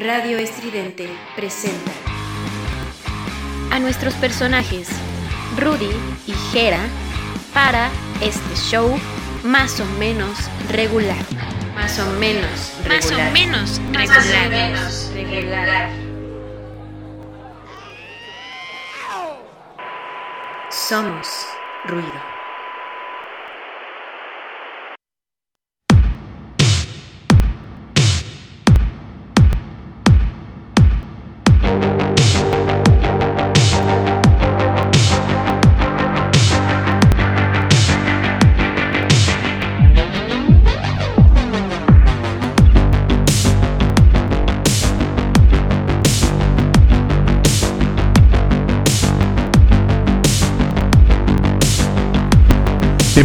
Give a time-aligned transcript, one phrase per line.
[0.00, 1.90] Radio Estridente presenta
[3.70, 4.88] a nuestros personajes
[5.58, 5.90] Rudy
[6.26, 6.80] y Jera
[7.52, 7.90] para
[8.22, 8.98] este show
[9.44, 10.38] más o menos
[10.70, 11.18] regular.
[11.74, 12.88] Más o menos regular.
[12.88, 14.48] Más o menos Más o regular.
[14.50, 15.90] menos regular.
[20.70, 21.46] Somos
[21.84, 22.29] ruido.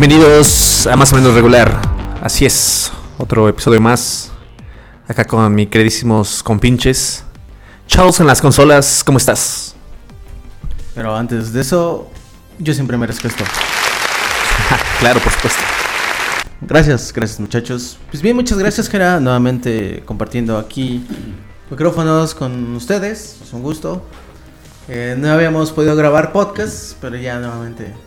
[0.08, 1.82] Bienvenidos a Más o menos regular.
[2.22, 4.32] Así es, otro episodio más.
[5.08, 7.24] Acá con mi queridísimos compinches.
[7.88, 9.76] Charles en las consolas, ¿cómo estás?
[10.94, 12.08] Pero antes de eso,
[12.60, 13.44] yo siempre merezco esto.
[15.00, 15.64] claro, por supuesto.
[16.62, 17.98] Gracias, gracias muchachos.
[18.12, 21.04] Pues bien, muchas gracias, Jera, nuevamente compartiendo aquí
[21.72, 23.40] micrófonos con ustedes.
[23.44, 24.06] Es un gusto.
[24.88, 28.05] Eh, no habíamos podido grabar podcast, pero ya nuevamente.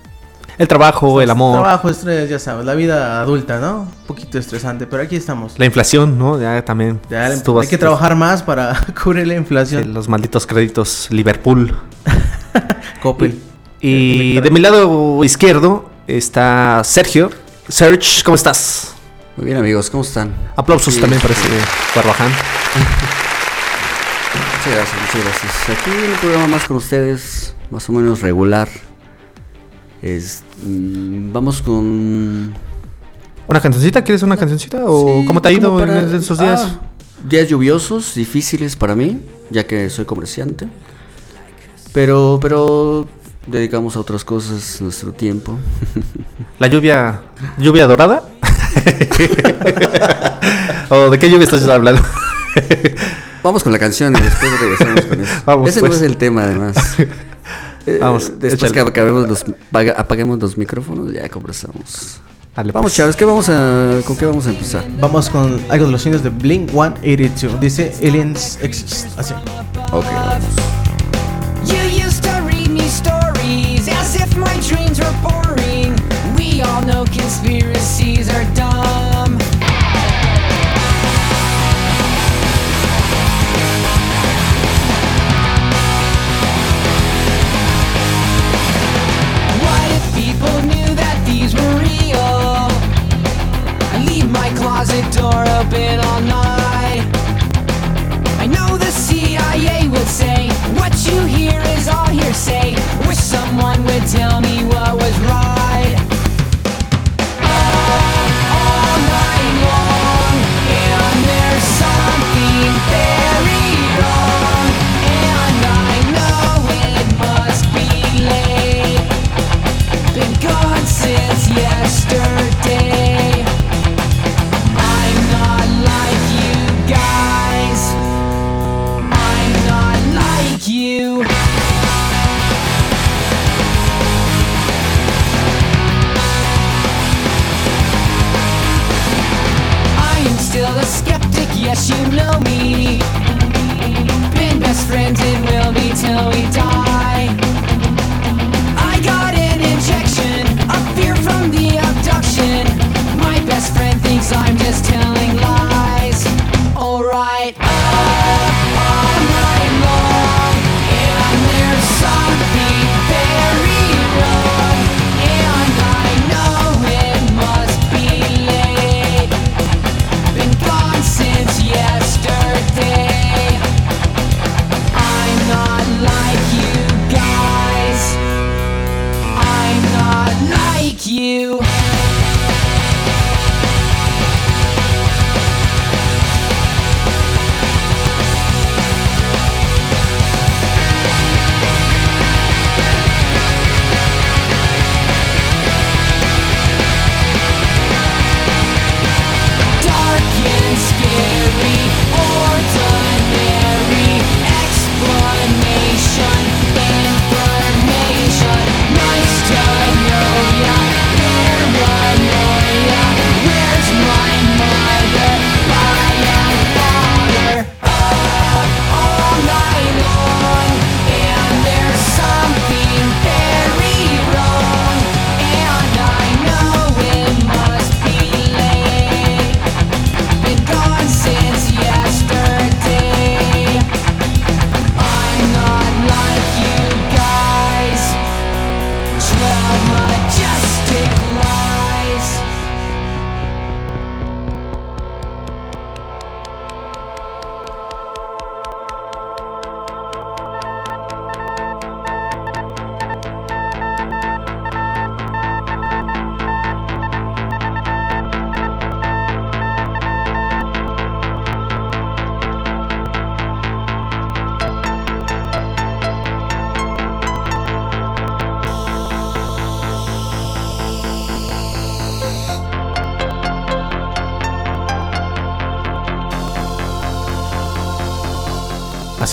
[0.59, 3.83] El trabajo, el amor, Trabajo, estrés, ya sabes, la vida adulta, ¿no?
[3.83, 5.57] Un poquito estresante, pero aquí estamos.
[5.57, 6.41] la inflación, ¿no?
[6.41, 7.01] Ya también.
[7.09, 9.95] Ya, hay que trabajar más para cubrir la sí, inflación.
[9.95, 11.79] Los malditos créditos Liverpool.
[13.03, 13.41] Coppel.
[13.81, 17.31] Y de mi lado izquierdo está Sergio.
[17.69, 18.95] Serge, ¿cómo estás?
[19.37, 20.35] Muy bien amigos, ¿cómo están?
[20.57, 21.49] Aplausos Sí, también para ese
[21.95, 22.33] Barbaján.
[24.57, 25.79] Muchas gracias, muchas gracias.
[25.79, 28.69] Aquí un programa más con ustedes, más o menos regular.
[30.03, 32.53] Es, vamos con...
[33.47, 34.03] ¿Una cancioncita?
[34.05, 34.85] ¿Quieres una cancioncita?
[34.85, 36.61] ¿O Sí, cómo te ha ido para- en esos días?
[36.67, 36.81] Ah,
[37.29, 40.69] días lluviosos, difíciles para mí, ya que soy comerciante.
[41.93, 43.09] Pero, pero
[43.47, 45.59] dedicamos a otras cosas nuestro tiempo.
[46.59, 47.23] ¿La lluvia,
[47.57, 48.29] lluvia dorada?
[50.91, 52.03] ¿O de qué lluvia estás hablando?
[53.43, 55.33] Vamos con la canción y después regresamos con eso.
[55.47, 55.91] Vamos, Ese pues.
[55.93, 56.77] no es el tema, además.
[57.95, 58.73] Eh, Vamos, después échale.
[58.75, 62.21] que acabemos los, paga- apaguemos los micrófonos, ya conversamos.
[62.57, 62.97] Dale, Vamos, pues.
[62.97, 64.85] chavos, ¿qué vamos a, ¿con qué vamos a empezar?
[65.01, 67.61] Vamos con algo de los signos de Blink 182.
[67.61, 69.17] Dice Aliens Exist.
[69.19, 69.33] Así.
[69.93, 70.45] Ok, vamos.
[71.67, 75.38] You used to read me stories as if my dreams were boring.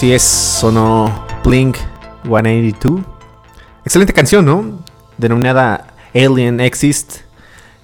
[0.05, 1.77] Así es, sonó Blink
[2.25, 3.01] 182.
[3.83, 4.83] Excelente canción, ¿no?
[5.17, 7.21] Denominada Alien Exist.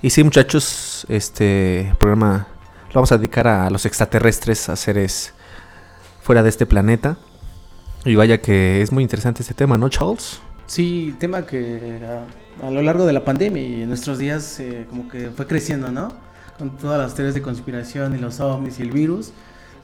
[0.04, 2.46] Y sí, muchachos, este programa
[2.90, 5.34] lo vamos a dedicar a los extraterrestres, a seres
[6.22, 7.18] fuera de este planeta.
[8.06, 10.42] Y vaya que es muy interesante este tema, ¿no, Charles?
[10.68, 12.02] Sí, tema que
[12.62, 15.92] a, lo largo de la pandemia y en nuestros días eh, como que fue creciendo,
[15.92, 16.10] ¿no?
[16.60, 19.34] Con todas las teorías de conspiración y los ovnis y el virus,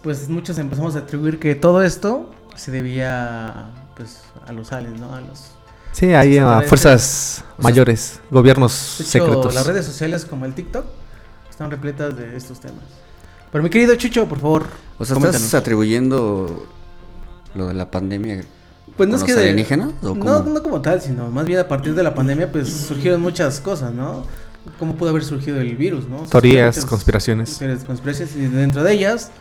[0.04, 5.14] pues muchos empezamos a atribuir que todo esto se debía pues a los aliens, ¿no?
[5.14, 5.52] A los
[5.92, 9.54] Sí, hay a fuerzas mayores, gobiernos De hecho, secretos.
[9.56, 10.86] las redes sociales como el TikTok
[11.50, 12.84] están repletas de estos temas.
[13.52, 14.66] Pero mi querido Chucho, por favor,
[15.00, 15.44] O sea, coméntanos.
[15.46, 16.68] ¿estás atribuyendo
[17.56, 18.44] lo de la pandemia
[18.96, 19.90] Pues no con es que los de- alienígenas?
[20.04, 23.22] ¿O No, no como tal, sino más bien a partir de la pandemia pues surgieron
[23.22, 24.24] muchas cosas, ¿no?
[24.78, 26.18] ¿Cómo pudo haber surgido el virus, no?
[26.24, 27.58] Teorías, conspiraciones.
[27.58, 29.32] teorías, conspiraciones y dentro de ellas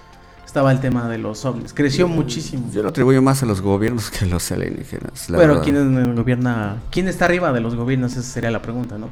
[0.46, 1.74] estaba el tema de los ovnis.
[1.74, 2.70] Creció muchísimo.
[2.72, 5.28] Yo lo atribuyo más a los gobiernos que a los alienígenas.
[5.28, 5.64] la Pero verdad.
[5.64, 5.76] ¿quién
[6.08, 6.76] es- gobierna?
[6.90, 8.12] ¿Quién está arriba de los gobiernos?
[8.12, 9.10] Esa sería la pregunta, ¿no?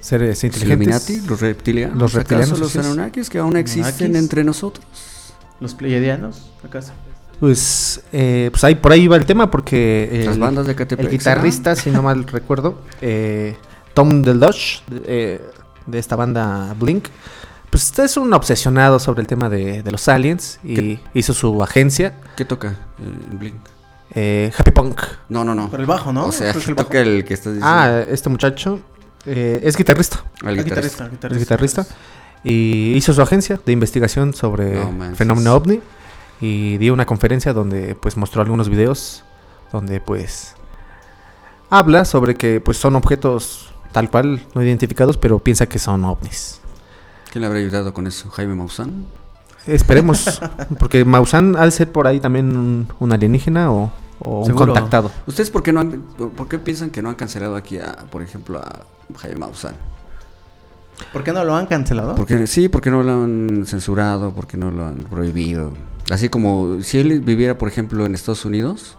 [0.00, 0.86] Seres ¿Los inteligentes.
[0.86, 1.26] Illuminati?
[1.28, 1.96] ¿Los reptilianos?
[1.98, 2.86] Los reptilianos, ¿Acaso los.
[2.86, 4.84] Anunnakis que aún existen entre nosotros?
[5.60, 6.92] Los pleiadianos, ¿acaso?
[7.40, 11.06] Pues, eh, pues ahí por ahí va el tema porque Las el, bandas de Catepec.
[11.06, 13.56] el guitarrista, si no mal recuerdo, eh,
[13.94, 15.40] Tom Deloche, eh,
[15.86, 17.06] de esta banda Blink,
[17.74, 21.00] pues este es un obsesionado sobre el tema de, de los aliens y ¿Qué?
[21.12, 22.68] hizo su agencia, ¿Qué toca
[23.00, 23.56] eh, en Blink?
[24.14, 25.00] eh, Happy Punk.
[25.28, 25.68] No, no, no.
[25.76, 26.26] El bajo, ¿no?
[26.26, 27.66] O sea, el toca el que estás diciendo.
[27.68, 28.78] Ah, este muchacho
[29.26, 31.08] eh, es guitarrista, el El guitarrista.
[31.08, 31.86] guitarrista, es guitarrista
[32.44, 35.80] y hizo su agencia de investigación sobre No fenómeno ovni
[36.40, 39.24] y dio una conferencia donde pues mostró algunos videos
[39.72, 40.54] donde pues
[41.70, 46.60] habla sobre que pues son objetos tal cual no identificados pero piensa que son ovnis.
[47.34, 48.30] ¿Quién le habrá ayudado con eso?
[48.30, 49.06] ¿Jaime Maussan?
[49.66, 50.40] Esperemos
[50.78, 53.90] porque Maussan ha de ser por ahí también un, un alienígena o,
[54.20, 54.66] o un Seguro.
[54.66, 55.10] contactado.
[55.26, 56.00] ¿Ustedes por qué, no han,
[56.36, 58.86] por qué piensan que no han cancelado aquí, a, por ejemplo, a
[59.18, 59.74] Jaime Maussan?
[61.12, 62.14] ¿Por qué no lo han cancelado?
[62.14, 65.72] Porque, sí, porque no lo han censurado, porque no lo han prohibido.
[66.12, 68.96] Así como si él viviera, por ejemplo, en Estados Unidos,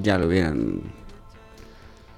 [0.00, 0.80] ya lo hubieran,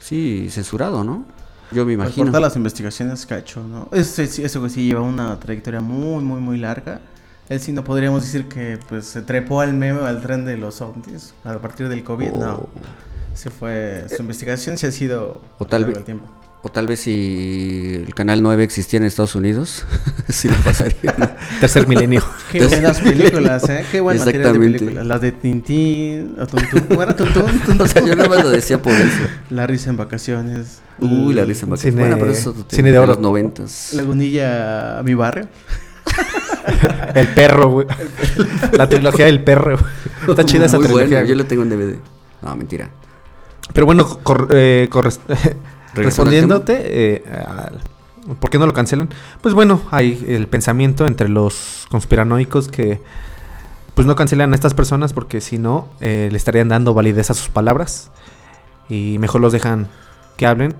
[0.00, 1.24] sí, censurado, ¿no?
[1.72, 2.24] Yo me imagino.
[2.24, 3.88] Por todas las investigaciones que ha hecho, ¿no?
[4.02, 7.00] Sí- eso que sí lleva una trayectoria muy, muy, muy larga.
[7.48, 10.56] Él sí no podríamos decir que pues se trepó al meme o al tren de
[10.56, 12.54] los ovnis a partir del COVID, no.
[12.54, 12.68] O,
[13.34, 15.98] Se fue, su investigación sí ha sido O tal vez-.
[16.64, 19.84] O tal vez si el Canal 9 existía en Estados Unidos,
[20.28, 21.14] sí lo pasaría.
[21.18, 21.28] ¿no?
[21.60, 22.22] Tercer milenio.
[22.52, 23.84] Qué buenas películas, ¿eh?
[23.90, 24.78] Qué buen material de Exactamente.
[24.78, 25.06] películas.
[25.06, 27.58] Las de Tintín, o Tuntún, ¿cómo era Tuntún?
[27.60, 27.80] Tuntún.
[27.80, 29.18] o sea, yo nada más lo decía por eso.
[29.50, 30.80] La risa en vacaciones.
[31.00, 31.94] Uy, la risa en vacaciones.
[31.96, 33.08] Cine- Bueno, pero eso es cine de oro.
[33.08, 33.92] los noventas.
[33.94, 35.48] Lagunilla a mi barrio.
[37.14, 37.86] El perro, güey.
[38.72, 39.78] La trilogía del perro.
[40.28, 41.18] Está chida esa Muy trilogía.
[41.18, 41.96] bueno, yo lo tengo en DVD.
[42.42, 42.88] No, mentira.
[43.72, 44.88] Pero bueno, cor- eh,
[45.94, 46.80] respondiéndote,
[47.16, 47.24] eh,
[48.40, 49.08] ¿por qué no lo cancelan?
[49.40, 53.00] Pues bueno, hay el pensamiento entre los conspiranoicos que
[53.94, 57.34] pues no cancelan a estas personas porque si no, eh, le estarían dando validez a
[57.34, 58.10] sus palabras
[58.88, 59.88] y mejor los dejan
[60.36, 60.74] que hablen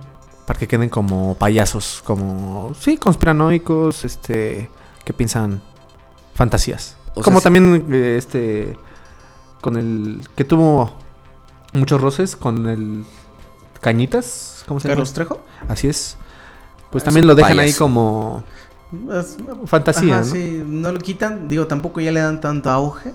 [0.46, 4.70] para que queden como payasos, como, sí, conspiranoicos, este,
[5.04, 5.62] que piensan
[6.34, 6.96] fantasías.
[7.14, 8.76] O como también eh, este,
[9.60, 10.92] con el que tuvo
[11.72, 13.04] muchos roces con el
[13.80, 14.96] Cañitas, ¿cómo se llama?
[14.96, 15.40] Carlos Trejo.
[15.68, 16.16] Así es.
[16.90, 18.44] Pues Ah, también lo dejan ahí como
[19.66, 20.30] fantasía, Ajá, ¿no?
[20.32, 21.48] sí, no lo quitan.
[21.48, 23.12] Digo, tampoco ya le dan tanto auge.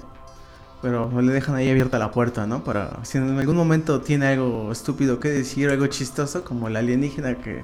[0.82, 2.64] Pero le dejan ahí abierta la puerta, ¿no?
[2.64, 7.36] Para si en algún momento tiene algo estúpido que decir, algo chistoso, como el alienígena
[7.36, 7.64] que.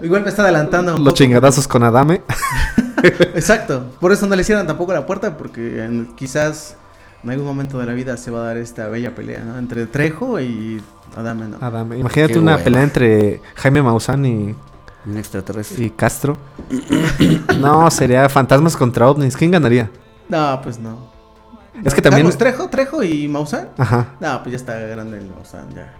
[0.00, 0.92] Igual me está adelantando.
[0.94, 1.16] un Los poco.
[1.16, 2.22] chingadazos con Adame.
[3.34, 3.86] Exacto.
[4.00, 6.76] Por eso no le cierran tampoco la puerta, porque en- quizás
[7.24, 9.58] en algún momento de la vida se va a dar esta bella pelea, ¿no?
[9.58, 10.80] Entre Trejo y
[11.16, 11.56] Adame, ¿no?
[11.60, 11.98] Adame.
[11.98, 14.54] Imagínate Qué una pelea entre Jaime Maussan y,
[15.06, 15.84] Un extraterrestre.
[15.84, 16.36] y Castro.
[17.60, 19.36] no, sería fantasmas contra ovnis.
[19.36, 19.90] ¿Quién ganaría?
[20.28, 21.08] No, pues no.
[21.84, 23.68] Es que también- Trejo, Trejo y Maussan.
[23.78, 24.08] Ajá.
[24.20, 25.94] No, pues ya está grande el Maussan, ya.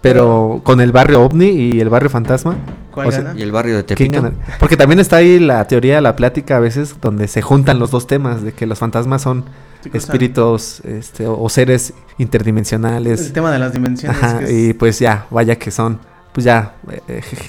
[0.00, 2.56] Pero con el barrio ovni y el barrio fantasma.
[2.90, 3.38] ¿Cuál O sea, gana?
[3.38, 4.22] Y el barrio de ¿Quién Tepito.
[4.22, 4.34] gana?
[4.58, 8.06] Porque también está ahí la teoría, la plática a veces donde se juntan los dos
[8.06, 9.44] temas de que los fantasmas son.
[9.92, 13.20] Espíritus este, o, o seres interdimensionales.
[13.20, 14.16] El tema de las dimensiones.
[14.22, 15.98] Ajá, que es- y pues ya, vaya que son,
[16.32, 17.00] pues ya, eh,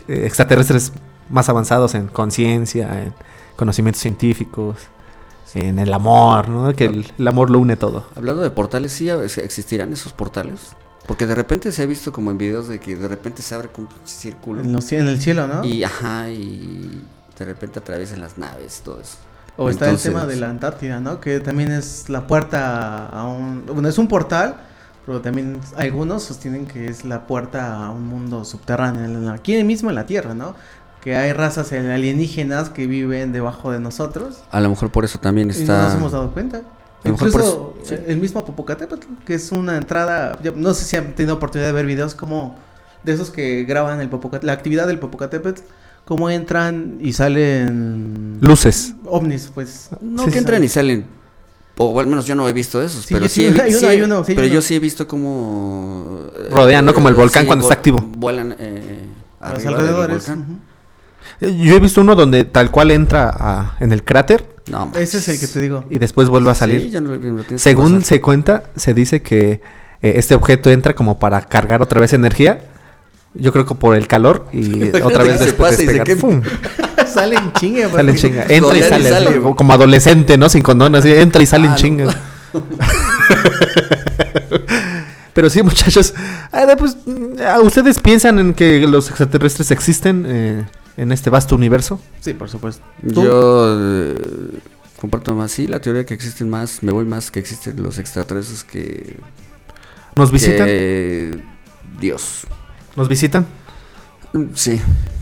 [0.07, 0.91] eh, extraterrestres
[1.29, 3.13] más avanzados en conciencia, en
[3.55, 4.77] conocimientos científicos,
[5.53, 6.73] en el amor, ¿no?
[6.75, 8.05] Que el, el amor lo une todo.
[8.15, 10.59] Hablando de portales, ¿sí existirán esos portales?
[11.07, 13.69] Porque de repente se ha visto como en videos de que de repente se abre
[13.77, 14.61] un círculo.
[14.61, 15.65] en, los en el cielo, ¿no?
[15.65, 17.01] Y ajá, y
[17.37, 19.17] de repente atraviesan las naves, todo eso.
[19.57, 21.19] O está el tema de la Antártida, ¿no?
[21.19, 23.65] Que también es la puerta a un...
[23.65, 24.55] Bueno, es un portal,
[25.05, 29.95] pero también algunos sostienen que es la puerta a un mundo subterráneo, aquí mismo en
[29.95, 30.55] la Tierra, ¿no?
[31.01, 35.49] Que hay razas alienígenas que viven debajo de nosotros A lo mejor por eso también
[35.49, 35.83] y no está.
[35.85, 36.61] nos hemos dado cuenta.
[37.03, 38.03] A mejor por Incluso eso, sí.
[38.07, 41.73] el mismo Popocatépetl, que es una entrada, yo no sé si han tenido oportunidad de
[41.73, 42.55] ver videos como
[43.03, 45.61] de esos que graban el Popocatépetl, la actividad del Popocatépetl,
[46.11, 48.95] cómo entran y salen Luces.
[49.05, 49.87] ovnis, pues.
[50.01, 51.05] No, Sí, que entran y salen.
[51.77, 53.05] O al menos yo no he visto esos.
[53.05, 54.47] Sí, pero yo sí, sí, he vi- hay uno, sí, hay uno, sí, hay pero
[54.47, 54.55] uno.
[54.55, 56.19] yo sí he visto cómo.
[56.37, 56.93] eh, Rodean, ¿no?
[56.93, 57.99] Como el volcán cuando está activo.
[58.17, 59.05] Vuelan eh,
[59.39, 60.17] A los del alrededores.
[60.27, 60.59] volcán.
[61.39, 65.19] Eh, Yo he visto uno donde tal cual entra a- en el cráter No, Ese
[65.19, 65.85] es el que te digo.
[65.89, 66.91] y después vuelve a salir.
[67.01, 69.61] No Según se cuenta, se dice que
[70.01, 72.65] eh, este objeto entra como para cargar otra vez energía.
[73.33, 75.93] Yo creo que por el calor y otra vez que se después pase y se
[75.93, 76.05] despegar.
[76.07, 76.19] queme.
[76.21, 76.41] ¡Fum!
[77.07, 78.45] salen chingue, Sale en chinga.
[78.49, 79.27] Entra y sale, sale.
[79.29, 80.49] así, como- adolescente, ¿no?
[80.49, 81.79] Sin condón, así entra y sale en Ah, no.
[81.79, 82.15] chinga.
[85.33, 86.13] Pero sí, muchachos,
[86.51, 86.97] ah, pues,
[87.63, 90.65] ¿ustedes piensan en que los extraterrestres existen eh,
[90.97, 92.01] en este vasto universo?
[92.19, 92.83] Sí, por supuesto.
[93.13, 93.23] ¿Tú?
[93.23, 94.15] Yo eh,
[94.99, 98.65] comparto más, sí, la teoría que existen más, me voy más que existen los extraterrestres
[98.65, 99.15] que,
[100.17, 100.65] ¿Nos visitan?
[100.67, 101.39] que
[101.99, 102.45] Dios.
[102.95, 103.45] ¿Nos visitan?
[104.33, 104.79] Mm, Sí.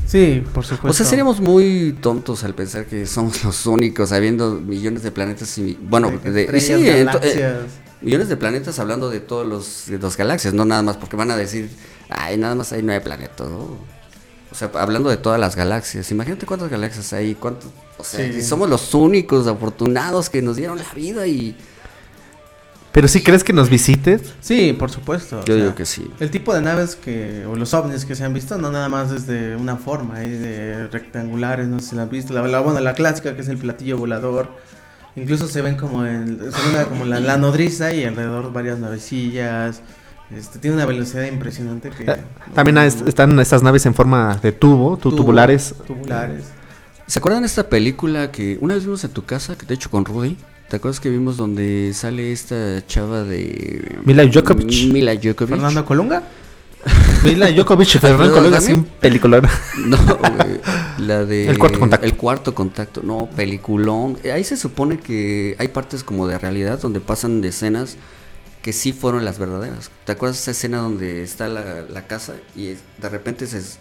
[0.08, 0.88] Sí, por supuesto.
[0.90, 5.56] O sea, seríamos muy tontos al pensar que somos los únicos, habiendo millones de planetas
[5.60, 5.78] y...
[5.80, 7.06] Bueno, De de- y sí, eh,
[8.02, 11.30] millones de planetas hablando de todos los de las galaxias, no nada más, porque van
[11.30, 11.70] a decir,
[12.10, 13.78] ay, nada más hay nueve planetas, ¿no?
[14.52, 17.70] O sea, hablando de todas las galaxias, imagínate cuántas galaxias hay, cuántos...
[18.00, 18.40] O sea, Sí.
[18.40, 21.56] y somos los únicos afortunados que nos dieron la vida y...
[22.92, 24.34] ¿Pero sí crees que nos visites?
[24.42, 25.38] Sí, por supuesto.
[25.38, 26.10] o Yo sea, digo que sí.
[26.20, 29.12] El tipo de naves que, o los ovnis que se han visto, no nada más
[29.12, 32.34] es de una forma, es de rectangulares, no sé si la han visto.
[32.34, 34.50] La, la- bueno, la clásica que es el platillo volador.
[35.16, 38.80] Incluso se ven como en, se ve una- como la, la nodriza y alrededor varias
[38.80, 39.82] navecillas.
[40.36, 42.04] Este, tiene una velocidad impresionante que...
[42.10, 42.16] Eh,
[42.54, 45.76] También hay- están estas naves en forma de tubo, tu- Tubo- tubulares.
[45.86, 46.46] Tubulares.
[47.08, 49.90] ¿Se acuerdan de esta película que una vez vimos en tu casa, que de hecho
[49.90, 50.38] con Rudy?
[50.70, 53.98] ¿Te acuerdas que vimos donde sale esta chava de...
[54.06, 54.92] Mila Djokovic.
[54.92, 55.50] Mila Djokovic.
[55.56, 56.24] Fernando Colunga.
[57.24, 59.48] Mila Djokovic Fernando Colunga, un peliculón.
[59.86, 60.60] No, güey,
[61.00, 61.48] la de...
[61.50, 62.06] El cuarto contacto.
[62.06, 64.18] El cuarto contacto, no, peliculón.
[64.32, 67.98] Ahí se supone que hay partes como de realidad donde pasan de escenas
[68.62, 69.90] que sí fueron las verdaderas.
[70.06, 73.80] ¿Te acuerdas esa escena donde está la, la casa y de repente se es-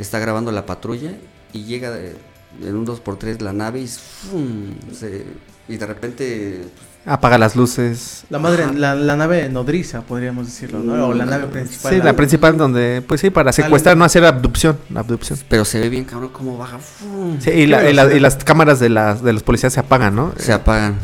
[0.00, 1.12] está grabando la patrulla
[1.52, 2.16] y llega de-
[2.62, 4.74] en un 2x3 la nave y, ¡fum!
[4.92, 5.24] se-
[5.68, 6.62] y de repente...
[7.08, 8.24] Apaga las luces.
[8.30, 11.06] La madre, la, la nave nodriza, podríamos decirlo, ¿no?
[11.06, 11.94] O la nave principal.
[11.94, 14.76] Sí, la principal donde, pues sí, para secuestrar, no hacer abducción.
[14.92, 15.38] abducción.
[15.48, 16.78] Pero se ve bien cabrón cómo baja.
[17.46, 20.32] y, la- y la- y las cámaras de, las de los policías se apagan, ¿no?
[20.36, 20.96] Se apagan.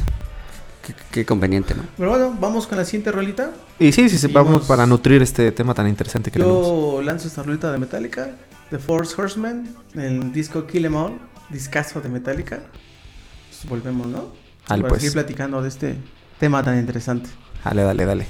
[0.84, 1.84] Qué, qué conveniente, ¿no?
[1.96, 3.52] Pero bueno, vamos con la siguiente rolita.
[3.78, 6.66] Y sí, sí, sí, vamos para nutrir este tema tan interesante que tenemos.
[6.66, 8.30] Yo lanzo esta rolita de Metallica,
[8.70, 11.12] The Force Horseman, el disco Kill Em All,
[11.48, 12.58] discazo de Metallica.
[13.50, 14.41] Pues volvemos, ¿no?
[14.68, 15.02] Dale, Para pues.
[15.02, 15.96] seguir platicando de este
[16.38, 17.30] tema tan interesante.
[17.64, 18.26] Dale, dale, dale.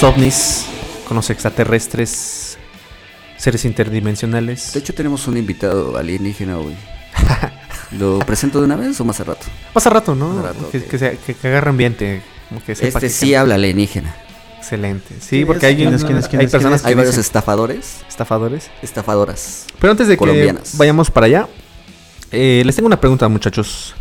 [0.00, 0.66] Los ovnis,
[1.08, 2.56] con los extraterrestres,
[3.36, 4.72] seres interdimensionales.
[4.72, 6.76] De hecho, tenemos un invitado alienígena hoy.
[7.98, 9.46] ¿Lo presento de una vez o más a rato?
[9.74, 10.28] Más a rato, ¿no?
[10.28, 10.84] Más a rato, que, ok.
[10.84, 12.22] que, sea- que- que agarre ambiente.
[12.48, 14.14] como que sepa Este que- sí habla alienígena.
[14.58, 15.16] Excelente.
[15.20, 16.02] Sí, ¿Quién porque hay, ¿Quién es?
[16.02, 16.28] una- ¿Quién es?
[16.28, 18.70] ¿Quién hay personas que Hay varios dicen estafadores, estafadores.
[18.82, 19.64] estafadoras.
[19.80, 21.48] Pero antes de que vayamos para allá,
[22.30, 23.94] eh, les tengo una pregunta, muchachos.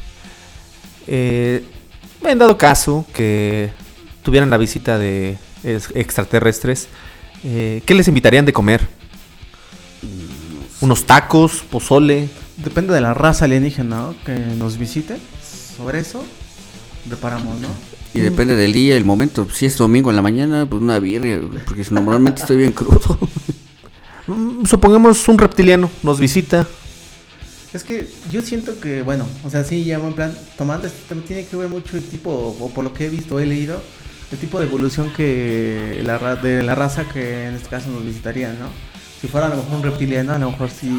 [1.07, 1.63] Eh,
[2.23, 3.71] en dado caso que
[4.21, 6.87] tuvieran la visita de extraterrestres,
[7.43, 8.87] eh, ¿qué les invitarían de comer?
[10.81, 12.29] ¿Unos tacos, pozole?
[12.57, 14.15] Depende de la raza alienígena ¿no?
[14.25, 15.17] que nos visite.
[15.77, 16.23] Sobre eso,
[17.09, 17.67] reparamos, ¿no?
[18.13, 19.47] Y depende del día, el momento.
[19.51, 23.19] Si es domingo en la mañana, pues una birria, porque si normalmente estoy bien crudo.
[24.27, 26.67] Mm, Supongamos un reptiliano nos visita.
[27.73, 31.27] Es que yo siento que, bueno, o sea, sí, ya en plan, tomando esto también
[31.27, 33.81] tiene que ver mucho el tipo, o por lo que he visto, he leído,
[34.31, 38.03] el tipo de evolución que la, ra- de la raza que en este caso nos
[38.05, 38.67] visitaría, ¿no?
[39.21, 40.91] Si fuera a lo mejor un reptiliano, a lo mejor sí,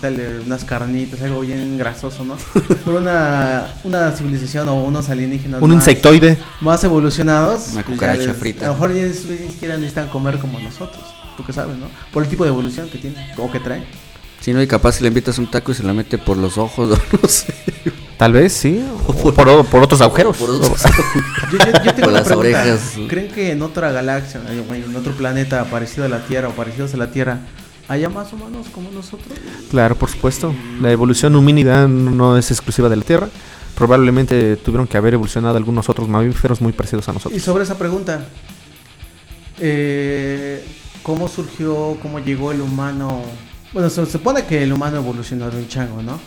[0.00, 2.36] dale unas carnitas, algo bien grasoso, ¿no?
[2.84, 6.38] Pero una, una civilización o unos alienígenas Un más- insectoide.
[6.60, 7.70] más evolucionados.
[7.72, 8.66] Una pues, cucaracha les- frita.
[8.66, 11.02] A lo mejor ni, ni siquiera necesitan comer como nosotros,
[11.36, 11.86] tú que sabes, ¿no?
[12.12, 13.84] Por el tipo de evolución que tienen, o que traen.
[14.40, 16.58] Si no, y capaz si le invitas un taco y se la mete por los
[16.58, 17.54] ojos, o no sé.
[18.16, 18.84] Tal vez, sí.
[19.06, 20.36] O por, o por otros agujeros.
[20.36, 20.82] Por otros-
[21.52, 22.48] Yo, yo- yo tengo una las pregunta.
[22.60, 22.92] orejas.
[23.08, 26.96] ¿Creen que en otra galaxia, en otro planeta parecido a la Tierra o parecidos a
[26.96, 27.40] la Tierra,
[27.88, 29.36] haya más humanos como nosotros?
[29.70, 30.54] Claro, por supuesto.
[30.80, 33.28] La evolución homínida no es exclusiva de la Tierra.
[33.74, 37.42] Probablemente tuvieron que haber evolucionado algunos otros mamíferos muy parecidos a Y nosotros.
[37.42, 38.24] sobre esa pregunta,
[39.60, 40.64] eh,
[41.02, 43.22] ¿cómo surgió, cómo llegó el humano?
[43.72, 46.20] Bueno, se supone que el humano evolucionó de un chango, ¿no?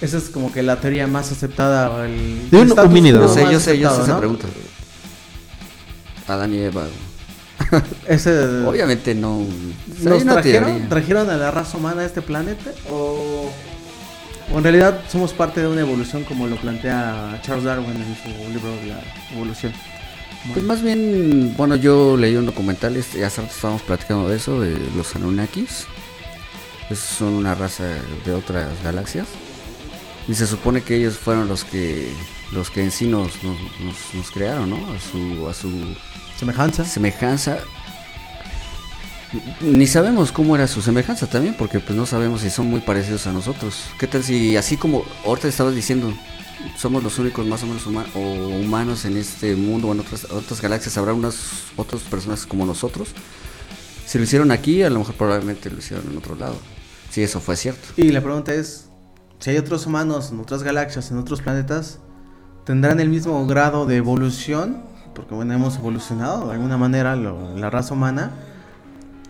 [0.00, 2.06] Esa es como que la teoría más aceptada.
[2.06, 3.28] El, De un homínido, ¿no?
[3.28, 4.18] Sé, yo sé, yo sé esa ¿no?
[4.18, 4.46] pregunta.
[6.28, 6.84] Adán y Eva.
[8.06, 9.44] Ese, Obviamente no.
[10.02, 12.70] ¿Nos trajeron, trajeron a la raza humana a este planeta?
[12.90, 13.50] ¿O,
[14.52, 18.52] o en realidad somos parte de una evolución como lo plantea Charles Darwin en su
[18.52, 19.00] libro de la
[19.34, 19.72] evolución?
[20.52, 24.60] Pues más bien, bueno, yo leí un documental, este, hace rato estábamos platicando de eso,
[24.60, 25.86] de los Anunnakis.
[26.88, 27.84] Esos son una raza
[28.24, 29.26] de otras galaxias.
[30.28, 32.12] Y se supone que ellos fueron los que
[32.52, 34.76] los que en sí nos, nos, nos- nos crearon, ¿no?
[34.76, 35.70] A su, a su
[36.38, 36.84] ¿Semejanza?
[36.84, 37.58] semejanza.
[39.60, 43.26] Ni sabemos cómo era su semejanza también, porque pues no sabemos si son muy parecidos
[43.26, 43.84] a nosotros.
[43.98, 46.14] ¿Qué tal si así como ahorita estabas diciendo,
[46.78, 50.24] somos los únicos más o menos huma- o humanos en este mundo o en otras,
[50.30, 51.36] otras galaxias, habrá unas
[51.76, 53.08] otras personas como nosotros?
[54.06, 56.56] Si lo hicieron aquí, a lo mejor probablemente lo hicieron en otro lado.
[57.10, 57.88] Si eso fue cierto.
[57.98, 58.86] Y la pregunta es,
[59.38, 61.98] si hay otros humanos en otras galaxias, en otros planetas,
[62.64, 64.78] ¿tendrán el mismo grado de evolución?
[65.14, 68.30] Porque bueno, hemos evolucionado de alguna manera lo- la raza humana.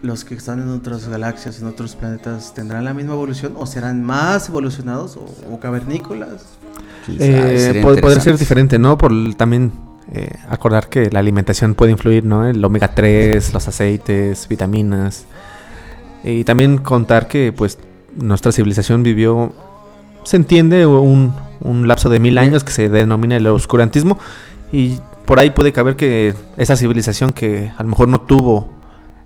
[0.01, 4.05] Los que están en otras galaxias, en otros planetas, ¿tendrán la misma evolución o serán
[4.05, 6.45] más evolucionados o, o cavernícolas?
[7.09, 8.97] Eh, podría ser diferente, ¿no?
[8.97, 9.73] Por también
[10.13, 12.47] eh, acordar que la alimentación puede influir, ¿no?
[12.47, 15.25] El omega 3, los aceites, vitaminas.
[16.23, 17.79] Y también contar que, pues,
[18.15, 19.53] nuestra civilización vivió,
[20.29, 24.19] se entiende, un, un lapso de mil años que se denomina el oscurantismo.
[24.71, 28.69] Y por ahí puede caber que esa civilización que a lo mejor no tuvo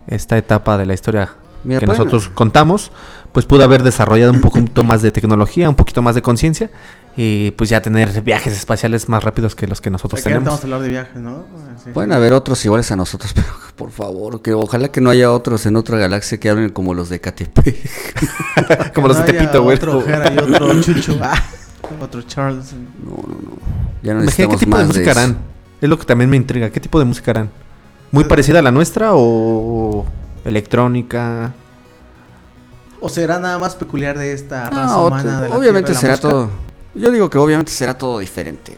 [0.06, 1.30] esta etapa de la historia
[1.64, 2.92] Mira, que nosotros contamos,
[3.32, 6.70] pues pudo haber desarrollado un poquito más de tecnología, un poquito más de conciencia
[7.16, 10.46] y pues ya tener viajes espaciales más rápidos que los que nosotros Aquí tenemos.
[10.46, 11.44] vamos a hablar de viajes, ¿no?
[11.84, 11.90] Sí.
[11.92, 13.46] Pueden haber otros iguales a nosotros, pero
[13.76, 17.08] por favor, que ojalá que no haya otros en otra galaxia que hablen como los
[17.08, 18.92] de Catepec.
[18.94, 19.76] Como los de No Tepito, güey.
[19.76, 21.18] Otro Jera y otro Chucho.
[21.20, 21.42] Ah,
[22.00, 22.72] otro Charles.
[23.04, 23.52] No, no, no.
[24.02, 25.36] Ya no Imagina qué tipo de música harán.
[25.80, 26.70] Es lo que también me intriga.
[26.70, 27.50] ¿Qué tipo de música harán?
[28.10, 30.04] ¿Muy parecida a la nuestra o
[30.44, 31.52] electrónica?
[33.00, 35.40] ¿O será nada más peculiar de esta No, raza humana?
[35.40, 36.28] de la obviamente será música?
[36.30, 36.50] todo.
[36.94, 38.76] Yo digo que obviamente será todo diferente.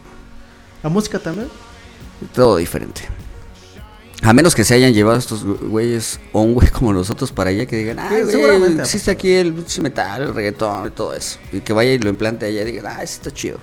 [0.83, 1.47] ¿La música también?
[2.33, 3.01] Todo diferente.
[4.21, 7.65] A menos que se hayan llevado estos güeyes o un güey como nosotros para allá
[7.65, 8.81] que digan, ah, Sí, seguramente.
[8.81, 11.37] existe aquí el pinche metal, el reggaetón y todo eso.
[11.51, 13.59] Y que vaya y lo implante allá y digan, ah, eso está chido.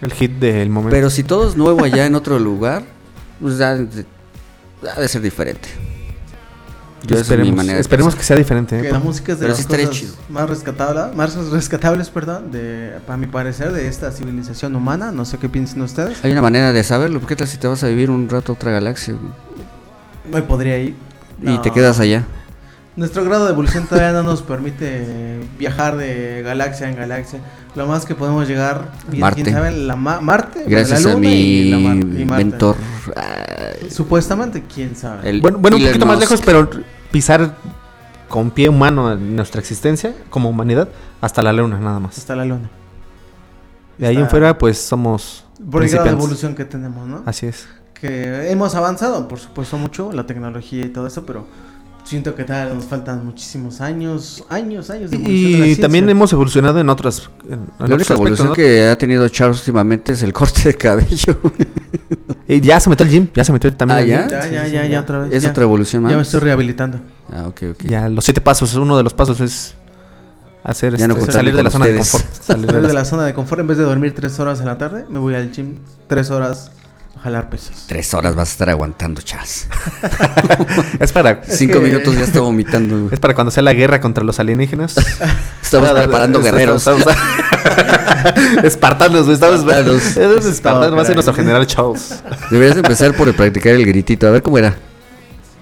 [0.00, 0.94] El hit del momento.
[0.94, 2.84] Pero si todo es nuevo allá en otro lugar,
[3.40, 4.06] pues ha de,
[4.96, 5.68] ha de ser diferente.
[7.06, 8.78] Yo esa es mi esperemos manera esperemos que sea diferente.
[8.78, 8.82] ¿eh?
[8.82, 10.14] Que la música es de Pero las cosas chido.
[10.28, 15.12] más rescatables, más rescatables, perdón, de, para mi parecer, de esta civilización humana.
[15.12, 16.24] No sé qué piensan ustedes.
[16.24, 17.24] Hay una manera de saberlo.
[17.26, 19.14] ¿Qué tal si te vas a vivir un rato a otra galaxia?
[20.30, 20.94] Me podría ir.
[21.40, 21.60] y No.
[21.60, 22.24] te quedas allá?
[22.98, 27.38] Nuestro grado de evolución todavía no nos permite viajar de galaxia en galaxia.
[27.76, 29.42] Lo más que podemos llegar, bien, Marte.
[29.44, 32.44] quién sabe, la Ma- Marte, Gracias la a Luna y la Mar- mi y Marte.
[32.44, 32.76] mentor.
[33.14, 35.30] ay, Supuestamente, quién sabe.
[35.30, 36.68] el Bueno, bueno un poquito más lejos, pero
[37.12, 37.54] pisar
[38.28, 40.88] con pie humano en nuestra existencia como humanidad
[41.20, 42.18] hasta la luna, nada más.
[42.18, 42.68] Hasta la Luna.
[43.96, 47.22] De ahí en fuera, pues somos Por el grado de evolución que tenemos, ¿no?
[47.26, 47.68] Así es.
[47.94, 51.46] que hemos avanzado, por supuesto, mucho, la tecnología y todo eso, pero
[52.08, 56.08] siento que tal nos faltan muchísimos años, años, años de evolución de la Y también
[56.08, 57.28] hemos evolucionado en otras.
[57.46, 58.54] En, en La única evolución ¿no?
[58.54, 61.38] que ha tenido Charles últimamente es el corte de cabello.
[62.50, 63.98] Y ya se metió al gym, ya se metió también.
[63.98, 64.20] Ah, al ¿ya?
[64.22, 64.30] gym.
[64.30, 65.34] Ya, Sí, ya, sí, ya, ya, otra vez.
[65.34, 65.50] es ya.
[65.50, 66.10] otra evolución más.
[66.12, 66.98] Ya me estoy rehabilitando.
[67.30, 67.82] Ah, ok, ok.
[67.84, 69.74] Ya, los siete pasos, uno de los pasos es
[70.64, 72.24] hacer Ya no este, salir de la zona de confort.
[72.42, 75.04] Salir de la- zona de confort, en vez de dormir tres horas en la tarde,
[75.10, 75.74] me voy al gym
[76.06, 76.70] tres horas
[77.18, 77.84] jalar pesos.
[77.86, 79.68] Tres horas vas a estar aguantando, Charles.
[81.00, 83.08] Es para Cinco que- minutos ya está vomitando.
[83.12, 84.96] es para cuando sea la guerra contra los alienígenas.
[85.62, 86.86] Estamos preparando guerreros.
[86.86, 87.04] Estamos-
[88.64, 89.34] Espartanos, güey.
[89.34, 90.16] Estamos Espartanos.
[90.16, 92.22] Es Espartanos, va a ser nuestro general Charles.
[92.50, 94.26] Deberías empezar por practicar el gritito.
[94.26, 94.74] A ver cómo era.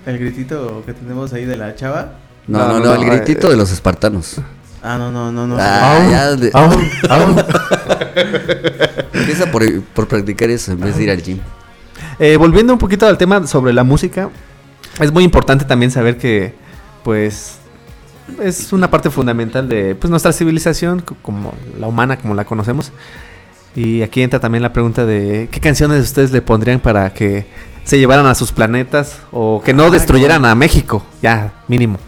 [0.07, 2.13] El gritito que tenemos ahí de la chava.
[2.47, 4.37] No, No, no, no, no, no, el gritito eh, de los espartanos.
[4.89, 5.57] Ah, no, no, no, no.
[5.59, 6.71] Ah, ya de- Au,
[7.11, 7.37] au.
[9.13, 11.39] Empieza por, por practicar eso en vez de ir al gym.
[12.19, 14.31] Eh, volviendo un poquito al tema sobre la música,
[15.01, 16.55] es muy importante también saber que,
[17.03, 17.57] pues,
[18.43, 22.93] es una parte fundamental de pues, nuestra civilización, co- como la humana, como la conocemos.
[23.75, 27.47] Y aquí entra también la pregunta de qué canciones ustedes le pondrían para que
[27.85, 31.99] se llevaran a sus planetas o que no Ah, destruyeran a México, ya mínimo.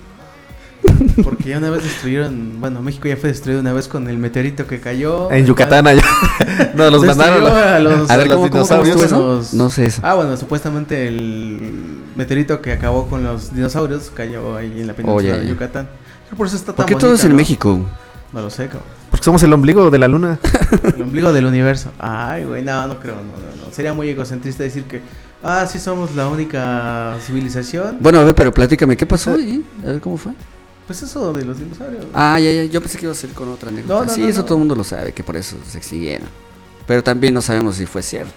[1.25, 4.67] Porque ya una vez destruyeron, bueno, México ya fue destruido una vez con el meteorito
[4.67, 5.31] que cayó.
[5.31, 6.03] En Yucatán allá.
[6.75, 9.03] no, los mandaron a- a los, A ver, los ¿cómo, cómo, cómo dinosaurios.
[9.03, 9.19] eso?
[9.19, 10.01] Los- No sé eso.
[10.05, 11.61] Ah, bueno, supuestamente el
[12.17, 15.49] meteorito que acabó con los dinosaurios cayó ahí en la península Oh, ya, de.
[15.49, 15.89] Yucatán.
[16.37, 17.37] Por eso está ¿Por tan qué todo es en ¿no?
[17.37, 17.81] México?
[18.33, 18.83] No lo sé, cabrón.
[19.11, 20.39] Porque somos el ombligo de la luna.
[20.97, 21.91] El ombligo del universo.
[21.99, 23.73] Ay, güey, no, no creo, no, no, no.
[23.73, 25.01] Sería muy egocentrista decir que,
[25.43, 27.97] ah, sí somos la única civilización.
[28.01, 29.65] Bueno, a ver, pero platícame, ¿qué pasó ahí?
[29.83, 30.33] A ver cómo fue.
[30.89, 32.07] Pues eso de los dinosaurios.
[32.15, 34.01] Ah, ya, ya, yo pensé que iba a ser con otra anécdota.
[34.01, 36.27] No, no, sí, no, eso todo el mundo lo sabe, que por eso se extinguieron.
[36.87, 38.33] Pero también no sabemos si fue cierto.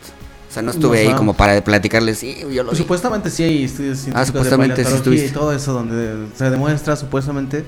[0.49, 2.83] O sea, no estuve ahí como para platicarles, sí, yo lo Pues vi.
[2.83, 5.29] supuestamente sí hay estudios científicos supuestamente sí de y estuviste.
[5.29, 7.63] todo eso donde se demuestra supuestamente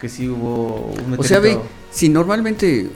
[0.00, 1.14] que sí hubo un.
[1.16, 1.56] O sea, ve,
[1.92, 2.90] si normalmente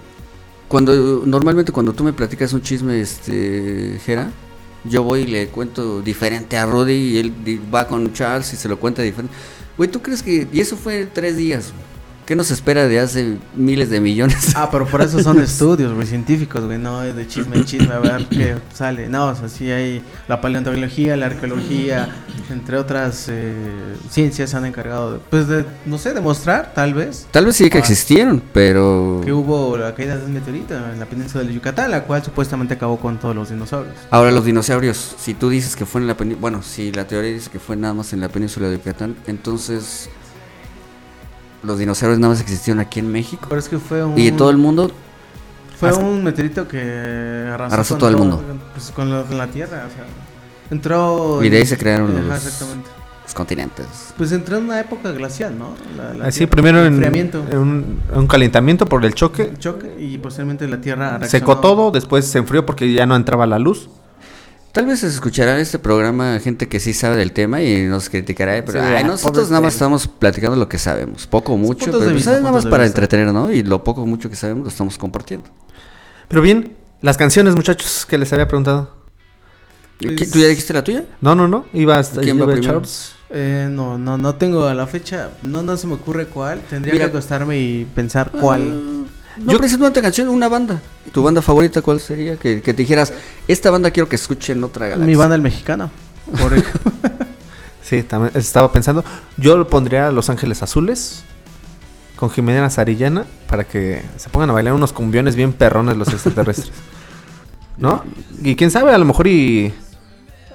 [0.66, 4.33] cuando normalmente cuando tú me platicas un chisme este Jera,
[4.83, 7.33] yo voy y le cuento diferente a Rudy y él
[7.72, 9.33] va con Charles y se lo cuenta diferente.
[9.78, 11.72] Güey, ¿tú crees que y eso fue tres días?
[12.28, 14.52] ¿Qué nos espera de hace miles de millones?
[14.54, 17.94] Ah, pero por eso son estudios, güey, científicos, güey, no es de chisme en chisme,
[17.94, 19.08] a ver qué sale.
[19.08, 22.06] No, o sea, sí hay la paleontología, la arqueología,
[22.50, 23.54] entre otras eh,
[24.10, 27.70] ciencias se han encargado, de, pues, de, no sé, demostrar, tal vez, Tal vez sí
[27.70, 27.80] que Ah.
[27.80, 32.04] existieron, pero que hubo la caída de un meteorito en la península de Yucatán, la
[32.04, 33.94] cual supuestamente acabó con todos los dinosaurios.
[34.10, 37.32] Ahora los dinosaurios, si tú dices que fue en la península, bueno, si la teoría
[37.32, 40.10] dice que fue nada más en la península de Yucatán, entonces
[41.62, 44.18] los dinosaurios nada más existieron aquí en México Pero es que fue un...
[44.18, 44.90] y en todo el mundo.
[45.79, 48.42] Fue un meteorito que arrasó, Arrasó todo el mundo.
[48.75, 50.05] Pues con, la Tierra, o sea,
[50.71, 51.42] entró...
[51.42, 52.90] Y de ahí se crearon Ajá, los- exactamente.
[53.25, 53.87] Los continentes.
[54.16, 55.75] Pues entró en una época glacial, ¿no?
[55.97, 59.53] La- la Así Tierra, primero en, enfriamiento, en un, un calentamiento por el choque.
[59.59, 61.61] choque y posteriormente la Tierra Secó reaccionó.
[61.61, 63.88] todo, después se enfrió porque ya no entraba la luz.
[64.72, 68.09] Tal vez se escuchará en este programa gente que sí sabe del tema y nos
[68.11, 71.57] criticará, pero Sí, ay, ah, nosotros nada más estamos platicando lo que sabemos, poco o
[71.57, 73.50] mucho, pero pues, nada más para entretener, ¿no?
[73.50, 75.48] Y lo poco o mucho que sabemos lo estamos compartiendo.
[76.28, 78.94] Pero bien, las canciones, muchachos, que les había preguntado.
[79.98, 81.04] ¿Qué- Pues- ¿Tú ya dijiste la tuya?
[81.20, 81.64] No, no, no.
[81.72, 82.62] Iba hasta ¿Quién va primero?
[82.74, 83.12] Charles.
[83.31, 86.61] Eh, no, no, no tengo a la fecha, no, no se me ocurre cuál.
[86.70, 87.07] Tendría Mira.
[87.07, 89.07] que acostarme y pensar cuál.
[89.38, 90.81] No, Yo- precisamente una canción, una banda.
[91.12, 92.37] ¿Tu banda favorita cuál sería?
[92.37, 93.12] Que, que te dijeras,
[93.46, 95.07] esta banda quiero que escuchen otra galaxia.
[95.07, 95.90] Mi banda el mexicano.
[96.40, 96.53] Por.
[97.83, 99.03] Sí, también estaba pensando.
[99.38, 101.22] Yo lo pondría a Los Ángeles Azules
[102.16, 106.70] con Jimena Sarillana para que se pongan a bailar unos cumbiones bien perrones los extraterrestres.
[107.79, 108.05] ¿No?
[108.42, 109.72] Y quién sabe, a lo mejor y eh,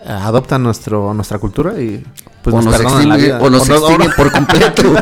[0.05, 2.03] adoptan nuestro, nuestra cultura y
[2.43, 3.39] pues o nos, perdonan la extinguen, vida.
[3.47, 4.93] o nos extinguen no- por completo.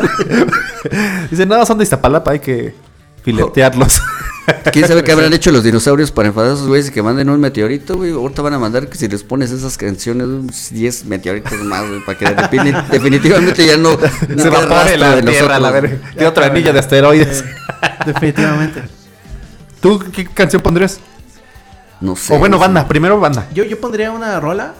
[1.31, 2.73] Dicen, no, son de Iztapalapa, hay que
[3.23, 4.01] Filetearlos.
[4.71, 7.39] ¿Quién sabe qué habrán hecho los dinosaurios para enfadar a esos güeyes que manden un
[7.39, 8.11] meteorito, güey?
[8.11, 12.17] Ahorita van a mandar que si les pones esas canciones, 10 meteoritos más, güey, para
[12.17, 12.25] que
[12.91, 13.91] definitivamente ya no.
[14.29, 15.97] no Se evapore la de tierra, la verga.
[16.11, 17.45] Tiene otra anilla de asteroides.
[18.05, 18.83] definitivamente.
[19.79, 20.99] ¿Tú qué canción pondrías?
[21.99, 22.33] No sé.
[22.33, 23.47] O bueno, banda, primero banda.
[23.53, 24.73] Yo, yo pondría una rola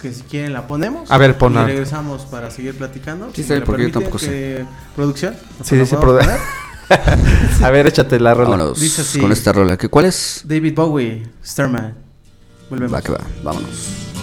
[0.00, 1.10] que si quieren la ponemos.
[1.10, 1.62] A ver, ponla.
[1.62, 3.28] Y regresamos para seguir platicando.
[3.34, 4.60] Sí, si sé, porque yo tampoco sé.
[4.60, 5.34] Eh, ¿Producción?
[5.62, 5.96] Sí, sí, sí,
[7.62, 8.50] a ver, échate la rola.
[8.50, 9.76] Vámonos así, con esta rola.
[9.76, 10.42] ¿Qué, ¿Cuál es?
[10.44, 11.94] David Bowie, Starman.
[12.70, 12.94] Volvemos.
[12.94, 14.15] Va que va, vámonos.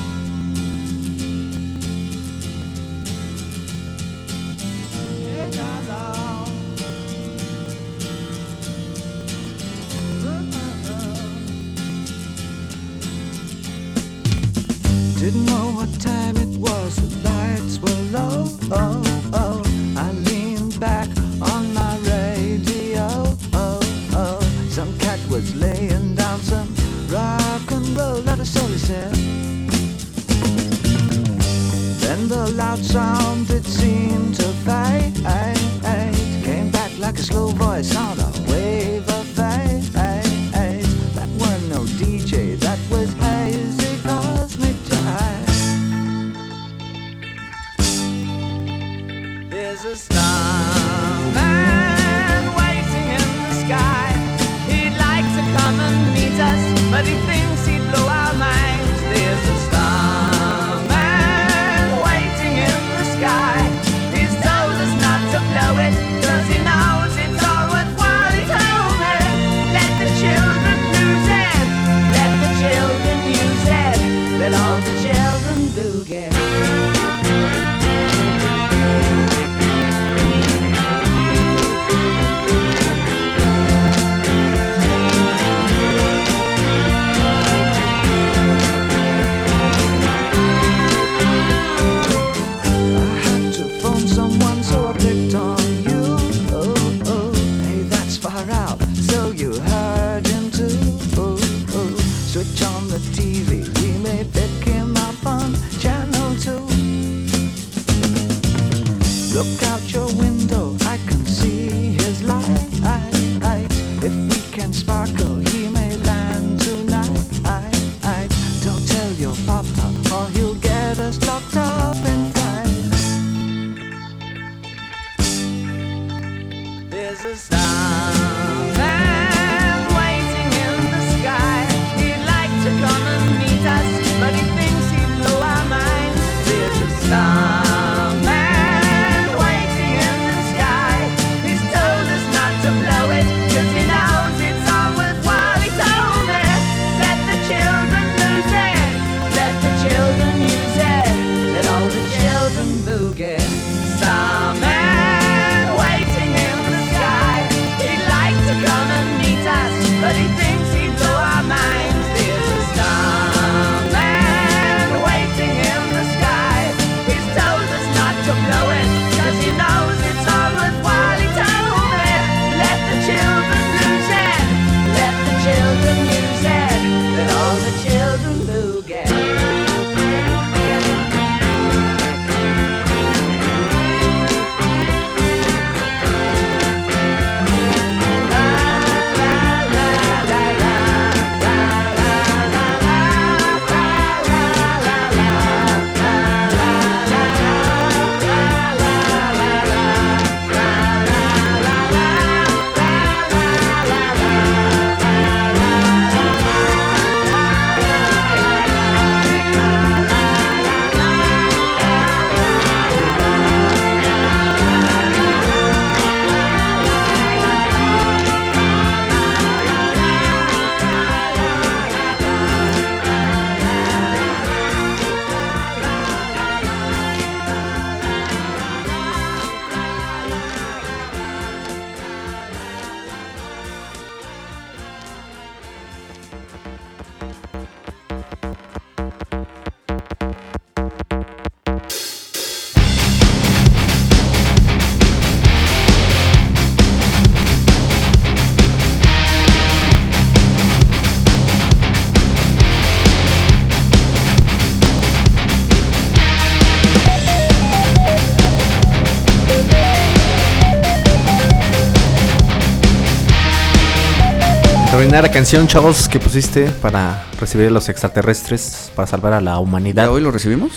[265.13, 269.59] estrenar la canción, chavos, que pusiste para recibir a los extraterrestres, para salvar a la
[269.59, 270.09] humanidad.
[270.09, 270.71] ¿Hoy lo recibimos?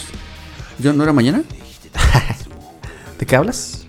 [0.78, 1.42] ¿Yo no era mañana?
[3.18, 3.86] ¿De qué hablas?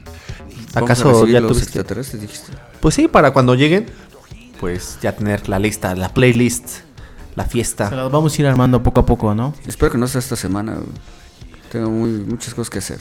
[0.73, 1.65] ¿Acaso ya los tuviste?
[1.65, 2.53] extraterrestres dijiste?
[2.79, 3.88] Pues sí, para cuando lleguen,
[4.62, 6.77] pues ya tener la lista, la playlist,
[7.36, 7.89] la fiesta.
[7.89, 9.53] Se las vamos a ir armando poco a poco, ¿no?
[9.67, 10.77] Espero que no sea esta semana.
[11.73, 12.99] Tengo muy, muchas cosas que hacer.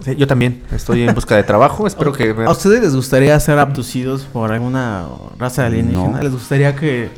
[0.00, 1.86] Sí, yo también estoy en busca de trabajo.
[1.86, 5.04] Espero que me- ¿A ustedes les gustaría ser abducidos por alguna
[5.38, 6.16] raza alienígena?
[6.18, 6.22] No.
[6.22, 7.08] ¿Les gustaría que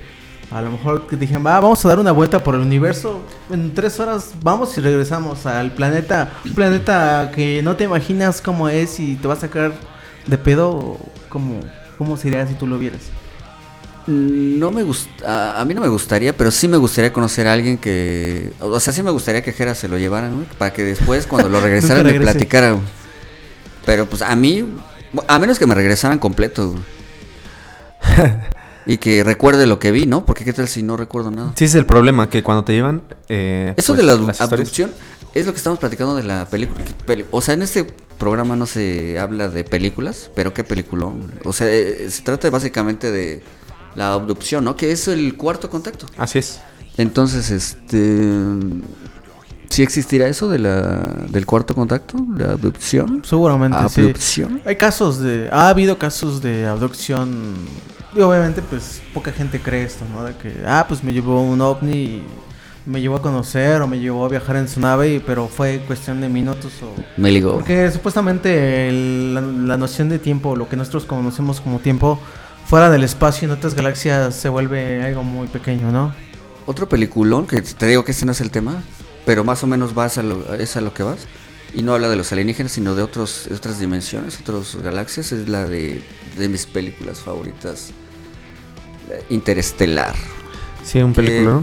[0.51, 3.21] a lo mejor que dijeran, va, vamos a dar una vuelta por el universo?
[3.51, 6.31] En tres horas vamos y regresamos al planeta.
[6.45, 9.73] Un planeta que no te imaginas cómo es y te va a sacar
[10.27, 10.99] de pedo.
[11.29, 11.61] ¿Cómo,
[11.99, 13.01] cómo sería si tú lo vieras?
[14.07, 17.77] No me gusta, a, mí no me gustaría, pero sí me gustaría conocer a alguien
[17.77, 21.27] que, o sea, sí me gustaría que Jera se lo llevaran, güey, para que después
[21.27, 22.77] cuando lo regresaran me platicara.
[23.85, 24.65] Pero pues a mí,
[25.27, 26.77] a menos que me regresaran completo.
[28.87, 30.25] y que recuerde lo que vi, ¿no?
[30.25, 31.53] Porque qué tal si no recuerdo nada.
[31.57, 33.03] Sí, es el problema, que cuando te llevan...
[33.29, 34.93] eh, Eso pues, de la historias- abducción
[35.35, 36.83] es lo que estamos platicando de la película.
[37.31, 37.85] O sea, en este
[38.19, 41.33] programa no se habla de películas, pero qué peliculón.
[41.45, 43.43] O sea, eh, se trata básicamente de
[43.97, 44.77] la abducción, ¿no?
[44.77, 46.07] Que es el cuarto contacto.
[46.17, 46.61] Así es.
[46.97, 48.33] Entonces, este.
[49.69, 52.17] ¿Sí existirá eso de la, del cuarto contacto?
[52.37, 53.23] ¿La abducción?
[53.25, 54.01] Seguramente sí.
[54.01, 54.63] ¿Abducción?
[54.65, 55.49] Hay casos de...
[55.51, 57.55] Ha habido casos de abducción...
[58.15, 60.23] Y obviamente pues poca gente cree esto, ¿no?
[60.25, 62.23] De que, ah, pues me llevó un ovni y
[62.87, 66.21] me llevó a conocer o me llevó a viajar en su nave, pero fue cuestión
[66.21, 66.95] de minutos o...
[67.21, 67.53] Me ligó.
[67.55, 72.21] Porque supuestamente el- la, la noción de tiempo, lo que nosotros conocemos como tiempo,
[72.67, 76.15] fuera del espacio en otras galaxias se vuelve algo muy pequeño, ¿no?
[76.67, 78.83] Otro peliculón, que te digo que este no es el tema,
[79.25, 81.27] pero más o menos vas a lo, es a lo que vas.
[81.75, 85.33] Y no habla de los alienígenas, sino de otros, de otras dimensiones, otras galaxias.
[85.33, 86.03] Es la de,
[86.39, 87.91] de mis películas favoritas.
[89.11, 90.15] eh, Interestelar.
[90.83, 91.63] Sí, un película.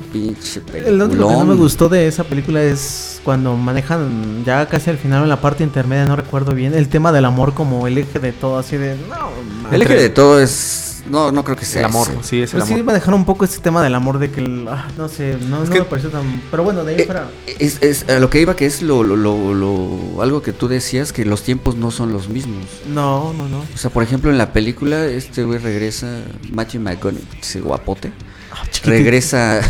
[0.74, 4.98] El único que no me gustó de esa película es cuando manejan ya casi al
[4.98, 8.20] final en la parte intermedia, no recuerdo bien, el tema del amor como el eje
[8.20, 8.98] de todo, así de...
[8.98, 9.30] No,
[9.72, 10.93] El eje de todo es.
[11.10, 11.82] No, no creo que sea.
[11.82, 12.24] El amor, ese.
[12.24, 12.86] sí, es el sí amor.
[12.86, 15.70] manejaron un poco ese tema del amor de que, el- ah, no sé, no, no
[15.70, 16.42] que- me pareció tan...
[16.50, 17.30] Pero bueno, de ahí Eh, fuera...
[17.60, 20.68] Es, es a lo que iba que es lo, lo, lo, lo- algo que tú
[20.68, 22.66] decías que los tiempos no son los mismos.
[22.88, 23.60] No, no, no.
[23.60, 28.12] O sea, por ejemplo, en la película este güey regresa Matthew McConaughey, ese guapote.
[28.56, 29.62] Ah, regresa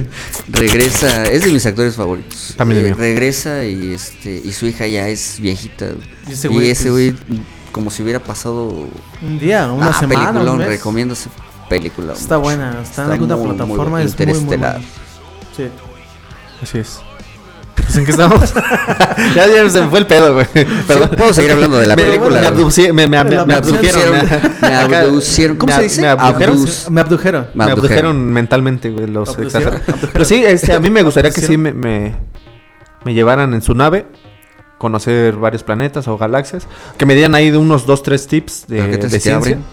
[0.48, 2.54] regresa, es de mis actores favoritos.
[2.56, 5.86] También Eh, regresa y este y su hija ya es viejita.
[6.26, 7.40] Y Y ese güey pues-
[7.72, 8.68] como si hubiera pasado
[9.22, 10.66] Un día, una Ah, semana, un mes.
[10.68, 11.30] recomiendo esa
[11.68, 12.12] película.
[12.14, 12.44] Está mucho.
[12.44, 14.04] buena, está en alguna muy, muy plataforma, buena.
[14.06, 14.72] es muy, muy Interestelar.
[14.80, 14.88] buena.
[15.56, 15.68] Sí.
[16.62, 17.00] Así es.
[17.76, 18.52] Pues, ¿En qué estamos?
[19.36, 20.46] ya, ya se me fue el pedo, güey.
[20.86, 21.10] Perdón.
[21.16, 22.40] Puedo seguir hablando de la Me- película.
[22.40, 23.94] Me, abducí- me, me, me, La me abducción.
[24.02, 24.50] abdujeron.
[24.90, 25.56] Me abducieron.
[25.56, 26.00] ¿Cómo Me se ab- dice?
[26.02, 26.56] me abdujeron.
[26.58, 27.46] Abduz- Me abdujeron.
[27.54, 29.96] Me abdujeron mentalmente, güey, los extraterrestres.
[30.12, 32.16] Pero sí, este, a mí me gustaría que sí me, me,
[33.04, 34.06] me llevaran en su nave,
[34.78, 36.66] conocer varios planetas o galaxias,
[36.96, 39.24] que me dieran ahí de unos dos, tres tips de, ¿Pero qué tal de si
[39.24, 39.36] te ciencia.
[39.56, 39.64] abren?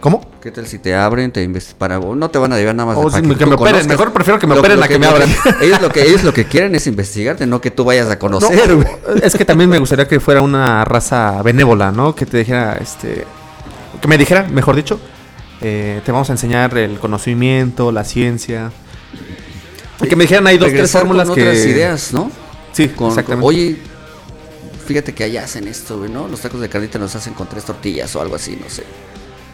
[0.00, 0.20] ¿Cómo?
[0.42, 1.48] ¿Qué tal si te abren, te
[1.78, 3.86] para no te van a llevar nada más Oh, sí, que tú me operen, conozcas?
[3.88, 5.28] mejor prefiero que me Lo- operen lo a que me abran.
[5.60, 8.18] ellos lo que ellos lo que quieren es investigarte, no que tú vayas a No,
[8.18, 8.76] conocer.
[9.22, 12.14] es que también me gustaría que fuera una raza benévola, ¿no?
[12.14, 13.24] Que te dijera, este,
[14.00, 15.00] que me dijera, mejor dicho,
[15.60, 18.70] eh, te vamos a enseñar el conocimiento, la ciencia.
[20.02, 21.40] Y que me dijeran ahí dos, tres fórmulas que...
[21.42, 22.30] otras ideas, ¿no?
[22.76, 23.46] Sí, Con, exactamente.
[23.46, 23.76] oye,
[24.86, 26.28] fíjate que allá hacen esto, güey, ¿no?
[26.28, 28.84] Los tacos de carnita los hacen con tres tortillas o algo así, no sé.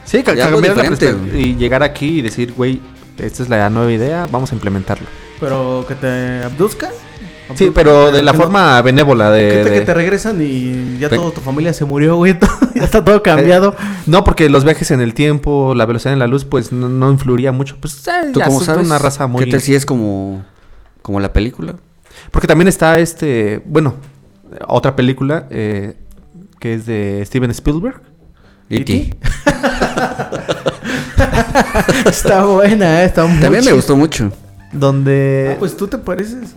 [0.04, 2.80] Sí, cambiar la y llegar aquí y decir, güey,
[3.18, 5.06] esta es la nueva idea, vamos a implementarlo.
[5.38, 6.90] Pero que te abduzcan.
[7.54, 9.48] Sí, pero de la Que no- forma benévola de...
[9.48, 12.36] que te, que te regresan y ya toda tu familia se murió, güey.
[12.74, 13.76] ya está todo cambiado.
[14.06, 17.10] No, porque los viajes en el tiempo, la velocidad en la luz, pues no, no
[17.12, 17.76] influiría mucho.
[17.78, 18.86] Pues eh, ¿Tú ya son sabes?
[18.86, 19.44] una raza muy...
[19.44, 20.44] ¿Qué tal si es como,
[21.02, 21.76] como la película?
[22.30, 23.94] Porque también está este, bueno,
[24.66, 25.96] otra película eh,
[26.60, 28.00] que es de Steven Spielberg.
[28.70, 29.16] E.T.
[32.06, 34.30] está buena, eh, está muy También me gustó mucho.
[34.72, 35.52] Donde...
[35.54, 36.54] Ah, pues tú te pareces.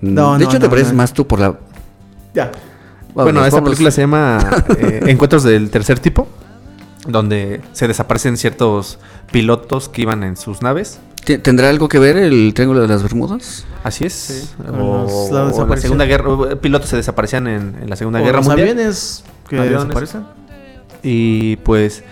[0.00, 0.98] Mm, No, de no, hecho, te no, pareces no.
[0.98, 1.58] más tú por la...
[2.32, 2.50] Ya.
[3.12, 4.38] bueno, esa película se llama
[4.78, 6.28] eh, Encuentros del Tercer Tipo.
[7.06, 9.00] Donde se desaparecen ciertos
[9.32, 11.00] pilotos que iban en sus naves.
[11.24, 13.64] ¿Ti- ¿Tendrá algo que ver el Triángulo de las Bermudas?
[13.84, 14.12] Así es.
[14.12, 15.80] Sí, o, la o la desaparición.
[15.82, 16.28] Segunda Guerra...
[16.30, 18.70] o, Pilotos se desaparecían en, en la Segunda O Guerra los Mundial.
[18.70, 19.82] aviones que Aviones.
[19.88, 20.24] desaparecen.
[21.02, 22.02] Y pues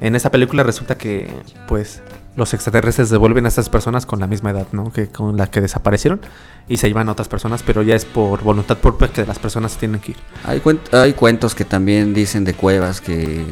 [0.00, 1.30] en esta película resulta que
[1.68, 2.02] pues
[2.34, 4.90] los extraterrestres devuelven a estas personas con la misma edad, ¿no?
[4.90, 6.20] Que con la que desaparecieron
[6.66, 9.76] y se llevan a otras personas, pero ya es por voluntad propia que las personas
[9.76, 10.16] tienen que ir.
[10.44, 10.62] Hay,
[10.92, 13.44] hay cuentos que también dicen de cuevas que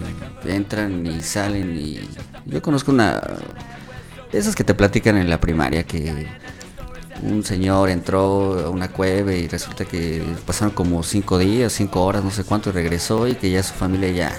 [0.47, 2.01] entran y salen y...
[2.47, 3.21] Yo conozco una...
[4.33, 6.27] Esas que te platican en la primaria que
[7.23, 12.25] un señor entró a una cueva y resulta que pasaron como cinco días, cinco horas,
[12.25, 14.33] no sé cuánto, y regresó y que ya su familia ya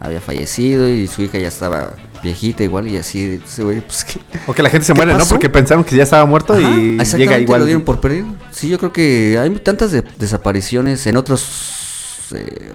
[0.00, 3.40] había fallecido y su hija ya estaba viejita igual y así,
[3.86, 4.20] pues que...
[4.46, 5.24] O que la gente se ¿Qué muere, ¿no?
[5.26, 7.60] Porque pensaron que ya estaba muerto Ajá, y llega igual.
[7.60, 8.26] lo dieron por perdido.
[8.50, 12.72] Sí, yo creo que hay tantas de- desapariciones en otros eh,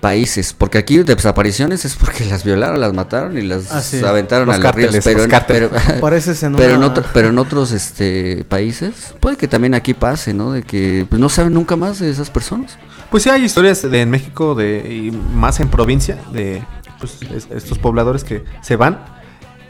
[0.00, 4.00] países, porque aquí desapariciones es porque las violaron, las mataron y las Ah, sí.
[4.04, 5.70] aventaron Los a los ríos, pero, los pero-
[6.42, 10.34] en pero en, una- otro- pero en otros este países puede que también aquí pase,
[10.34, 10.52] ¿no?
[10.52, 12.78] De que pues, no saben nunca más de esas personas.
[13.10, 16.62] Pues sí, hay historias de, en México de, y más en provincia de
[17.00, 19.00] pues, es- estos pobladores que se van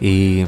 [0.00, 0.46] y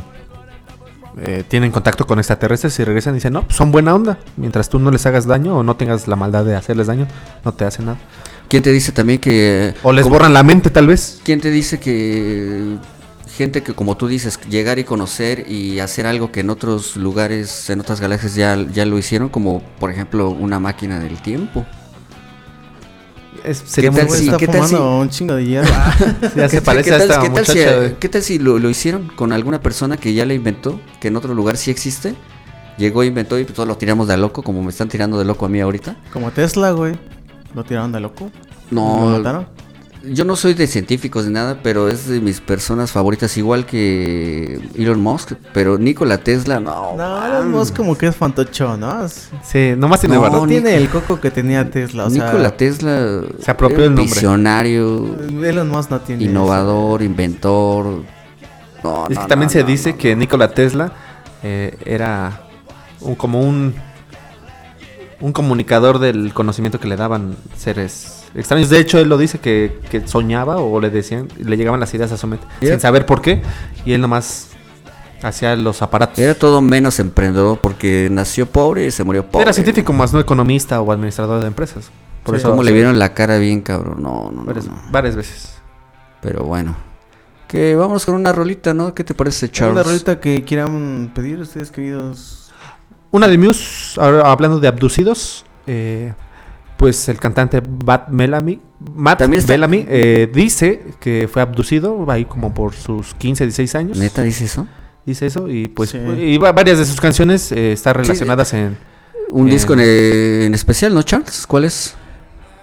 [1.23, 4.19] eh, tienen contacto con extraterrestres y regresan y dicen, no, pues son buena onda.
[4.37, 7.07] Mientras tú no les hagas daño o no tengas la maldad de hacerles daño,
[7.45, 7.99] no te hacen nada.
[8.51, 11.21] ¿Quién te dice también que O les como- borran la mente tal vez.
[11.25, 12.77] ¿Quién te dice que
[13.37, 17.71] gente que como tú dices, llegar y conocer y hacer algo que en otros lugares,
[17.71, 21.65] en otras galaxias ya, ya lo hicieron, como por ejemplo una máquina del tiempo?
[23.45, 25.69] Es- sería ¿Qué muy tal Güey, si- qué tal fumando un chingo de hierro.
[26.37, 28.23] Ya se ¿Qué- parece qué a tal- esta qué tal si, muchacha de- ¿Qué tal
[28.23, 31.57] si lo, lo hicieron con alguna persona que ya la inventó, que en otro lugar
[31.57, 32.15] sí existe?
[32.77, 35.47] Llegó, inventó y pues todos lo tiramos de loco, como me están tirando de loco
[35.47, 35.97] a mí ahorita.
[36.13, 36.99] Como Tesla, güey.
[37.55, 38.31] Lo tiraron de loco.
[38.71, 39.47] No, ¿Lo mataron?
[40.03, 44.59] Yo no soy de científicos ni nada, pero es de mis personas favoritas, igual que
[44.75, 45.33] Elon Musk.
[45.53, 46.97] Pero Nikola Tesla, no.
[46.97, 49.07] No, Elon Musk como que es fantocho, ¿no?
[49.45, 52.07] Sí, nomás tiene No, tiene el coco que tenía Tesla.
[52.07, 53.21] O sea, Nikola Tesla.
[53.41, 54.05] Se apropió el nombre.
[54.05, 56.25] Visionario, Elon Musk no tiene.
[56.25, 58.03] innovador, inventor.
[58.83, 59.99] No, Es no, que también no, se no, dice no.
[59.99, 60.93] que Nikola Tesla
[61.43, 62.45] eh, era
[63.03, 63.75] un- como un
[65.21, 68.71] un comunicador del conocimiento que le daban seres extraños.
[68.71, 72.13] De hecho, él lo dice que, que soñaba o le decían, le llegaban las ideas
[72.13, 73.43] a su mente sin saber por qué
[73.85, 74.49] y él nomás
[75.23, 76.19] hacía los aparatos.
[76.19, 79.45] Era todo menos emprendedor porque nació pobre y se murió pobre.
[79.45, 81.91] Era científico más no economista o administrador de empresas.
[82.25, 84.03] Por eso como le vieron la cara bien, cabrón.
[84.03, 84.81] No, no, no, varias, no.
[84.91, 85.55] varias veces.
[86.21, 86.77] Pero bueno.
[87.49, 88.95] Que vamos con una rolita, ¿no?
[88.95, 89.73] ¿Qué te parece, Charles?
[89.73, 92.40] Una rolita que quieran pedir ustedes, queridos.
[93.13, 96.13] Una de Muse, ahora hablando de abducidos, eh,
[96.77, 98.61] pues el cantante Matt Bellamy,
[98.95, 103.99] Matt Bellamy eh, dice que fue abducido ahí como por sus 15, 16 años.
[103.99, 104.67] ¿Neta dice eso?
[105.05, 105.99] Dice eso y pues Sí.
[105.99, 108.77] y va- varias de sus canciones eh, están relacionadas en...
[109.33, 111.47] Un Eh, disco en, en especial, ¿no, Charles?
[111.47, 111.95] ¿Cuál es?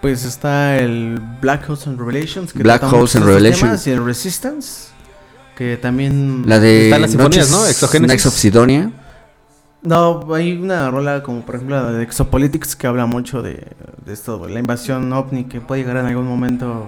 [0.01, 2.53] Pues está el Black Holes and Revelations.
[2.53, 3.61] Black trata Holes and Revelations.
[3.61, 4.89] temas, Y el Resistance.
[5.55, 6.43] Que también.
[6.45, 7.61] La de Están las sinfonías, ¿no?
[7.61, 8.91] Of Sidonia.
[9.87, 13.67] No, hay una rola como por ejemplo la de Exopolitics que habla mucho de,
[14.05, 16.87] esto, la invasión ovni que puede llegar en algún momento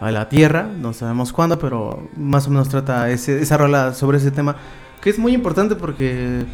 [0.00, 4.18] a la Tierra, no sabemos cuándo, pero más o menos trata ese, esa rola sobre
[4.18, 4.56] ese tema,
[5.00, 6.44] que es muy importante porque,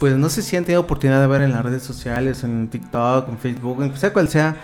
[0.00, 3.28] pues no sé si han tenido oportunidad de ver en las redes sociales, en TikTok,
[3.28, 4.56] en Facebook, en sea cual sea,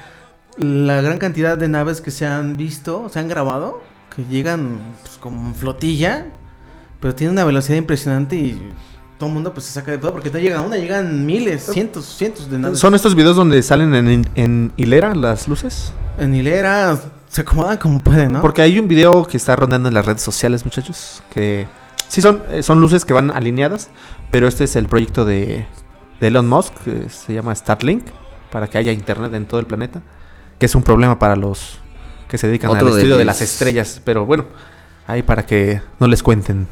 [0.58, 3.82] la gran cantidad de naves que se han visto, se han grabado,
[4.16, 6.26] que llegan pues, como flotilla,
[6.98, 8.72] pero tienen una velocidad impresionante y
[9.24, 12.04] todo el mundo pues se saca de todo porque no llega una, llegan miles, cientos,
[12.04, 12.78] cientos de naves.
[12.78, 15.92] ¿Son estos videos donde salen en, en hilera las luces?
[16.18, 16.98] en hilera,
[17.28, 18.40] se acomodan como pueden, ¿no?
[18.40, 21.66] Porque hay un video que está rondando en las redes sociales, muchachos, que
[22.08, 23.90] sí son, eh, son luces que van alineadas,
[24.30, 25.66] pero este es el proyecto de,
[26.20, 28.04] de Elon Musk, que se llama Starlink,
[28.50, 30.02] para que haya internet en todo el planeta,
[30.58, 31.78] que es un problema para los
[32.28, 34.44] que se dedican Otro al estudio de las estrellas, pero bueno,
[35.06, 36.68] ahí para que no les cuenten.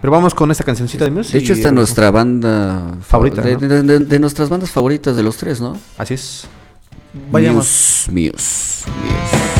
[0.00, 1.32] Pero vamos con esta cancioncita de Muse.
[1.32, 3.58] De hecho, esta es nuestra banda Favorita, De, ¿no?
[3.60, 5.76] de- de- de nuestras bandas favoritas de los tres, ¿no?
[5.98, 6.46] Así es.
[7.32, 8.06] Vayamos.
[8.08, 9.55] Muse, Muse, Muse.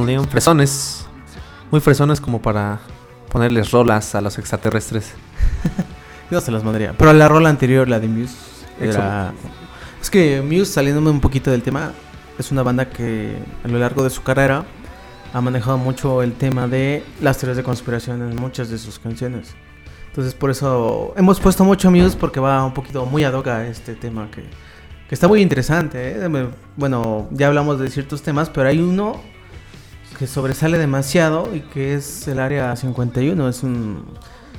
[0.00, 0.26] Leon.
[0.26, 1.06] Fresones.
[1.70, 2.80] Muy fresones como para
[3.30, 5.12] ponerles rolas a los extraterrestres.
[6.30, 6.94] Yo se las mandaría.
[6.96, 8.34] Pero la rola anterior, la de Muse,
[8.80, 9.32] era...
[10.00, 11.92] Es que Muse, saliéndome un poquito del tema,
[12.38, 14.64] es una banda que a lo largo de su carrera
[15.32, 19.54] ha manejado mucho el tema de las teorías de conspiración en muchas de sus canciones.
[20.08, 23.66] Entonces por eso hemos puesto mucho Muse porque va un poquito muy ad hoc a
[23.66, 24.42] este tema que,
[25.08, 26.16] que está muy interesante.
[26.16, 26.48] ¿eh?
[26.76, 29.20] Bueno, ya hablamos de ciertos temas, pero hay uno
[30.22, 33.48] que sobresale demasiado y que es el área 51.
[33.48, 34.04] Es un...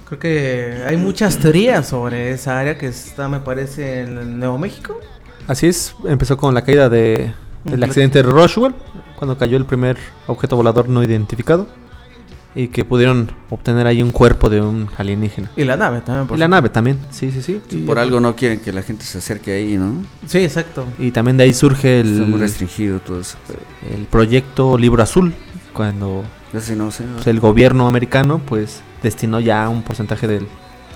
[0.05, 4.99] Creo que hay muchas teorías sobre esa área que está, me parece, en Nuevo México.
[5.47, 7.31] Así es, empezó con la caída de,
[7.63, 7.85] del Ujú.
[7.85, 8.75] accidente de Roswell,
[9.15, 9.95] cuando cayó el primer
[10.27, 11.65] objeto volador no identificado.
[12.55, 15.49] Y que pudieron obtener ahí un cuerpo de un alienígena.
[15.55, 16.27] Y la nave también.
[16.27, 17.61] por Y la nave también, sí, sí, sí.
[17.71, 20.03] Y- Por algo no quieren que la gente se acerque ahí, ¿no?
[20.27, 20.85] Sí, exacto.
[20.99, 23.37] Y también de ahí surge Está muy el, restringido todo eso.
[23.95, 25.33] el proyecto Libro Azul,
[25.73, 26.23] cuando
[26.59, 30.47] sí no pues, el gobierno americano pues destinó ya un porcentaje del,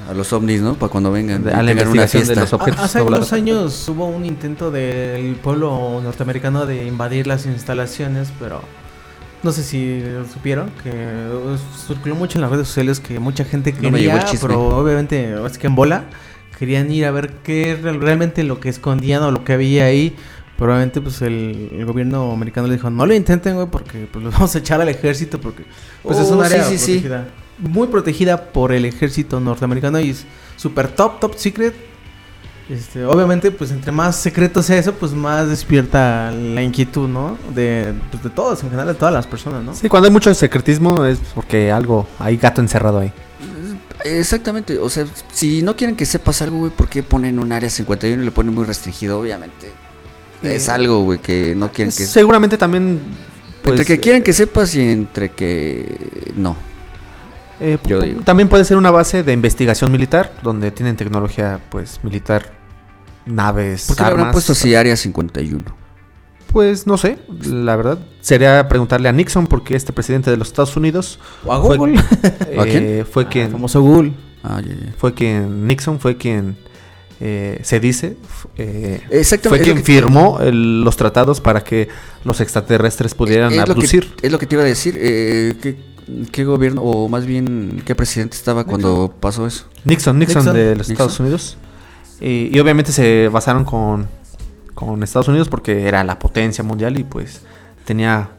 [0.09, 0.75] A los ovnis, ¿no?
[0.75, 1.43] Para cuando vengan.
[1.43, 3.32] De- a la una investigación de los objetos Hace voladores.
[3.32, 8.61] unos años hubo un intento del pueblo norteamericano de invadir las instalaciones, pero
[9.43, 10.01] no sé si
[10.34, 11.57] supieron que uh,
[11.88, 15.36] circuló mucho en las redes sociales que mucha gente No me llegó quería, pero obviamente
[15.45, 16.05] es que en bola
[16.57, 20.15] querían ir a ver qué realmente lo que escondían o lo que había ahí.
[20.58, 24.34] Probablemente pues el, el gobierno americano le dijo, no lo intenten, güey, porque pues los
[24.36, 25.64] vamos a echar al ejército porque
[26.03, 26.91] pues es Oh, un área sí, sí, sí.
[26.93, 27.28] protegida.
[27.60, 31.76] Muy protegida por el ejército norteamericano y es super top, top secret.
[32.70, 37.38] Este, obviamente, pues entre más secreto sea eso, pues más despierta la inquietud, ¿no?
[37.55, 39.74] De, pues, de todos, en general, de todas las personas, ¿no?
[39.74, 43.14] Sí, cuando hay mucho secretismo es porque algo, hay gato encerrado ahí.
[44.03, 44.78] Exactamente.
[44.80, 48.22] O sea, si no quieren que sepas algo, güey, ¿por qué ponen un área 51
[48.22, 49.20] y le ponen muy restringido?
[49.20, 49.72] Obviamente.
[50.43, 52.05] Es Eh, algo, güey, que no quieren que...
[52.05, 52.99] Seguramente también...
[53.63, 56.31] pues, entre que quieren que sepas y entre que...
[56.35, 56.55] No.
[57.59, 58.21] eh, yo pu- digo.
[58.21, 62.51] También puede ser una base de investigación militar, donde tienen tecnología pues militar,
[63.25, 64.33] naves, ¿Por qué le habrán armas.
[64.35, 65.63] puesto así área 51?
[66.51, 67.99] Pues no sé, la verdad.
[68.21, 71.95] Sería preguntarle a Nixon, porque este presidente de los Estados Unidos O a fue, Google.
[72.47, 73.05] eh, ¿A quién?
[73.05, 73.51] fue Ah, quien...
[73.51, 74.13] famoso Google.
[74.43, 74.61] Ah.
[74.97, 75.67] Fue quien...
[75.67, 76.57] Nixon fue quien...
[77.20, 78.15] eh, se dice...
[78.57, 79.49] eh, Exactamente.
[79.49, 81.88] fue es quien que- firmó el- los tratados para que
[82.24, 84.13] los extraterrestres pudieran es lo, que, abducir.
[84.22, 84.95] es lo que te iba a decir.
[84.99, 85.78] eh, ¿qué,
[86.32, 89.65] qué gobierno, o más bien, qué presidente estaba cuando pasó eso?
[89.84, 90.55] Nixon, Nixon, Nixon.
[90.55, 90.91] de los Nixon.
[90.93, 91.57] Estados Unidos.
[92.22, 94.07] Y, y obviamente se basaron con,
[94.74, 97.41] con Estados Unidos porque era la potencia mundial y pues
[97.86, 98.30] tenía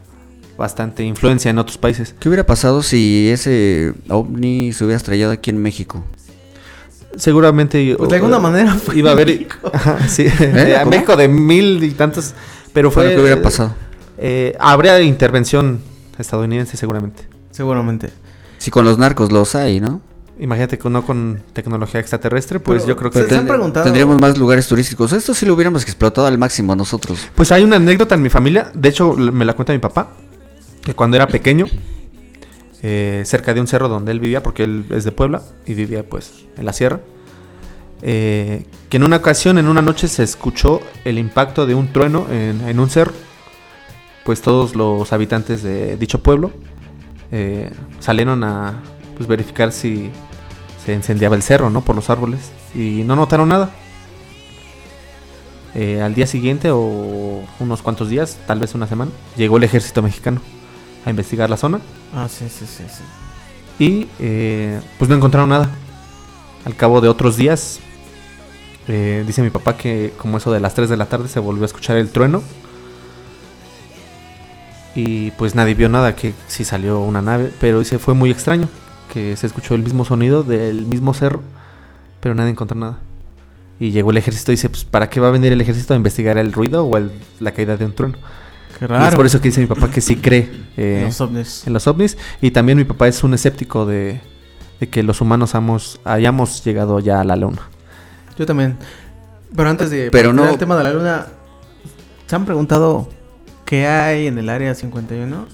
[0.57, 2.13] bastante influencia en otros países.
[2.19, 6.03] ¿Qué hubiera pasado si ese ovni se hubiera estrellado aquí en México?
[7.17, 9.55] Seguramente Pues de alguna manera fue iba a haber México.
[9.73, 10.77] Ajá, sí, ¿Eh?
[10.87, 12.33] México de mil y tantos,
[12.73, 13.73] pero fue Bueno, ¿Qué hubiera pasado?
[14.17, 15.79] eh, habría intervención
[16.17, 17.23] estadounidense seguramente.
[17.51, 18.09] Seguramente.
[18.57, 20.01] Si con los narcos los hay, ¿no?
[20.39, 23.47] Imagínate que uno con tecnología extraterrestre, pues Pero yo creo que se- se han Ten-
[23.49, 25.11] preguntado- Tendríamos más lugares turísticos.
[25.11, 27.27] Esto sí lo hubiéramos explotado al máximo nosotros.
[27.35, 30.11] Pues hay una anécdota en mi familia, de hecho me la cuenta mi papá,
[30.81, 31.65] que cuando era pequeño,
[32.81, 36.07] eh, cerca de un cerro donde él vivía, porque él es de Puebla y vivía
[36.07, 37.01] pues en la sierra,
[38.01, 42.25] eh, que en una ocasión, en una noche, se escuchó el impacto de un trueno
[42.31, 43.13] en, un cerro.
[44.23, 46.51] Pues todos los habitantes de dicho pueblo
[47.31, 48.81] eh, salieron a
[49.17, 50.11] pues, verificar si
[50.85, 51.81] se incendiaba el cerro, ¿no?
[51.81, 52.51] Por los árboles.
[52.73, 53.71] Y no notaron nada.
[55.75, 60.41] Al día siguiente o unos cuantos días, tal vez una semana, llegó el ejército mexicano
[61.05, 61.79] a investigar la zona
[62.13, 63.03] Ah, sí, sí, sí, sí.
[63.83, 65.69] y eh, pues no encontraron nada.
[66.65, 67.79] Al cabo de otros días,
[68.87, 71.63] eh, dice mi papá que como eso de las 3 de la tarde se volvió
[71.63, 72.41] a escuchar el trueno.
[74.95, 78.67] Y pues nadie vio nada, que si salió una nave, pero dice fue muy extraño,
[79.13, 81.41] que se escuchó el mismo sonido del mismo cerro,
[82.19, 82.97] pero nadie encontró nada.
[83.79, 85.97] Y llegó el ejército y dice, pues ¿para qué va a venir el ejército a
[85.97, 88.17] investigar el ruido o el- la caída de un trueno?
[88.81, 89.07] Raro.
[89.09, 91.67] es por eso que dice mi papá que sí cree eh, Los ovnis.
[91.67, 92.17] en los ovnis.
[92.41, 94.21] Y también mi papá es un escéptico de,
[94.79, 97.61] de que los humanos hamos- hayamos llegado ya a la luna.
[98.37, 98.77] Yo también.
[99.55, 101.27] Pero antes de Pero no- al tema de la luna,
[102.27, 103.09] ¿se han preguntado
[103.65, 105.45] qué hay en el área 51?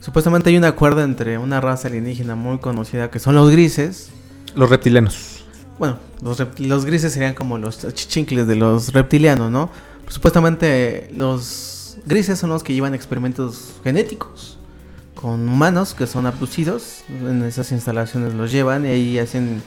[0.00, 4.10] Supuestamente hay un acuerdo entre una raza alienígena muy conocida que son los grises.
[4.54, 5.44] Los reptilianos.
[5.78, 9.70] Bueno, los, los grises serían como los chichincles de los reptilianos, ¿no?
[10.08, 11.72] Supuestamente los
[12.06, 14.58] grises son los que llevan experimentos genéticos
[15.14, 17.02] con humanos que son abducidos.
[17.08, 19.62] En esas instalaciones los llevan y ahí hacen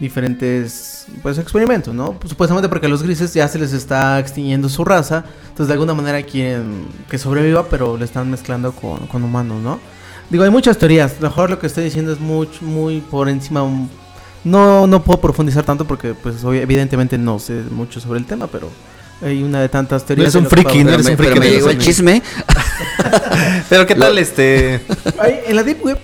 [0.00, 2.12] diferentes pues experimentos, ¿no?
[2.12, 5.72] Pues, supuestamente porque a los grises ya se les está extinguiendo su raza, entonces de
[5.72, 9.80] alguna manera quieren que sobreviva, pero le están mezclando con, con humanos, ¿no?
[10.30, 13.28] Digo, hay muchas teorías, a lo mejor lo que estoy diciendo es muy, muy por
[13.28, 13.62] encima,
[14.44, 18.70] no, no puedo profundizar tanto porque pues evidentemente no sé mucho sobre el tema, pero
[19.22, 20.26] hay una de tantas teorías.
[20.26, 21.78] eres un de lo que friki, no eres un pero friki me de llegó el
[21.78, 22.22] chisme.
[23.68, 24.80] Pero qué tal este...
[25.18, 25.98] Hay- en la Deep Web,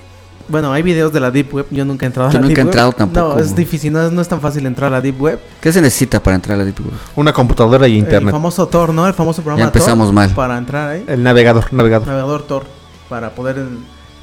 [0.48, 1.66] bueno, hay videos de la Deep Web.
[1.70, 2.96] Yo nunca he entrado a Yo la nunca Deep he entrado Web.
[2.98, 3.34] tampoco.
[3.34, 5.38] No, es difícil, no es, no es tan fácil entrar a la Deep Web.
[5.60, 6.92] ¿Qué se necesita para entrar a la Deep Web?
[7.16, 8.32] Una computadora y El internet.
[8.32, 9.06] famoso Tor, ¿no?
[9.06, 10.14] El famoso programa Ya empezamos Tor.
[10.14, 10.30] mal.
[10.30, 11.04] Para entrar ahí.
[11.06, 12.06] El navegador, navegador.
[12.08, 12.64] Navegador Tor.
[13.08, 13.64] Para poder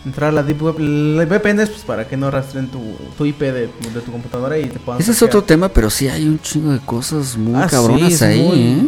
[0.06, 0.76] entrar a la Deep Web.
[0.80, 2.80] El VPN es pues, para que no rastren tu,
[3.18, 5.02] tu IP de, de tu computadora y te puedan.
[5.02, 5.30] Ese es hackear.
[5.30, 8.42] otro tema, pero sí hay un chingo de cosas muy Ah, sí, cabronas es ahí,
[8.42, 8.88] muy- ¿eh?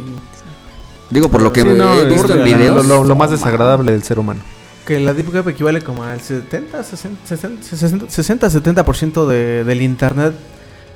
[1.09, 2.85] Digo, por lo que Sí, no, he visto en lo- videos.
[2.85, 4.39] Lo, lo más desagradable del ser humano.
[4.85, 10.33] Que la Deep Web equivale como al 70, 60, 60, 60 70% de, del internet.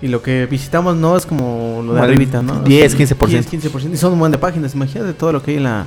[0.02, 2.60] Y lo que visitamos no es como lo de el arribita, ¿no?
[2.62, 3.28] 10, 15%.
[3.28, 3.94] 10, 15%.
[3.94, 4.76] Y son un montón de páginas.
[4.76, 5.86] Imagínate todo lo que hay en la,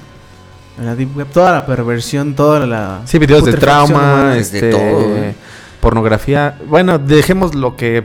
[0.83, 1.27] la Deep Web.
[1.33, 3.01] Toda la perversión, toda la.
[3.05, 5.35] Sí, videos de trauma, humana, es de este, todo, ¿eh?
[5.81, 6.59] pornografía.
[6.69, 8.05] Bueno, dejemos lo que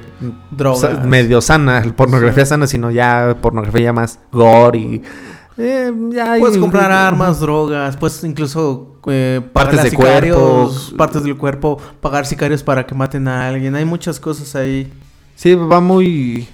[0.51, 0.79] drogas.
[0.81, 5.01] sa- medio sana, pornografía sana, sino ya pornografía ya más gore y
[5.57, 10.97] eh, ya hay- Puedes comprar armas, drogas, puedes incluso eh, pagar Partes de sicarios, cuerpo.
[10.97, 13.75] partes del cuerpo, pagar sicarios para que maten a alguien.
[13.75, 14.91] Hay muchas cosas ahí.
[15.35, 16.47] Sí, va muy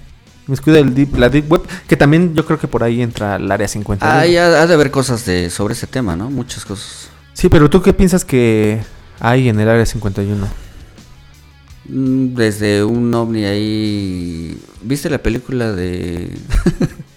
[0.48, 1.61] me descuida el deep, la deep web,
[1.92, 4.18] que también yo creo que por ahí entra el área 50.
[4.18, 6.30] Ahí ha, ha de haber cosas de, sobre ese tema, ¿no?
[6.30, 7.10] Muchas cosas.
[7.34, 8.80] Sí, pero tú qué piensas que
[9.20, 10.48] hay en el área 51?
[11.90, 14.58] Mm, Desde un ovni ahí.
[14.80, 16.30] ¿Viste la película de.?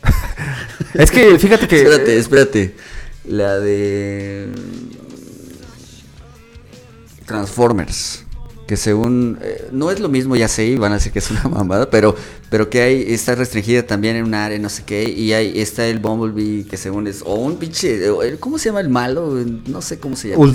[0.94, 2.76] Es que fíjate que espérate, espérate.
[3.30, 4.50] La de.
[7.26, 8.25] Transformers.
[8.68, 9.38] Que según.
[9.42, 12.16] eh, no es lo mismo, ya sé, van a decir que es una mamada, pero,
[12.50, 13.14] pero que hay.
[13.14, 15.04] Está restringida también en un área, no sé qué.
[15.10, 17.22] Y hay, está el Bumblebee, que según es.
[17.26, 18.00] O un pinche.
[18.40, 19.36] ¿Cómo se llama el malo?
[19.68, 20.54] No sé cómo se llama.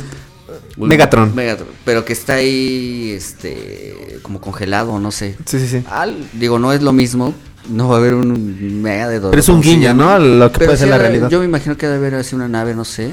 [0.77, 1.35] Megatron.
[1.35, 1.69] Megatron.
[1.85, 3.13] Pero que está ahí.
[3.17, 4.19] Este.
[4.23, 5.37] Como congelado, no sé.
[5.45, 5.85] Sí, sí, sí.
[5.89, 7.35] Al- digo, no es lo mismo.
[7.69, 10.19] No va a haber un mega de Pero es un guiño, ¿no?
[10.19, 11.29] Lo que Pero puede ser la realidad.
[11.31, 13.13] Yo me imagino que debe haber así una nave, no sé.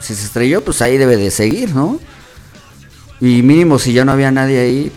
[0.00, 1.98] Si se estrelló, pues ahí debe de seguir, ¿no?
[3.20, 4.92] Y mínimo, si ya no había nadie ahí,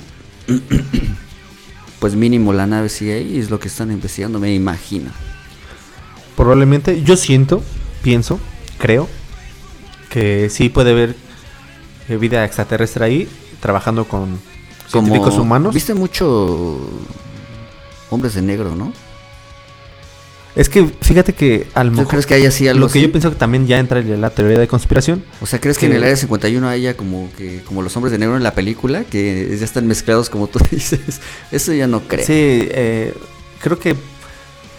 [2.00, 3.36] pues mínimo la nave sigue ahí.
[3.36, 5.12] y Es lo que están investigando, me imagino.
[6.36, 7.64] Probablemente, yo siento,
[8.04, 8.40] pienso,
[8.78, 9.08] creo
[10.10, 11.16] que sí puede haber
[12.10, 14.40] eh, vida extraterrestre ahí, trabajando con
[14.88, 15.74] científicos humanos.
[15.74, 16.80] Viste mucho
[18.10, 18.94] hombres de negro, ¿no?
[20.58, 23.02] Es que fíjate que al ¿Tú mejor crees que hay así algo lo que así?
[23.06, 25.24] yo pienso que también ya entra en la teoría de conspiración.
[25.40, 28.18] O sea, ¿crees que en el área 51 haya como que como los hombres de
[28.18, 31.22] negro en la película que ya están mezclados como tú dices?
[31.52, 32.26] Eso ya no creo.
[32.26, 33.14] Sí, eh,
[33.62, 33.96] creo que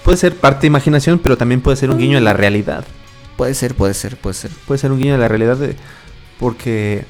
[0.05, 2.85] puede ser parte de imaginación, pero también puede ser un guiño a la realidad.
[3.37, 4.51] Puede ser, puede ser, puede ser.
[4.67, 5.77] Puede ser un guiño a la realidad de-
[6.41, 7.05] porque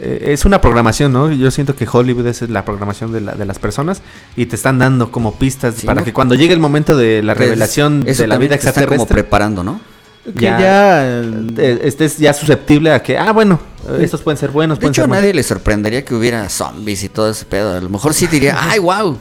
[0.00, 1.32] eh, es una programación, ¿no?
[1.32, 4.02] Yo siento que Hollywood es la programación de, la- de las personas
[4.36, 6.04] y te están dando como pistas Sí, para ¿no?
[6.04, 8.72] que cuando llegue el momento de la Pues, revelación eso de la vida te están
[8.72, 9.80] como extraterrestre, preparando, ¿no?
[10.34, 13.60] Que Ya, eh, estés ya susceptible a que, ah, bueno,
[14.00, 17.08] estos pueden ser buenos, De pueden hecho, a nadie le sorprendería que hubiera zombies y
[17.08, 17.76] todo ese pedo.
[17.76, 19.16] A lo mejor sí diría, ay, wow.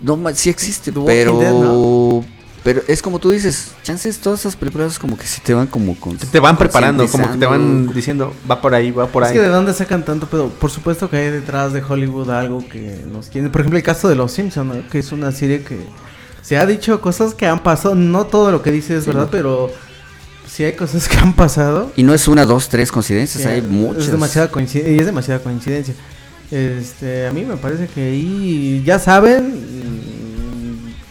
[0.00, 2.24] No, sí existe, pero...
[2.68, 5.98] Pero es como tú dices, chances todas esas películas como que sí te van como
[5.98, 6.18] con...
[6.18, 9.36] Te van preparando, como que te van diciendo, va por ahí, va por Es ahí.
[9.36, 10.50] que de dónde sacan tanto pedo.
[10.50, 13.48] Por supuesto que hay detrás de Hollywood algo que nos quiere.
[13.48, 14.86] Por ejemplo, el caso de Los Simpsons, ¿no?
[14.90, 15.78] que es una serie que
[16.42, 17.94] se ha dicho cosas que han pasado.
[17.94, 19.30] No todo lo que dice es Sí, verdad, no.
[19.30, 19.70] pero
[20.46, 21.90] sí hay cosas que han pasado.
[21.96, 24.04] Y no es una, dos, tres coincidencias, hay muchas.
[24.04, 24.92] Es demasiada coincidencia.
[24.94, 25.94] Y es demasiada coincidencia.
[26.50, 29.54] Este, a mí me parece que ahí ya saben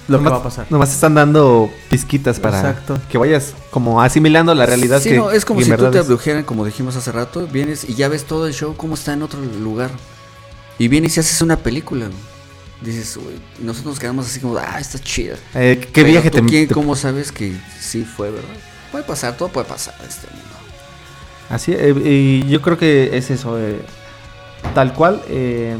[0.08, 0.68] lo que Nomás- va a pasar.
[0.70, 2.98] Nomás te están dando pizquitas para Exacto.
[3.10, 6.00] que vayas como asimilando la realidad Sí, que no, es como que si tú te
[6.00, 9.22] abdujeran, como dijimos hace rato, vienes y ya ves todo el show como está en
[9.24, 9.92] otro lugar.
[10.80, 12.08] Y vienes y haces una película.
[12.82, 15.36] Dices, güey, y nosotros nos quedamos así como, ah, está chida.
[15.56, 18.48] Eh, ¿Qué Pero viaje tú, te, quién- te- ¿Cómo sabes que sí fue, verdad?
[18.92, 20.44] Puede pasar, todo puede pasar en este mundo.
[21.50, 23.58] Así, eh, y yo creo que es eso.
[23.60, 23.82] eh,
[24.76, 25.78] tal cual, eh,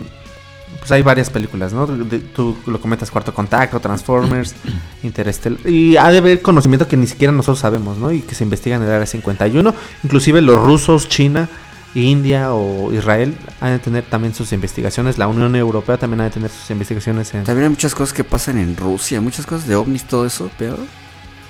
[0.80, 1.86] pues hay varias películas, ¿no?
[1.88, 4.56] De- tú lo comentas, Cuarto Contacto, Transformers,
[5.04, 5.60] Interstellar.
[5.70, 8.12] Y ha de haber conocimiento que ni siquiera nosotros sabemos, ¿no?
[8.12, 9.74] Y que se investiga en el área 51.
[10.04, 11.50] Inclusive los rusos, China,
[11.96, 15.18] India o Israel han de tener también sus investigaciones.
[15.18, 17.44] La Unión Europea también ha de tener sus investigaciones en...
[17.44, 20.78] También hay muchas cosas que pasan en Rusia, muchas cosas de ovnis, todo eso, pero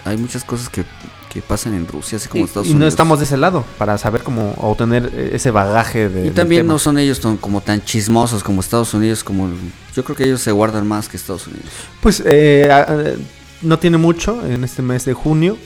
[0.05, 0.85] hay muchas cosas que
[1.31, 2.93] que pasan en Rusia, así como Y, Estados y no Unidos.
[2.93, 6.27] estamos de ese lado para saber cómo obtener eh, ese bagaje de.
[6.27, 6.73] Y también tema.
[6.73, 9.49] no son ellos tan- como tan chismosos como Estados Unidos, como
[9.95, 11.65] yo creo que ellos se guardan más que Estados Unidos.
[12.01, 13.17] Pues eh,
[13.61, 15.57] no tiene mucho, en este mes de junio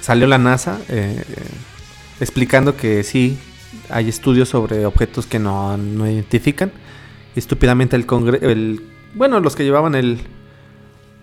[0.00, 1.34] salió la NASA eh, eh,
[2.20, 3.38] explicando que sí
[3.90, 6.72] hay estudios sobre objetos que no, no identifican.
[7.36, 8.44] Estúpidamente el congreso,
[9.14, 10.20] bueno, los que llevaban el,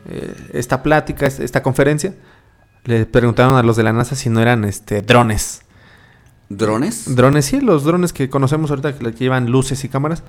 [0.08, 2.14] eh, esta plática, es- esta conferencia,
[2.86, 5.62] le preguntaron a los de la NASA si no eran este drones.
[6.50, 7.16] ¿Drones?
[7.16, 10.24] Drones, sí, los drones que conocemos ahorita que llevan luces y cámaras.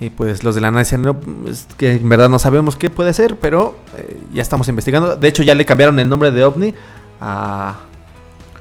[0.00, 2.90] Y pues los de la NASA decían, no, es que en verdad no sabemos qué
[2.90, 5.16] puede ser, pero eh, ya estamos investigando.
[5.16, 6.74] De hecho, ya le cambiaron el nombre de OVNI
[7.20, 7.76] a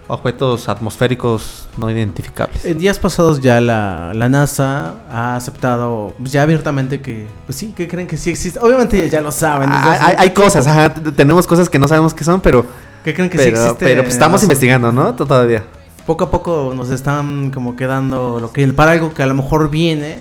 [0.08, 2.66] objetos atmosféricos no identificables.
[2.66, 7.74] En días pasados ya la, la NASA ha aceptado pues, ya abiertamente que, pues sí,
[7.76, 8.60] que creen que sí existe.
[8.60, 9.70] Obviamente ya lo saben.
[9.72, 12.66] Ah, hay, hay cosas, ajá, tenemos cosas que no sabemos qué son, pero,
[13.04, 13.86] que creen que sí pero, existe.
[13.86, 15.14] pero, pues, estamos investigando, ¿no?
[15.14, 15.64] Todavía.
[16.06, 19.70] Poco a poco nos están como quedando lo que para algo que a lo mejor
[19.70, 20.20] viene.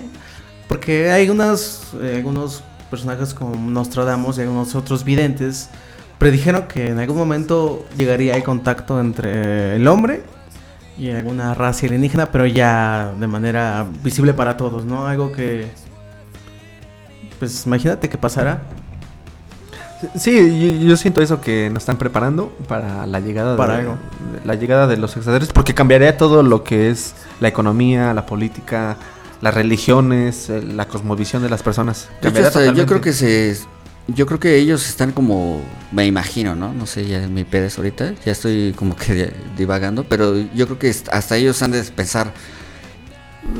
[0.67, 5.69] Porque hay unas, eh, algunos personajes como Nostradamus y algunos otros videntes
[6.17, 10.23] predijeron que en algún momento llegaría el contacto entre el hombre
[10.97, 15.07] y alguna raza alienígena, pero ya de manera visible para todos, ¿no?
[15.07, 15.67] Algo que...
[17.39, 18.61] Pues imagínate que pasará.
[20.15, 23.97] Sí, yo, yo siento eso que nos están preparando para la llegada Para de algo.
[24.45, 28.97] la llegada de los extraterrestres, porque cambiaría todo lo que es la economía, la política,
[29.41, 32.09] las religiones, eh, la cosmovisión de las personas.
[32.21, 33.57] Hecho, hasta yo creo que se
[34.07, 35.61] yo creo que ellos están como
[35.93, 36.73] me imagino, ¿no?
[36.73, 40.65] No sé, ya es mi pedes ahorita, ya estoy como que di- divagando, pero yo
[40.65, 42.62] creo que hasta ellos han de pensar "Mm,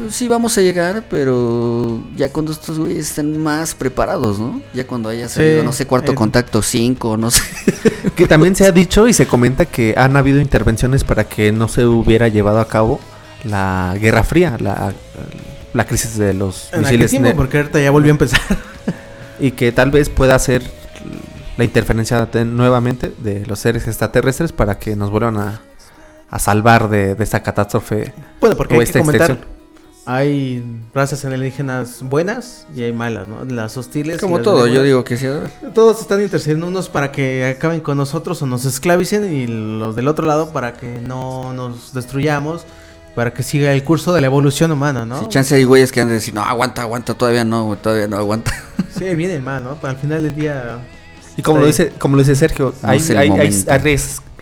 [0.10, 4.62] Sí, vamos a llegar, pero ya cuando estos güeyes estén más preparados, ¿no?
[4.74, 7.44] Ya cuando haya salido, no sé, cuarto contacto 5, no sé.
[8.16, 11.68] Que también se ha dicho y se comenta que han habido intervenciones para que no
[11.68, 13.00] se hubiera llevado a cabo
[13.44, 14.94] la Guerra Fría, la,
[15.74, 18.40] la crisis de los En misiles tiempo, porque ahorita ya volvió a empezar.
[19.40, 20.64] y que tal vez pueda ser
[21.58, 25.62] la interferencia de- nuevamente de los seres extraterrestres para que nos vuelvan a,
[26.30, 29.53] a salvar de, de esta catástrofe Bueno, porque o hay que esta comentar, extinción.
[30.06, 33.46] Hay razas alienígenas buenas y hay malas, ¿no?
[33.46, 34.20] Las hostiles.
[34.20, 35.28] Como las todo, yo digo que sí.
[35.74, 40.08] Todos están intercediendo unos para que acaben con nosotros o nos esclavicen y los del
[40.08, 42.66] otro lado para que no nos destruyamos,
[43.16, 45.20] para que siga el curso de la evolución humana, ¿no?
[45.22, 48.08] Si chance hay güeyes que han de decir, no, aguanta, aguanta, todavía no, güey, todavía
[48.08, 48.52] no aguanta.
[48.98, 49.76] Sí, viene el mal, ¿no?
[49.82, 50.78] Pero al final del día...
[51.36, 51.72] Y como lo Sí.
[51.72, 53.80] dice, como lo dice Sergio, No hay, hay- hay- hay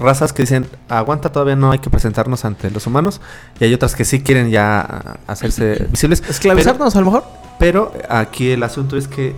[0.01, 3.21] razas que dicen, aguanta, todavía no hay que presentarnos ante los humanos.
[3.59, 6.23] Y hay otras que sí quieren ya hacerse visibles.
[6.27, 7.23] Esclavizarnos a lo mejor.
[7.59, 9.35] Pero, pero aquí el asunto es que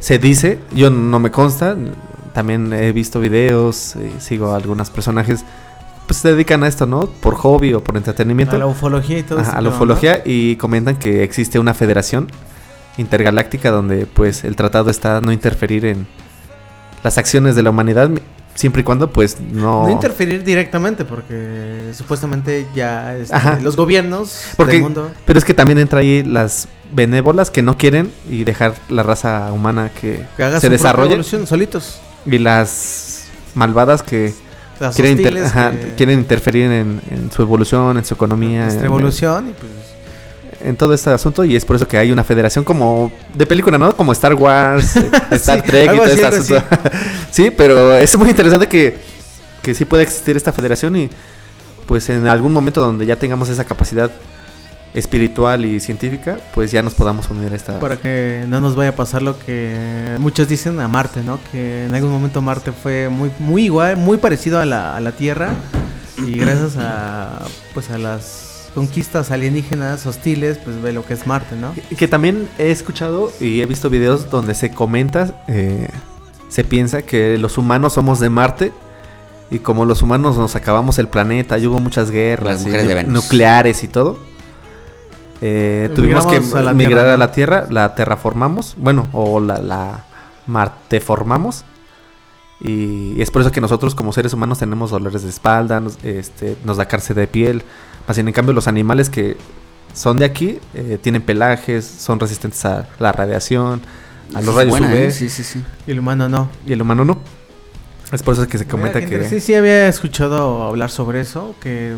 [0.00, 1.76] se dice, yo no me consta,
[2.32, 5.44] también he visto videos, eh, sigo a algunos personajes,
[6.06, 7.06] pues se dedican a esto, ¿no?
[7.06, 8.56] Por hobby o por entretenimiento.
[8.56, 11.74] A la ufología y todo Ajá, ese a la ufología y comentan que existe una
[11.74, 12.28] federación
[12.98, 16.06] intergaláctica donde pues el tratado está no interferir en
[17.02, 18.10] las acciones de la humanidad
[18.54, 19.90] siempre y cuando pues no, ¿no?
[19.90, 25.10] Interferir directamente porque supuestamente ya este, los gobiernos Porque- del mundo...
[25.24, 29.52] pero es que también entra ahí las benévolas que no quieren y dejar la raza
[29.52, 32.00] humana que, Que haga se su desarrolle solitos.
[32.26, 33.24] y las
[33.54, 34.34] malvadas que
[34.80, 38.62] Las quieren, inter- hostiles ajá, que- quieren interferir en, en su evolución, en su economía,
[38.64, 39.70] nuestra en- evolución y pues
[40.62, 43.78] en todo este asunto y es por eso que hay una federación como de película,
[43.78, 43.96] ¿no?
[43.96, 46.62] Como Star Wars, eh, Star Sí, Trek y todo este asunto.
[47.30, 48.98] sí, pero es muy interesante que,
[49.62, 51.10] que sí puede existir esta federación y
[51.86, 54.10] pues en algún momento donde ya tengamos esa capacidad
[54.94, 57.78] espiritual y científica, pues ya nos podamos unir a esta...
[57.78, 61.38] Para que no nos vaya a pasar lo que muchos dicen a Marte, ¿no?
[61.52, 65.12] Que en algún momento Marte fue muy, muy igual, muy parecido a la, a la
[65.12, 65.50] Tierra.
[66.26, 67.40] Y gracias a
[67.72, 71.74] pues a las conquistas alienígenas hostiles, pues ve lo que es Marte, ¿no?
[71.74, 75.88] Que- Que también he escuchado y he visto videos donde se comenta, eh,
[76.48, 78.72] se piensa que los humanos somos de Marte
[79.50, 83.82] y como los humanos nos acabamos el planeta y hubo muchas guerras y de nucleares
[83.84, 84.18] y todo.
[85.42, 89.58] eh, tuvimos que a la migrar Tierra, a la Tierra, la terraformamos, bueno, o la,
[89.58, 90.04] la
[90.46, 91.64] marteformamos.
[92.60, 96.56] Y es por eso que nosotros como seres humanos tenemos dolores de espalda, nos, este,
[96.64, 97.62] nos da cárcel de piel.
[98.06, 99.36] Más bien, en cambio, los animales que
[99.94, 103.82] son de aquí eh, tienen pelajes, son resistentes a la radiación,
[104.34, 104.94] a los Es rayos buena, UV.
[104.94, 105.10] ¿eh?
[105.10, 105.62] Sí, sí, sí.
[105.86, 106.50] Y el humano no.
[106.66, 107.18] Y el humano no.
[108.12, 109.28] Es por eso que se comenta Mira, que...
[109.28, 111.94] Sí, sí, había escuchado hablar sobre eso, que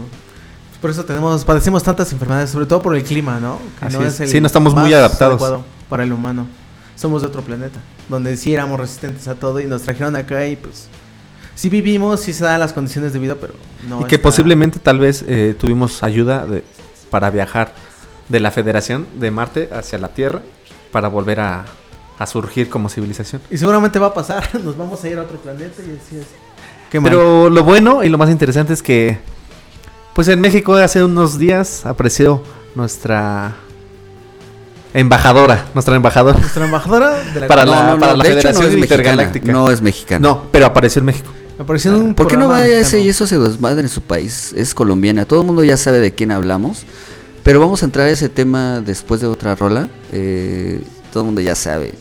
[0.83, 3.59] por eso tenemos, padecemos tantas enfermedades, sobre todo por el clima, ¿no?
[3.79, 4.31] Que Así es.
[4.31, 5.63] Sí, no estamos muy adaptados.
[5.89, 6.47] para el humano.
[6.97, 10.57] Somos de otro planeta, donde sí éramos resistentes a todo y nos trajeron acá y
[10.57, 10.89] pues
[11.55, 13.55] sí vivimos, sí se dan las condiciones de vida, pero
[13.89, 14.01] no.
[14.01, 16.65] y que está- posiblemente tal vez eh, tuvimos ayuda de,
[17.11, 17.73] para viajar
[18.29, 20.41] de la Federación de Marte hacia la Tierra
[20.91, 21.65] para volver a,
[22.19, 23.43] a surgir como civilización.
[23.51, 26.27] Y seguramente va a pasar, nos vamos a ir a otro planeta y así es.
[26.91, 27.11] Qué mal.
[27.11, 29.19] Pero lo bueno y lo más interesante es que,
[30.15, 32.43] pues en México hace unos días apareció
[32.75, 33.55] nuestra
[34.95, 36.39] embajadora, nuestra embajadora.
[36.39, 38.85] Nuestra embajadora de la Para no, la- no, no, para la de hecho Federación mexicana,
[39.03, 39.53] Intergaláctica.
[39.53, 40.29] No es mexicana.
[40.29, 41.31] No, pero apareció en México.
[41.67, 44.53] Pareció un ¿Por qué no va ese y eso se desmadre en su país?
[44.57, 45.25] Es colombiana.
[45.25, 46.85] Todo el mundo ya sabe de quién hablamos.
[47.43, 49.89] Pero vamos a entrar a ese tema después de otra rola.
[50.13, 50.83] Eh,
[51.13, 51.95] todo el mundo ya sabe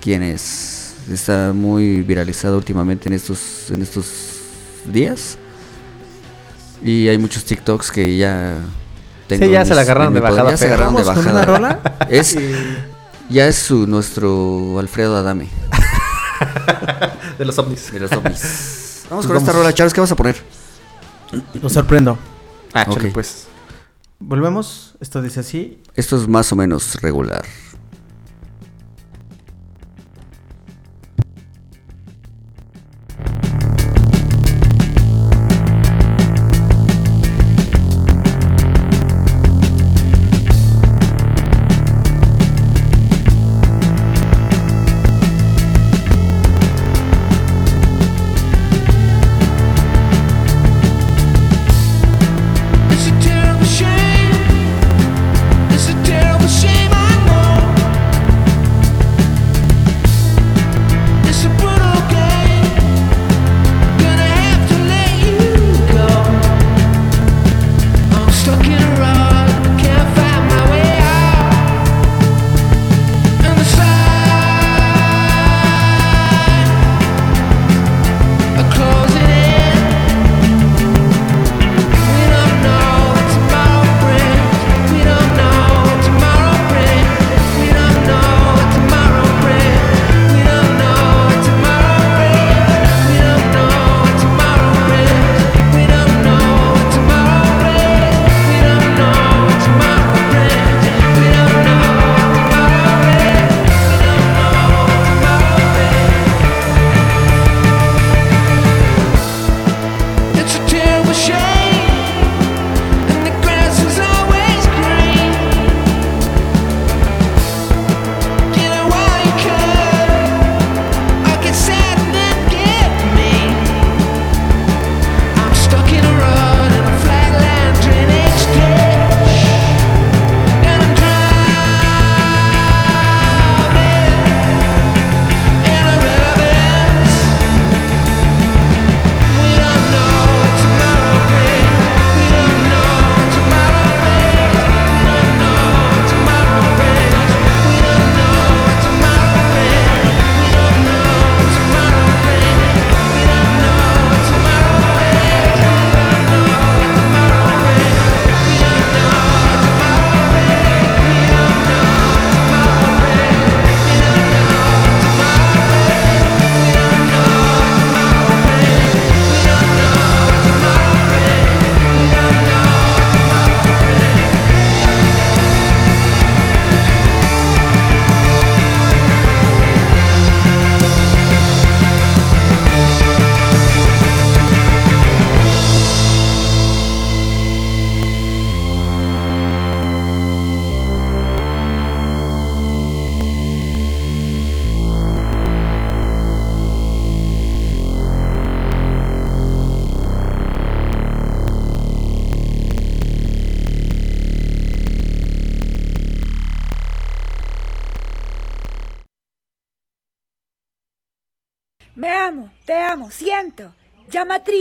[0.00, 0.94] quién es.
[1.10, 4.06] Está muy viralizado últimamente en estos, en estos
[4.86, 5.36] días.
[6.82, 8.56] Y hay muchos TikToks que ya...
[9.26, 11.58] tengo Sí, ya se la agarraron de bajada Ya se agarraron de Vamos con bajada.
[11.58, 12.06] una rola.
[12.08, 12.36] Es,
[13.28, 15.48] ya es su, nuestro Alfredo Adame
[17.38, 17.92] De los ovnis.
[17.92, 18.79] de los ovnis.
[19.10, 19.92] Vamos Pues con esta rola, Charles.
[19.92, 20.36] ¿Qué vas a poner?
[21.60, 22.16] Los sorprendo.
[22.72, 22.94] Ah, Ok.
[22.94, 23.48] chale, pues.
[24.20, 24.94] Volvemos.
[25.00, 25.82] Esto dice así.
[25.94, 27.42] Esto es más o menos regular.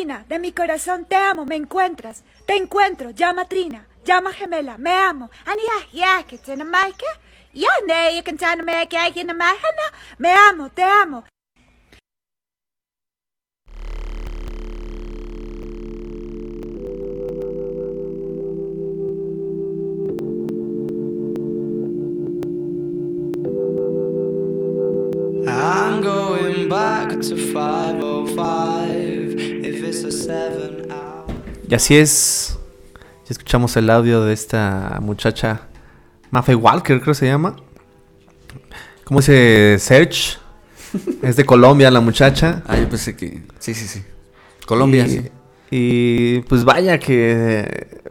[0.10, 2.24] Trina, de mi corazón te amo, me encuentras.
[2.48, 5.30] Te encuentro, llama Trina, llama gemela, me amo.
[10.18, 11.26] Me amo, te amo.
[25.48, 29.09] I'm going back to 505
[31.68, 32.58] Y así es.
[33.26, 35.62] Ya escuchamos el audio de esta muchacha.
[36.32, 37.56] Mafe Walker, creo que se llama.
[39.04, 40.38] ¿Cómo dice Serge?
[41.22, 42.64] es de Colombia la muchacha.
[42.68, 43.44] Ah, yo pensé que.
[43.60, 44.04] Sí, sí, sí.
[44.66, 45.30] Colombia, Y, sí.
[45.72, 48.02] y, pues vaya que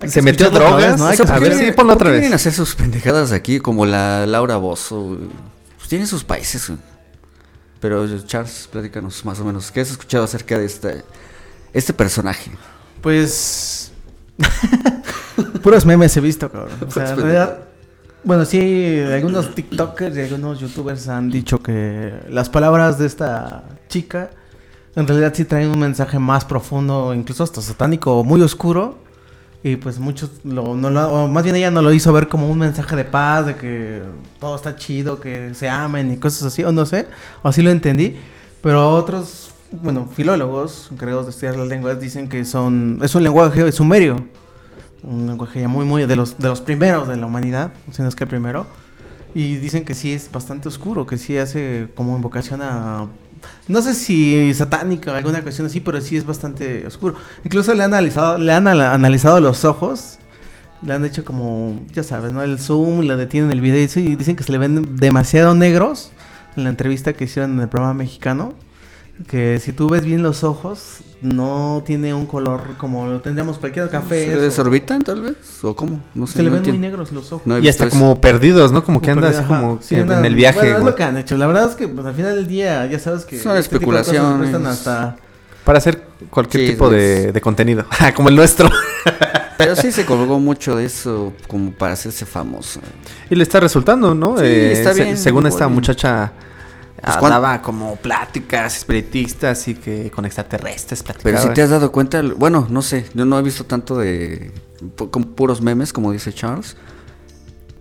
[0.00, 0.92] Hay se que metió drogas.
[0.92, 1.06] vez, ¿no?
[1.08, 2.32] O sea, a ¿por ver, qué sí, ponlo otra vez.
[2.32, 5.18] hacer sus pendejadas aquí como la Laura Bozo?
[5.76, 6.68] Pues tienen sus países.
[6.68, 6.78] güey.
[7.84, 9.70] Pero Charles, platícanos más o menos.
[9.70, 11.04] ¿Qué has escuchado acerca de este,
[11.70, 12.50] este personaje?
[13.02, 13.92] Pues.
[15.62, 16.70] Puros memes he visto, cabrón.
[16.80, 17.58] O sea, en realidad.
[18.24, 24.30] Bueno, sí, algunos TikTokers y algunos YouTubers han dicho que las palabras de esta chica
[24.96, 28.96] en realidad sí traen un mensaje más profundo, incluso hasta satánico, muy oscuro.
[29.66, 32.50] Y pues muchos, lo, no lo, o más bien ella no lo hizo ver como
[32.50, 34.02] un mensaje de paz, de que
[34.38, 37.06] todo está chido, que se amen y cosas así, o no sé,
[37.42, 38.14] o así lo entendí.
[38.60, 43.72] Pero otros, bueno, filólogos encargados de estudiar las lenguas dicen que son, es un lenguaje
[43.72, 44.26] sumerio,
[45.02, 48.08] un lenguaje ya muy, muy de los, de los primeros de la humanidad, si no
[48.08, 48.66] es que primero.
[49.34, 53.06] Y dicen que sí es bastante oscuro, que sí hace como invocación a...
[53.68, 57.14] No sé si satánica o alguna cuestión así, pero sí es bastante oscuro.
[57.44, 60.18] Incluso le han analizado, le han analizado los ojos.
[60.82, 62.42] Le han hecho como, ya sabes, ¿no?
[62.42, 66.10] El zoom, le detienen el video y dicen que se le ven demasiado negros
[66.56, 68.52] en la entrevista que hicieron en el programa mexicano.
[69.28, 73.88] Que si tú ves bien los ojos, no tiene un color como lo tendríamos cualquier
[73.88, 74.26] café.
[74.26, 75.36] ¿Se o- desorbitan tal vez?
[75.62, 76.00] ¿O cómo?
[76.14, 76.34] No sé.
[76.34, 77.46] se le no ven muy negros los ojos.
[77.46, 77.96] No Y hasta eso.
[77.96, 78.82] como perdidos, ¿no?
[78.84, 81.04] Como que Como anda perdida, así como Sí, en, el viaje, Bueno, es lo que
[81.04, 81.36] han hecho.
[81.36, 83.92] La verdad es que pues, al final del día ya sabes que Son este tipo
[83.92, 84.50] de cosas especulaciones.
[84.50, 85.16] prestan hasta
[85.64, 87.84] Para hacer cualquier Sí, tipo de, de contenido.
[88.16, 88.68] como el nuestro.
[89.56, 92.80] Pero sí se colgó mucho de eso como para hacerse famoso.
[93.30, 94.36] Y le está resultando, ¿no?
[94.38, 95.74] Sí, está se- bien, según esta bien.
[95.76, 96.32] muchacha
[97.04, 101.36] Pues, ah, ¿cuán- daba como pláticas espiritistas y que con extraterrestres platicaba.
[101.36, 104.52] Pero si te has dado cuenta, bueno, no sé, yo no he visto tanto de
[104.96, 106.76] con puros memes, como dice Charles.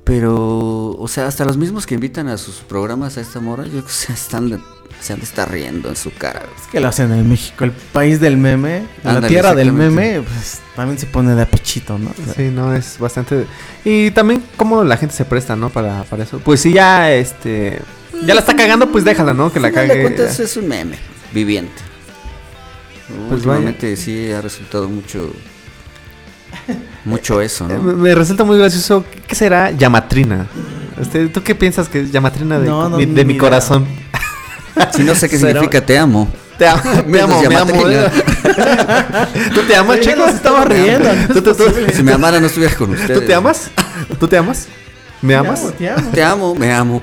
[0.04, 3.70] Pero, o sea, hasta los mismos que invitan a sus programas a esta mora, yo
[3.72, 4.62] creo que se están
[5.00, 6.42] se han de estar riendo en su cara.
[6.62, 10.62] Es que lo hacen en México, el país del meme, la tierra del meme, pues
[10.76, 12.10] también se pone de apechito, ¿no?
[12.12, 13.46] O sea, Sí, no, es bastante...
[13.84, 15.70] Y también cómo la gente se presta, ¿no?
[15.70, 16.40] Para, para eso.
[16.40, 17.82] Pues si ya, este...
[18.26, 19.52] Ya la está cagando, pues déjala, ¿no?
[19.52, 20.02] Que la de cague.
[20.02, 20.98] cuentas es un meme
[21.34, 21.74] viviente.
[23.30, 25.32] Pues Últimamente sí ha resultado mucho
[27.06, 27.80] mucho eso, ¿no?
[27.84, 29.04] Me me resulta muy gracioso.
[29.28, 30.48] ¿Qué será Yamatrina?
[31.02, 33.86] Este, ¿Tú qué piensas que es Yamatrina de, No, no, mi, de corazón?
[34.96, 36.30] Si no sé qué Será- significa te amo.
[36.58, 37.74] Te amo, me amo, me amo.
[39.54, 40.26] ¿Tú te amas, Ella chico?
[40.26, 43.20] nos estaba riendo, ¿Tú, tú- tú- Si me amara no estuviera con ustedes.
[43.20, 43.72] ¿Tú te amas?
[44.20, 44.68] ¿Tú te amas?
[45.24, 45.60] ¿Me te amas?
[45.62, 46.12] amo, te amo.
[46.12, 47.02] Te amo, me amo.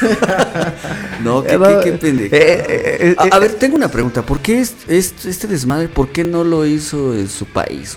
[1.22, 2.34] no, qué, qué, qué pendejo.
[2.34, 2.38] eh,
[2.68, 4.22] eh, eh, a, a ver, tengo una pregunta.
[4.22, 7.96] ¿Por qué es- es- este desmadre, por qué no lo hizo en su país?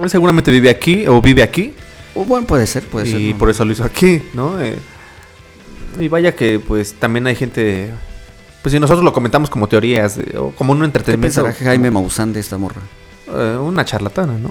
[0.00, 1.74] Él seguramente vive aquí o vive aquí
[2.14, 3.20] O bueno, puede ser, puede ser.
[3.20, 3.38] y ¿no?
[3.38, 4.60] por eso lo hizo aquí, ¿no?
[4.60, 4.76] Eh,
[5.98, 7.90] y vaya que pues también hay gente,
[8.62, 12.32] pues si nosotros lo comentamos como teorías o como un ¿Qué entretenimiento, pensará Jaime Maussan
[12.32, 12.80] de esta morra?
[13.28, 14.50] eh, una charlatana, ¿no?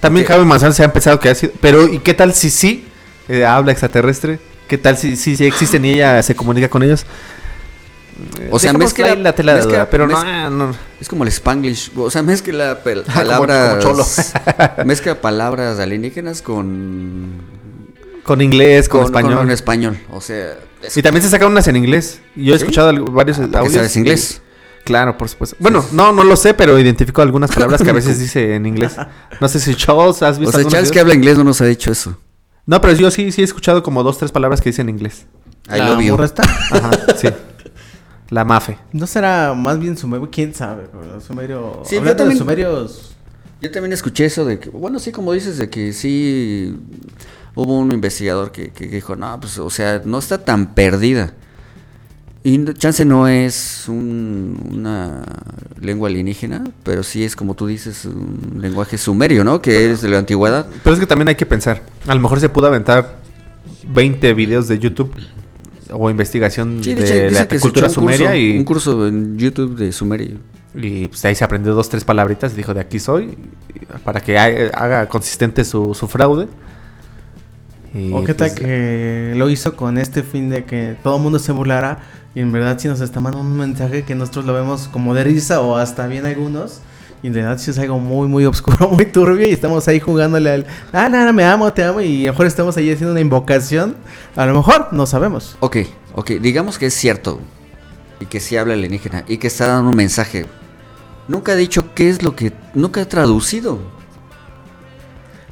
[0.00, 0.32] También ¿Qué?
[0.32, 2.84] Jaime Manzán se ha empezado que ha sido, pero ¿y qué tal si sí
[3.28, 4.38] eh, habla extraterrestre?
[4.68, 7.04] ¿Qué tal si si, existen y ella se comunica con ellos?
[8.50, 10.74] O sea, mezcla- la tela de duda, pero no, ah, no.
[11.00, 11.92] Es como el Spanglish.
[11.96, 13.84] O sea, mezcla Como- palabras.
[13.84, 14.06] como cholo.
[14.84, 17.40] mezcla palabras alienígenas con.
[18.22, 19.38] Con inglés, con, con español.
[19.38, 19.98] con español.
[20.10, 20.54] O sea.
[20.82, 22.20] es- Y también se sacan unas en inglés.
[22.36, 22.62] Yo he ¿Sí?
[22.64, 23.74] escuchado varios Ah, porque audios.
[23.74, 24.42] sabes inglés.
[24.84, 25.56] claro, por supuesto.
[25.58, 28.92] Bueno, no, no lo sé, pero identifico algunas palabras que a veces dice en inglés.
[29.40, 31.60] No sé si Charles has O visto sea, algunos Charles que habla inglés no nos
[31.60, 32.16] ha dicho eso.
[32.66, 35.26] No, pero yo sí, sí he escuchado como dos, tres palabras que dicen en inglés.
[35.68, 36.12] I La love you.
[36.12, 37.28] morra está- Ajá, sí.
[38.30, 38.78] La mafe.
[38.92, 41.76] No será más bien sumerio, quién sabe, pero los sumerios.
[41.86, 43.16] Sí, yo hablando de también- sumerios.
[43.60, 46.76] Yo también escuché eso de que, bueno, sí, como dices, de que sí
[47.54, 51.34] hubo un investigador que, que dijo, no, pues, o sea, no está tan perdida.
[52.44, 55.22] Y chance no es un- una
[55.80, 59.62] lengua alienígena, pero sí es, como tú dices, un lenguaje sumerio, ¿no?
[59.62, 60.66] Que es de la antigüedad.
[60.82, 61.82] Pero es que también hay que pensar.
[62.08, 63.18] A lo mejor se pudo aventar
[63.86, 65.12] 20 videos de YouTube
[65.92, 70.38] o investigación Sí, de, la cultura sumeria curso, y, Un curso en YouTube de sumerio.
[70.74, 73.36] y pues ahí se aprendió dos, tres palabritas y dijo de aquí soy
[74.04, 76.48] para que ha- haga consistente su, su fraude.
[77.94, 81.22] Y, ¿O qué tal pues, que lo hizo con este fin de que todo el
[81.22, 81.98] mundo se burlara
[82.34, 85.24] y en verdad sí nos está mandando un mensaje que nosotros lo vemos como de
[85.24, 86.80] risa o hasta bien algunos
[87.22, 90.50] y en realidad sí es algo muy muy oscuro, muy turbio y estamos ahí jugándole
[90.50, 93.20] al ah, nada, me amo, te amo y a lo mejor estamos ahí haciendo una
[93.20, 93.96] invocación,
[94.34, 95.56] a lo mejor no sabemos.
[95.60, 95.78] Ok,
[96.14, 97.40] ok, digamos que es cierto
[98.20, 100.46] y que sí habla alienígena y que está dando un mensaje.
[101.28, 102.52] Nunca ha dicho qué es lo que.
[102.74, 103.78] Nunca ha traducido.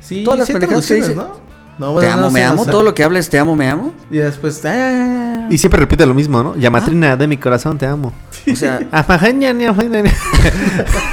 [0.01, 1.21] Sí, Todas las sí traducciones, dice.
[2.01, 2.63] Te amo, no me amo.
[2.63, 3.93] o sea, Todo lo que habla es te amo, me amo.
[4.11, 6.57] Y después, ah, Y siempre repite lo mismo, ¿no?
[6.57, 8.13] Yamatrina, de mi corazón, te amo.
[8.51, 10.05] O sea, Afajaña, ni afajaña.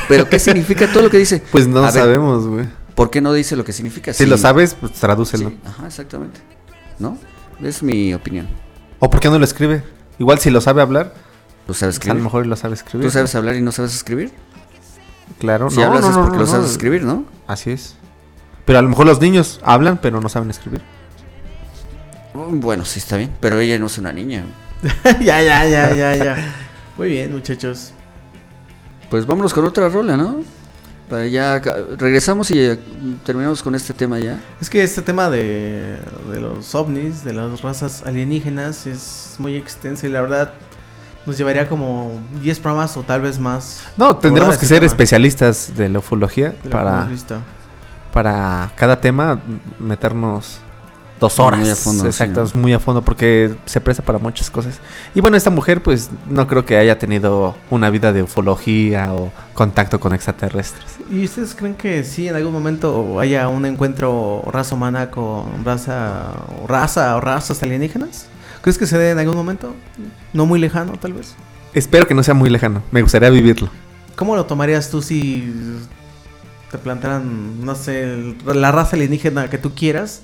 [0.08, 1.42] pero ¿qué significa todo lo que dice?
[1.52, 2.66] Pues no A sabemos, güey.
[2.96, 4.12] ¿Por qué no dice lo que significa?
[4.14, 5.50] Si Sí, lo sabes, pues tradúcelo.
[5.50, 6.40] sí, Ajá, exactamente.
[7.00, 7.18] ¿No?
[7.64, 8.48] Es mi opinión.
[9.00, 9.84] ¿O por qué no lo escribe?
[10.20, 11.14] Igual si lo sabe hablar,
[11.68, 12.24] ¿Tú sabes pues a lo escribir?
[12.24, 13.06] mejor lo sabe escribir.
[13.06, 14.32] ¿Tú sabes hablar y no sabes escribir?
[15.40, 16.72] Claro, Si no, hablas no, es no, porque no, lo sabes no.
[16.72, 17.26] escribir, ¿no?
[17.46, 17.96] Así es.
[18.68, 20.82] Pero a lo mejor los niños hablan, pero no saben escribir.
[22.34, 24.44] Mm, Bueno, sí está bien, pero ella no es una niña.
[25.22, 26.54] ya, ya, ya, ya, ya.
[26.98, 27.94] Muy bien, muchachos.
[29.10, 30.42] Pues vámonos con otra rola, ¿no?
[31.10, 31.62] Para ya
[31.98, 32.78] regresamos y eh,
[33.26, 34.38] terminamos con este tema ya.
[34.60, 35.98] Es que este tema de,
[36.30, 40.52] de los ovnis, de las razas alienígenas, es muy extenso y la verdad
[41.26, 43.84] nos llevaría como 10 programas o tal vez más.
[43.96, 47.08] No, tendremos que ser tema especialistas de la ufología de para.
[48.12, 49.40] Para cada tema
[49.80, 50.60] meternos
[51.20, 51.60] dos horas.
[51.60, 52.58] Muy a fondo, Exacto, sí.
[52.58, 54.80] muy a fondo porque se presta para muchas cosas.
[55.16, 59.32] Y bueno, esta mujer pues no creo que haya tenido una vida de ufología o
[59.54, 60.86] contacto con extraterrestres.
[61.10, 66.34] ¿Y ustedes creen que sí en algún momento haya un encuentro raza humana con raza
[66.64, 68.28] o raza o razas alienígenas?
[68.62, 69.74] ¿Crees que se dé en algún momento?
[70.34, 71.36] No muy lejano, tal vez.
[71.74, 73.70] Espero que no sea muy lejano, me gustaría vivirlo.
[74.16, 75.54] ¿Cómo lo tomarías tú si
[76.72, 80.22] te plantaran, no sé, la raza alienígena que tú quieras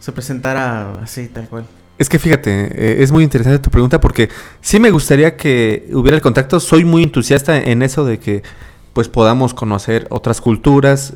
[0.00, 1.64] se presentara así, tal cual?
[1.96, 4.28] Es que fíjate, eh, es muy interesante tu pregunta porque
[4.60, 6.60] sí me gustaría que hubiera el contacto.
[6.60, 8.42] Soy muy entusiasta en eso de que
[8.92, 11.14] pues podamos conocer otras culturas.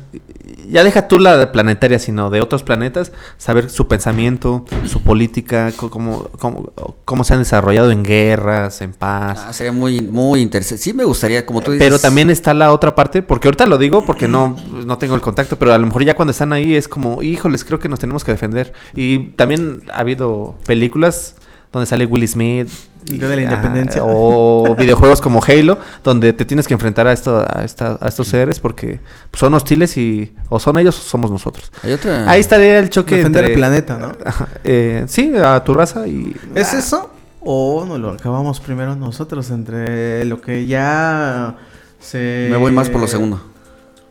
[0.69, 6.29] Ya deja tú la planetaria, sino de otros planetas, saber su pensamiento, su política, cómo,
[6.39, 6.71] cómo,
[7.05, 9.39] cómo se han desarrollado en guerras, en paz.
[9.47, 10.83] Ah, sería muy, muy interesante.
[10.83, 11.85] Sí me gustaría, como tú dices.
[11.85, 14.55] Pero también está la otra parte, porque ahorita lo digo porque no,
[14.85, 17.63] no tengo el contacto, pero a lo mejor ya cuando están ahí es como, híjoles,
[17.63, 18.73] creo que nos tenemos que defender.
[18.95, 21.35] Y también ha habido películas
[21.71, 22.69] donde sale Will Smith.
[23.05, 24.01] Día de la ah, Independencia.
[24.03, 28.27] o videojuegos como Halo, donde te tienes que enfrentar a, esto, a, esta- a estos
[28.27, 28.99] seres porque
[29.33, 31.71] son hostiles y o son ellos o somos nosotros.
[31.81, 32.29] Hay otra.
[32.29, 33.53] Ahí estaría el choque Defender entre...
[33.53, 34.11] el planeta, ¿no?
[34.63, 36.35] Eh, sí, a tu raza y...
[36.55, 37.09] ¿Es eso?
[37.41, 41.55] ¿O no lo acabamos primero nosotros entre lo que ya
[41.99, 42.47] se...
[42.51, 43.41] Me voy más por lo segundo.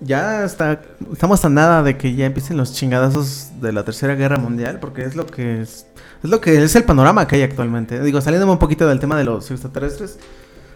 [0.00, 0.80] Ya está,
[1.12, 5.02] estamos a nada de que ya empiecen los chingadazos de la Tercera Guerra Mundial, porque
[5.02, 5.86] es lo que es,
[6.22, 8.00] es lo que es el panorama que hay actualmente.
[8.00, 10.18] Digo, saliéndome un poquito del tema de los extraterrestres.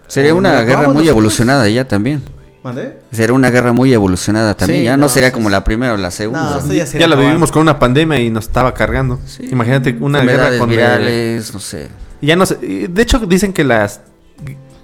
[0.09, 2.23] Sería ¿O una guerra muy evolucionada ya también.
[2.65, 2.99] ¿Mande?
[3.11, 4.81] Sería una guerra muy evolucionada también.
[4.81, 6.61] Sí, ya no, no, sería sí, como la primera o la segunda.
[6.61, 7.19] No, ya acabar.
[7.19, 9.21] vivimos con una pandemia y nos estaba cargando.
[9.27, 9.49] Sí.
[9.51, 10.69] Imagínate una guerra con...
[10.69, 11.89] virales, no sé.
[12.21, 14.01] Ya no sé, de hecho dicen que las,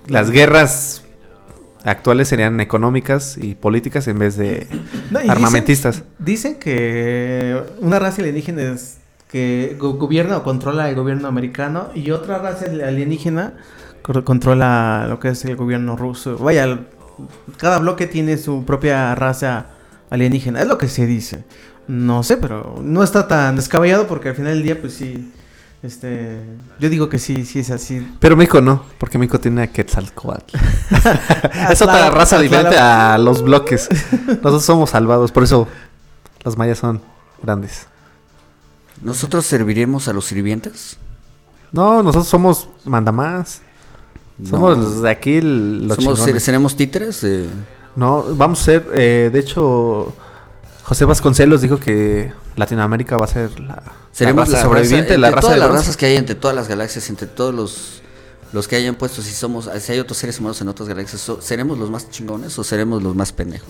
[0.09, 1.03] las guerras
[1.85, 4.67] actuales serían económicas y políticas en vez de
[5.11, 6.03] No, y dicen- armamentistas.
[6.19, 8.99] Dicen que una raza alienígena es
[9.31, 13.55] que go- gobierna o controla el gobierno americano y otra raza alienígena
[14.03, 16.37] co- controla lo que es el gobierno ruso.
[16.39, 16.81] Vaya,
[17.59, 19.67] cada bloque tiene su propia raza
[20.11, 21.45] alienígena, es lo que se dice.
[21.89, 25.33] No sé, pero no está tan descabellado porque al final del día, pues sí,
[25.83, 26.43] este,
[26.81, 28.07] yo digo que sí, sí es así.
[28.19, 30.57] Pero México no, porque México tiene a Quetzalcoatl.
[31.71, 33.89] es otra raza diferente a los bloques.
[34.27, 35.69] Nosotros somos salvados, por eso
[36.45, 37.01] los mayas son
[37.43, 37.87] grandes.
[39.03, 40.97] ¿Nosotros serviremos a los sirvientes?
[41.71, 43.61] No, nosotros somos mandamás.
[44.49, 44.83] Somos No.
[44.85, 46.43] los de aquí los Somos, chingones.
[46.43, 47.21] ¿Seremos títeres?
[47.21, 47.49] de-
[47.97, 50.13] No, vamos a ser, eh, de hecho,
[50.89, 55.19] José Vasconcelos dijo que Latinoamérica va a ser la, Seremos la raza la sobreviviente, raza,
[55.21, 58.03] la raza todas de las razas que hay entre todas las galaxias, entre todos los
[58.51, 61.43] los que hayan puesto, si somos, si hay otros seres humanos en otras galaxias, so-
[61.43, 63.69] ¿seremos los más chingones o seremos los más pendejos?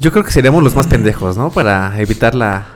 [0.00, 1.48] Yo creo que seríamos los más pendejos, ¿no?
[1.50, 2.66] Para evitar la,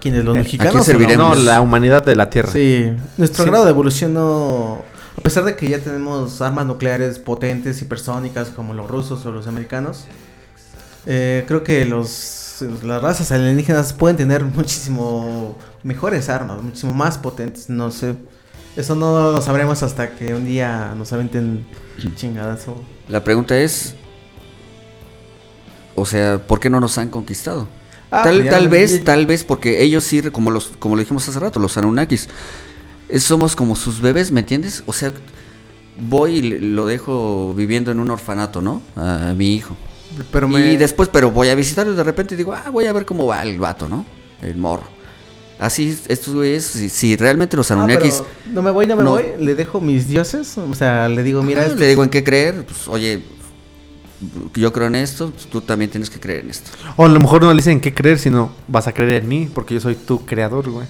[0.00, 0.24] ¿Quiénes?
[0.24, 0.72] ¿Los ¿A mexicanos?
[0.72, 1.36] quién o serviremos?
[1.36, 2.50] no, la humanidad de la Tierra.
[2.50, 3.50] Sí, nuestro Sí.
[3.50, 4.80] grado de evolución no...
[5.18, 9.46] A pesar de que ya tenemos armas nucleares potentes, hipersónicas, como los rusos o los
[9.46, 10.04] americanos,
[11.06, 17.68] eh, creo que los, las razas alienígenas pueden tener muchísimo mejores armas, muchísimo más potentes,
[17.68, 18.16] no sé.
[18.76, 21.66] Eso no lo sabremos hasta que un día nos aventen
[22.14, 22.76] chingadas o...
[23.08, 23.94] La pregunta es,
[25.94, 27.66] o sea, ¿por qué no nos han conquistado?
[28.10, 30.94] Ah, tal, pues ya- tal vez, ya- tal vez porque ellos sí, como los, como
[30.94, 32.28] lo dijimos hace rato, los Anunnakis,
[33.18, 34.82] somos como sus bebés, ¿me entiendes?
[34.86, 35.12] O sea,
[36.00, 38.80] voy y lo dejo viviendo en un orfanato, ¿no?
[38.94, 39.76] A, mi hijo.
[40.32, 40.72] Pero me...
[40.72, 43.26] Y después, pero voy a visitarlo y de repente digo, ah, voy a ver cómo
[43.26, 44.04] va el vato, ¿no?
[44.42, 44.84] El morro.
[45.58, 48.22] Así, estos güeyes, si, si realmente los Ah, Anunnakis,
[48.52, 49.10] no me voy, no me no.
[49.10, 52.10] voy, le dejo mis dioses, o sea, le digo, mira, ah, esto- le digo en
[52.10, 53.22] qué creer, pues oye,
[54.54, 56.70] yo creo en esto, pues, tú también tienes que creer en esto.
[56.96, 59.48] O a lo mejor no le dicen qué creer, sino vas a creer en mí,
[59.52, 60.86] porque yo soy tu creador, güey.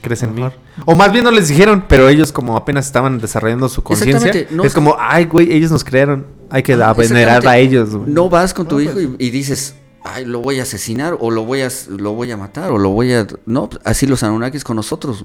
[0.00, 0.42] crees en mí.
[0.84, 4.64] O más bien no les dijeron, pero ellos como apenas estaban desarrollando su conciencia, no
[4.64, 7.90] es como, ay, güey, ellos nos crearon, hay que Ah, venerar a ellos.
[7.96, 8.10] güey".
[8.10, 9.74] No vas con tu No, hijo pues- y, y dices,
[10.04, 12.90] ay, lo voy a asesinar, o lo voy a, lo voy a matar, o lo
[12.90, 13.26] voy a.
[13.46, 15.24] No, así los Anunnakis con nosotros.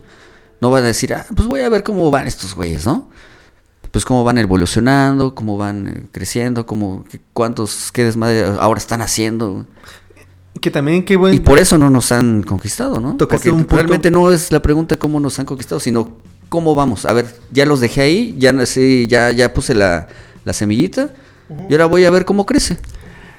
[0.61, 3.09] No van a decir, ah, pues voy a ver cómo van estos güeyes, ¿no?
[3.91, 9.65] Pues cómo van evolucionando, cómo van eh, creciendo, cómo, cuántos, qué desmadre ahora están haciendo.
[10.59, 11.33] Que también, qué buen...
[11.35, 13.15] Y por eso no nos han conquistado, ¿no?
[13.17, 16.17] Porque un punto- realmente no es la pregunta cómo nos han conquistado, sino
[16.49, 17.05] cómo vamos.
[17.05, 20.07] A ver, ya los dejé ahí, ya no sé, ya, ya puse la,
[20.47, 21.09] la semillita,
[21.69, 22.77] y ahora voy a ver cómo crece.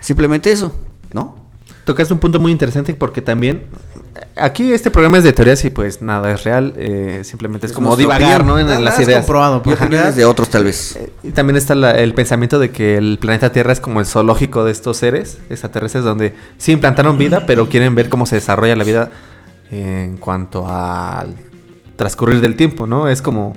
[0.01, 0.73] Simplemente eso,
[1.13, 1.37] ¿no?
[1.85, 3.65] Tocaste un punto muy interesante porque también
[4.37, 7.75] aquí este programa es de teorías y pues nada es real, eh, simplemente es, Es
[7.75, 8.45] como divagar.
[8.45, 8.59] ¿no?
[8.59, 9.21] En, las ideas.
[9.21, 10.97] comprobado, opiniones de otros tal vez.
[10.97, 14.07] Eh, Y también está la- el pensamiento de que el planeta Tierra es como el
[14.07, 18.77] zoológico de estos seres extraterrestres donde sí implantaron vida, pero quieren ver cómo se desarrolla
[18.77, 19.11] la vida
[19.71, 21.35] en cuanto al
[21.97, 23.09] transcurrir del tiempo, ¿no?
[23.09, 23.55] Es como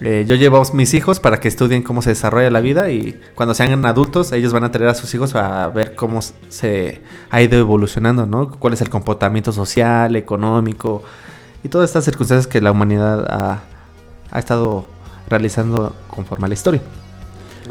[0.00, 3.20] eh, yo llevo a mis hijos para que estudien cómo se desarrolla la vida y
[3.34, 7.00] cuando sean adultos ellos van a traer a sus hijos a ver cómo se
[7.30, 8.50] ha ido evolucionando, ¿no?
[8.50, 11.02] Cuál es el comportamiento social, económico
[11.64, 13.60] y todas estas circunstancias que la humanidad ha,
[14.30, 14.86] ha estado
[15.28, 16.80] realizando conforme a la historia.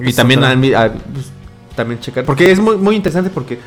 [0.02, 1.32] Y también, mi- a- pues,
[1.76, 3.60] también checar, porque es muy, muy interesante porque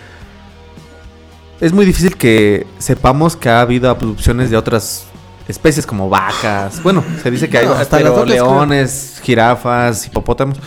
[1.61, 5.07] es muy difícil que sepamos que ha habido abducciones de otras
[5.51, 6.82] especies como vacas.
[6.82, 10.59] Bueno, se dice que hay No, hasta pero leones, jirafas, hipopótamos.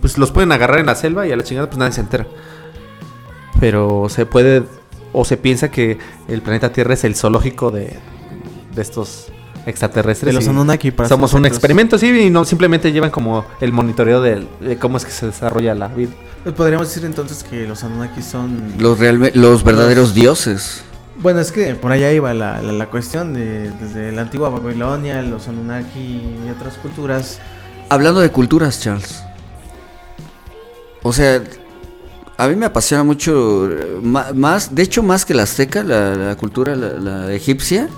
[0.00, 2.26] Pues los pueden agarrar en la selva y a la chingada pues nadie se entera.
[3.60, 4.62] Pero se puede
[5.12, 5.98] o se piensa que
[6.28, 7.96] el planeta Tierra es el zoológico de,
[8.74, 9.26] de estos
[9.66, 10.32] extraterrestres.
[10.32, 14.20] De los Anunnaki, para Somos un experimento, sí, y no simplemente llevan como el monitoreo
[14.22, 14.46] de,
[14.80, 16.12] cómo es que se desarrolla la vida.
[16.44, 18.74] Pues podríamos decir entonces que los Anunnaki son...
[18.78, 20.84] Los, realme- los verdaderos dioses.
[21.20, 25.20] Bueno, es que por allá iba la, la, la cuestión de desde la antigua Babilonia,
[25.22, 27.40] los Anunnaki y otras culturas.
[27.88, 29.22] Hablando de culturas, Charles.
[31.02, 31.42] O sea,
[32.36, 36.74] a mí me apasiona mucho, eh, más, de hecho más que la azteca, la, cultura,
[37.34, 37.88] egipcia.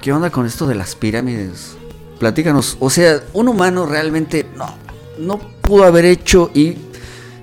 [0.00, 1.76] ¿Qué onda con esto de las pirámides?
[2.20, 2.76] Platícanos.
[2.78, 4.72] O sea, un humano realmente no,
[5.18, 6.76] no pudo haber hecho y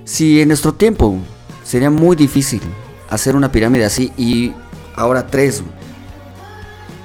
[0.04, 1.18] si en nuestro tiempo
[1.62, 2.62] sería muy difícil
[3.10, 4.54] hacer una pirámide así y
[4.94, 5.62] ahora tres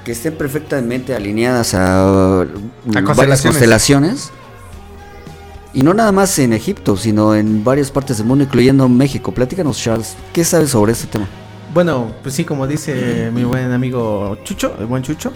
[0.04, 2.46] que estén perfectamente alineadas a,
[2.84, 3.42] varias constelaciones.
[3.42, 4.30] constelaciones.
[5.72, 9.32] Y no nada más en Egipto, sino en varias partes del mundo, incluyendo México.
[9.32, 11.28] Platícanos, Charles, ¿qué sabes sobre este tema?
[11.72, 15.32] Bueno, pues sí, como dice mi buen amigo Chucho, el buen Chucho,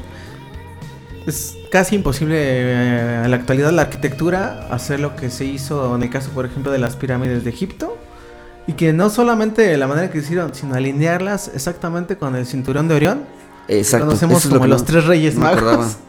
[1.26, 6.02] es casi imposible eh, en la actualidad la arquitectura hacer lo que se hizo en
[6.02, 7.97] el caso, por ejemplo, de las pirámides de Egipto.
[8.66, 12.95] Y que no solamente la manera que hicieron, sino alinearlas exactamente con el cinturón de
[12.95, 13.24] Orión.
[13.69, 14.07] Exacto.
[14.07, 15.97] Conocemos eso es lo como que los tres reyes magos.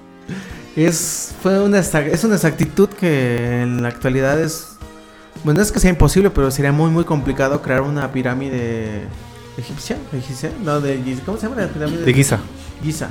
[0.75, 4.71] Es, fue una, es una exactitud que en la actualidad es...
[5.45, 9.03] Bueno, no es que sea imposible, pero sería muy, muy complicado crear una pirámide
[9.57, 9.97] egipcia.
[10.11, 11.17] egipcia no, de.
[11.25, 12.03] ¿Cómo se llama la pirámide?
[12.03, 12.39] De Giza.
[12.83, 13.07] Giza.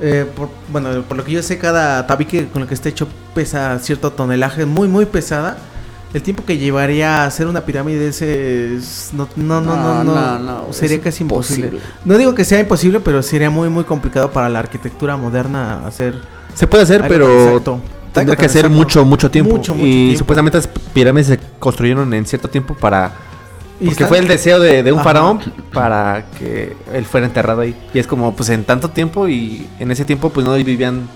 [0.00, 3.06] Eh, por- bueno, por lo que yo sé, cada tabique con el que esté hecho
[3.34, 5.58] pesa cierto tonelaje, muy, muy pesada.
[6.12, 10.04] El tiempo que llevaría a hacer una pirámide de ese es- no, no, no, no,
[10.04, 11.66] no, no, no, sería es casi imposible.
[11.68, 11.94] imposible.
[12.04, 16.14] No digo que sea imposible, pero sería muy, muy complicado para la arquitectura moderna hacer.
[16.54, 17.80] Se puede hacer, pero exacto.
[18.12, 18.70] tendrá Algo que exacto.
[18.70, 19.52] mucho, mucho tiempo.
[19.56, 20.18] Mucho, mucho y tiempo.
[20.18, 23.12] supuestamente las pirámides se construyeron en cierto tiempo para...
[23.82, 25.04] Porque fue el deseo de, de un Ajá.
[25.08, 25.40] faraón
[25.72, 27.74] para que él fuera enterrado ahí.
[27.94, 31.08] Y es como, pues en tanto tiempo y en ese tiempo pues no vivían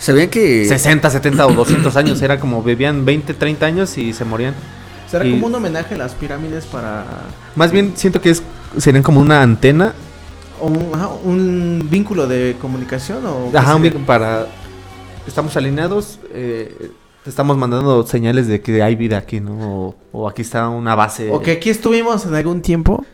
[0.00, 2.20] ¿Sabían que 60, 70 o 200 años.
[2.22, 4.54] Era como vivían 20, 30 años y se morían.
[5.10, 7.04] Será y- como un homenaje a las pirámides para.
[7.54, 8.42] Más bien siento que es
[8.78, 9.92] serían como una antena.
[10.60, 13.50] o un, ajá, un vínculo de comunicación o.
[13.56, 14.46] Ajá, un para...
[15.26, 16.90] Estamos alineados, eh,
[17.22, 19.52] te estamos mandando señales de que hay vida aquí, ¿no?
[19.88, 21.30] O, o aquí está una base.
[21.30, 23.04] O que aquí estuvimos en algún tiempo.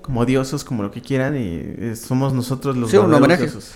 [0.00, 3.42] Como dioses, como lo que quieran, y eh, somos nosotros los Sí, un homenaje.
[3.44, 3.74] dioses.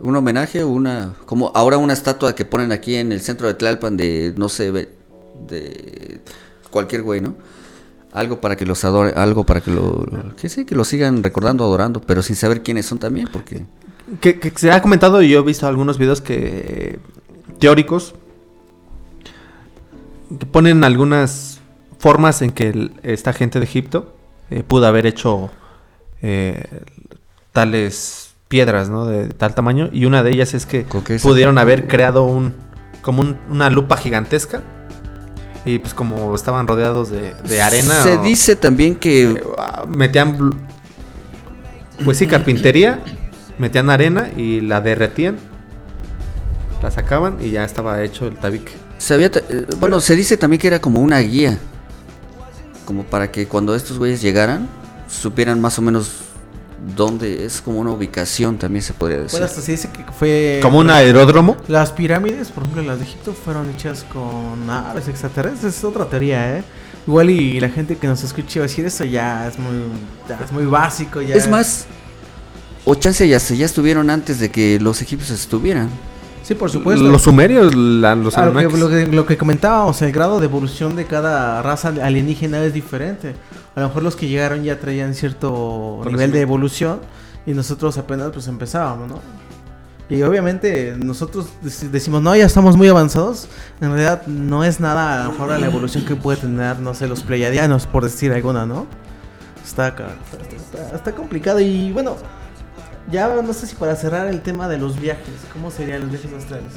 [0.00, 3.96] Un homenaje, una como ahora una estatua que ponen aquí en el centro de Tlalpan
[3.96, 6.20] de no sé de
[6.70, 7.34] cualquier güey, ¿no?
[8.12, 10.06] Algo para que los adore, algo para que lo
[10.40, 13.64] que sí, que lo sigan recordando, adorando, pero sin saber quiénes son también, porque
[14.20, 16.98] Que, que se ha comentado y yo he visto algunos videos que
[17.58, 18.14] teóricos
[20.38, 21.60] que ponen algunas
[21.98, 24.14] formas en que el- esta gente de Egipto
[24.50, 25.50] eh, pudo haber hecho
[26.22, 26.64] eh,
[27.52, 28.23] tales
[28.54, 29.04] piedras, ¿no?
[29.06, 30.86] De tal tamaño y una de ellas es que
[31.24, 32.54] pudieron haber creado un
[33.02, 34.62] como un- una lupa gigantesca
[35.64, 40.36] y pues como estaban rodeados de, de arena Se o- dice también que ah, metían
[42.04, 43.00] pues sí carpintería
[43.58, 45.36] metían arena y la derretían,
[46.80, 48.72] la sacaban y ya estaba hecho el tabique.
[48.98, 51.58] Se había eh, bueno, se dice también que era como una guía.
[52.84, 54.68] Como para que cuando estos güeyes llegaran,
[55.08, 56.10] supieran más o menos
[56.96, 59.32] dónde es como una ubicación, también se podría decir.
[59.32, 60.58] Bueno, hasta se dice que fue...
[60.62, 61.56] Como un aeródromo.
[61.68, 65.76] Las pirámides, por ejemplo, las de Egipto fueron hechas con aves extraterrestres.
[65.78, 66.64] Es otra teoría, ¿eh?
[67.06, 69.72] Igual y la gente que nos escuche va a decir eso ya es muy,
[70.28, 71.20] ya es muy básico.
[71.20, 71.84] Ya Es más,
[72.86, 75.88] o chance ya, se- ya estuvieron antes de que los egipcios estuvieran.
[76.44, 77.02] Sí, por supuesto.
[77.04, 78.78] Los sumerios, la- los Ah, lo, que, Anunnakis.
[78.80, 83.34] lo que- lo que comentábamos, el grado de evolución de cada raza alienígena es diferente.
[83.74, 87.00] A lo mejor los que llegaron ya traían cierto nivel de evolución
[87.46, 89.20] y nosotros apenas pues empezábamos, ¿no?
[90.10, 93.48] Y obviamente nosotros dec- decimos, no, ya estamos muy avanzados.
[93.80, 96.92] En realidad no es nada a lo mejor a la evolución que puede tener, no
[96.92, 98.86] sé, los pleiadianos, por decir alguna, ¿no?
[99.64, 100.08] Está, está,
[100.54, 102.16] está- está complicado y bueno,
[103.10, 106.32] ya no sé si para cerrar el tema de los viajes, ¿cómo serían los viajes
[106.32, 106.72] astrales?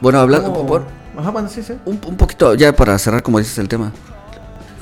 [0.00, 0.52] Bueno, hablando...
[0.52, 1.72] ¿Cómo- por- Ajá, bueno, sí, sí.
[1.84, 3.92] un, un poquito, ya para cerrar, como dices, el tema.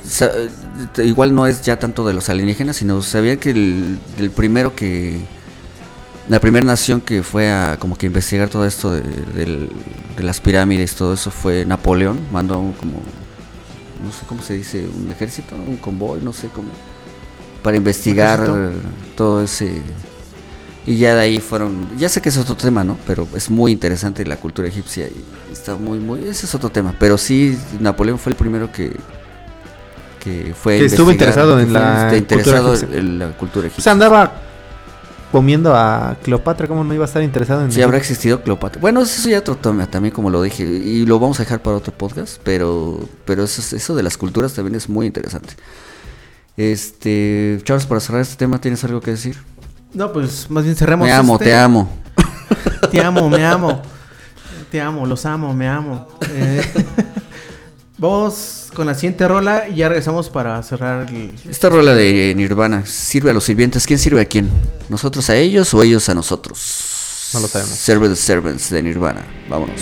[0.07, 0.49] Sa- eh,
[1.03, 5.19] igual no es ya tanto de los alienígenas, sino sabía que el, el primero que...
[6.29, 9.69] La primera nación que fue a como que investigar todo esto de,
[10.19, 12.19] las pirámides, todo eso fue Napoleón.
[12.31, 13.01] Mandó a un como...
[14.03, 16.67] No sé cómo se dice, un ejército, un convoy, no sé cómo...
[17.63, 18.45] Para investigar
[19.15, 19.81] todo ese...
[20.87, 22.97] Y ya de ahí fueron, ya sé que es otro tema, ¿no?
[23.05, 26.95] Pero es muy interesante la cultura egipcia y está muy, muy, ese es otro tema.
[26.97, 28.95] Pero sí, Napoleón fue el primero que,
[30.23, 32.97] que fue Que estuvo interesado en la este, cultura interesado egipcia.
[32.99, 33.91] en la cultura egipcia.
[33.91, 34.31] andaba
[35.29, 38.79] comiendo a Cleopatra, ¿cómo no iba a estar interesado en Sí, habrá existido Cleopatra.
[38.79, 41.75] Bueno, eso ya otro tema también, como lo dije, y lo vamos a dejar para
[41.75, 45.53] otro podcast, pero, pero eso, es- eso de las culturas también es muy interesante.
[46.55, 49.35] Este, Charles, para cerrar este tema, ¿tienes algo que decir?
[49.97, 51.07] No, pues más bien cerremos.
[51.07, 51.45] Me amo, este.
[51.45, 51.89] te amo.
[52.91, 53.81] Te amo, me amo.
[54.69, 56.07] Te amo, los amo, me amo.
[56.33, 56.61] Eh,
[57.97, 61.33] vamos con la siguiente rola y ya regresamos para cerrar el...
[61.49, 63.87] Esta rola de Nirvana sirve a los sirvientes.
[63.87, 64.51] ¿Quién sirve a quién?
[64.87, 67.31] ¿Nosotros a ellos o ellos a nosotros?
[67.33, 67.73] No lo sabemos.
[67.73, 69.25] Serve the Servants de Nirvana.
[69.49, 69.81] Vámonos.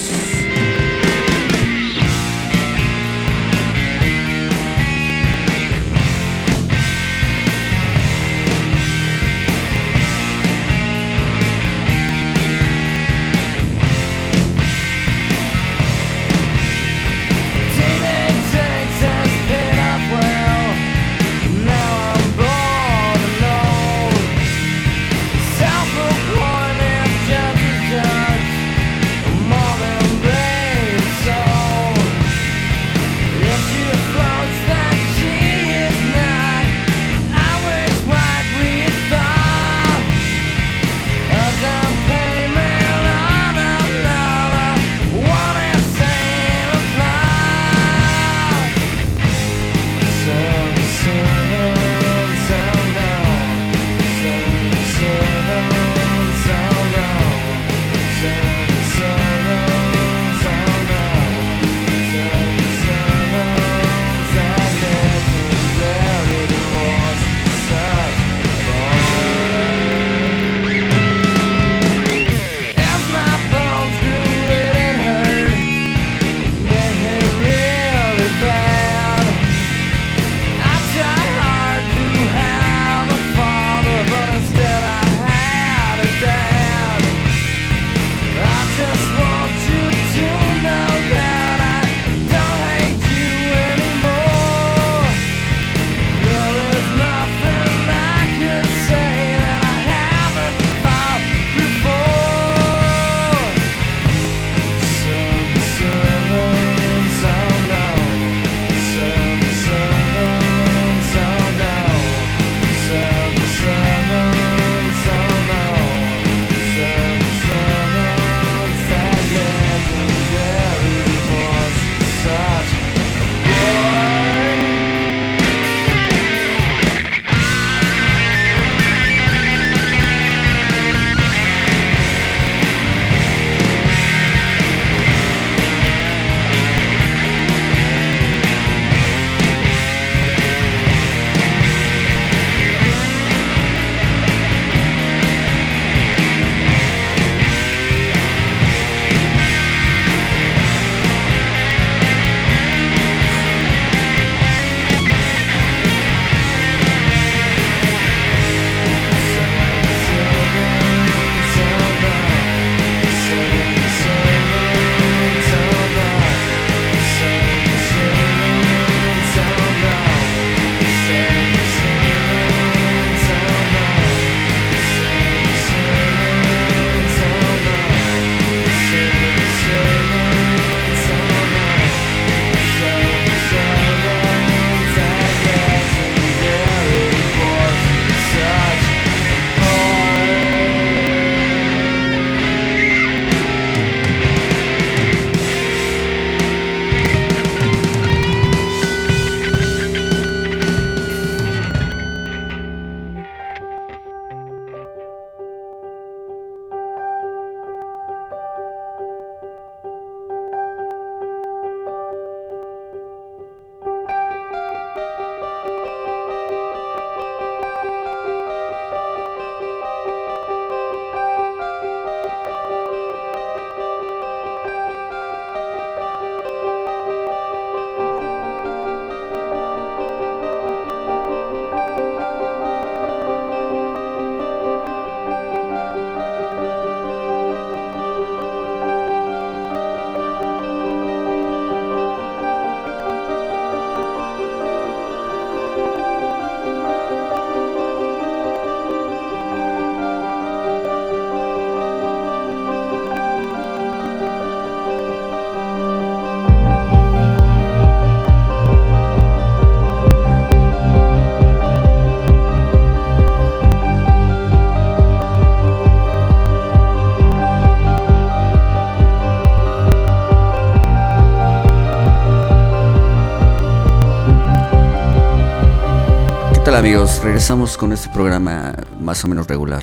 [276.75, 279.81] Hola amigos, regresamos con este programa más o menos regular.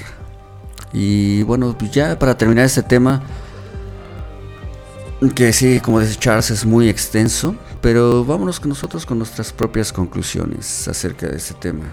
[0.93, 3.23] Y bueno, pues ya para terminar este tema,
[5.35, 9.91] que sí, como dice Charles, es muy extenso, pero vámonos con nosotros con nuestras propias
[9.91, 11.87] conclusiones acerca de este tema.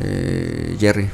[0.00, 1.10] Eh, Jerry,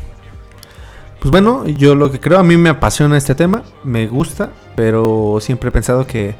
[1.18, 5.38] Pues bueno, yo lo que creo, a mí me apasiona este tema, me gusta, pero
[5.40, 6.36] siempre he pensado que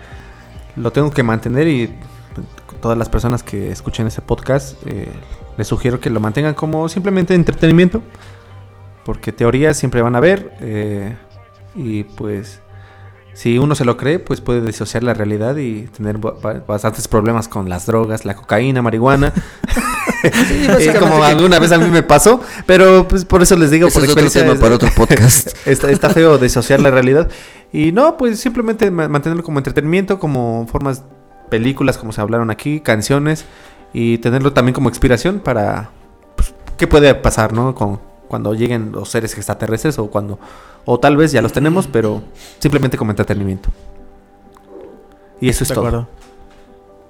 [0.76, 1.92] lo tengo que mantener y
[2.84, 5.08] todas las personas que escuchen este podcast, eh,
[5.56, 8.02] les sugiero que lo mantengan como simplemente entretenimiento,
[9.06, 11.16] porque teorías siempre van a haber eh,
[11.74, 12.60] y pues
[13.32, 17.08] si uno se lo cree, pues puede disociar la realidad y tener ba- ba- bastantes
[17.08, 19.32] problemas con las drogas, la cocaína, marihuana.
[20.24, 24.04] Eh, como alguna vez a mí me pasó, pero pues por eso les digo, por
[24.04, 25.48] es otro tema es- para otro podcast.
[25.66, 27.28] está, está feo disociar la realidad.
[27.72, 31.02] Y no, pues simplemente ma- mantenerlo como entretenimiento, como formas,
[31.54, 33.44] películas como se hablaron aquí, canciones,
[33.92, 35.90] y tenerlo también como inspiración para
[36.34, 37.76] pues, qué puede pasar, ¿no?
[37.76, 40.40] Con, cuando lleguen los seres extraterrestres o cuando,
[40.84, 42.24] o tal vez ya los tenemos, pero
[42.58, 43.68] simplemente como entretenimiento.
[45.40, 45.86] Y eso es De todo.
[45.86, 46.08] acuerdo.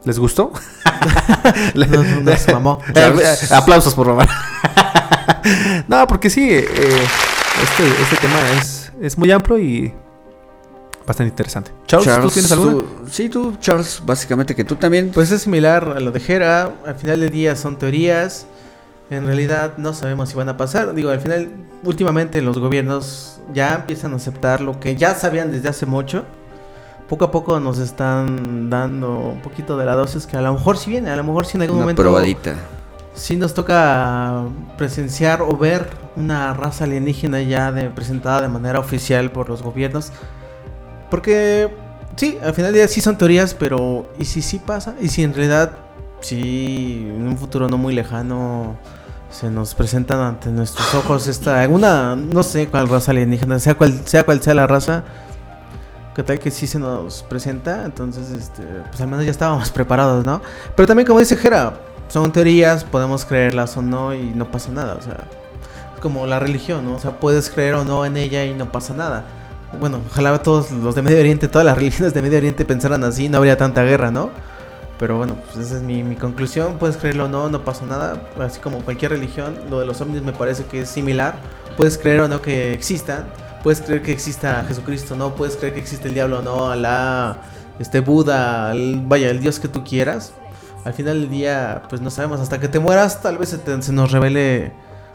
[0.05, 0.53] ¿Les gustó?
[1.75, 2.79] No, no, mamó.
[3.51, 4.29] Aplausos por mamá.
[5.89, 9.95] no, porque sí, eh, este, este tema es, es muy amplio y
[11.07, 11.71] bastante interesante.
[11.87, 12.73] Charles, ¿tú tienes alguna?
[12.73, 15.11] tú- sí, tú, Charles, básicamente que tú también.
[15.13, 16.73] Pues es similar a lo de Jera.
[16.87, 18.47] Al final del día son teorías.
[19.11, 20.95] En realidad no sabemos si van a pasar.
[20.95, 21.49] Digo, al final,
[21.85, 26.25] últimamente los gobiernos ya empiezan a aceptar lo que ya sabían desde hace mucho.
[27.09, 30.79] Poco a poco nos están dando un poquito de la dosis que a lo mejor
[30.79, 32.55] si viene, a lo mejor si en algún una momento probadita.
[33.15, 34.45] sí nos toca
[34.79, 35.87] presenciar o ver
[36.17, 40.13] una raza alienígena ya de, presentada de manera oficial por los gobiernos.
[41.15, 41.73] Porque
[42.17, 44.97] sí, al final del día sí son teorías, pero ¿y si sí pasa?
[45.01, 45.71] ¿Y si en realidad
[46.19, 48.77] sí en un futuro no muy lejano
[49.31, 54.01] se nos presentan ante nuestros ojos esta alguna no sé cuál raza alienígena, sea cual
[54.05, 55.05] sea cual sea la raza?
[56.17, 57.85] ¿Qué tal que sí se nos presenta?
[57.85, 60.43] Entonces, este, pues al menos ya estábamos preparados, ¿no?
[60.75, 61.75] Pero también como dice Jera,
[62.09, 65.19] son teorías, podemos creerlas o no y no pasa nada, o sea,
[66.01, 66.97] como la religión, ¿no?
[66.97, 69.25] O sea, puedes creer o no en ella y no pasa nada.
[69.81, 73.29] Bueno, ojalá todos los de Medio Oriente, todas las religiones de Medio Oriente pensaran así,
[73.29, 74.31] no habría tanta guerra, ¿no?
[74.99, 78.29] Pero bueno, pues esa es mi, mi conclusión, puedes creerlo o no, no pasa nada,
[78.41, 81.35] así como cualquier religión, lo de los ovnis me parece que es similar,
[81.77, 83.25] puedes creer o no que existan,
[83.65, 87.39] puedes creer que exista Jesucristo, no, puedes creer que existe el diablo, no, Alá,
[87.81, 88.73] este Buda,
[89.03, 90.33] vaya, el Dios que tú quieras.
[90.85, 93.83] Al final del día, pues no sabemos, hasta que te mueras, tal vez se, te-
[93.83, 94.73] se nos revele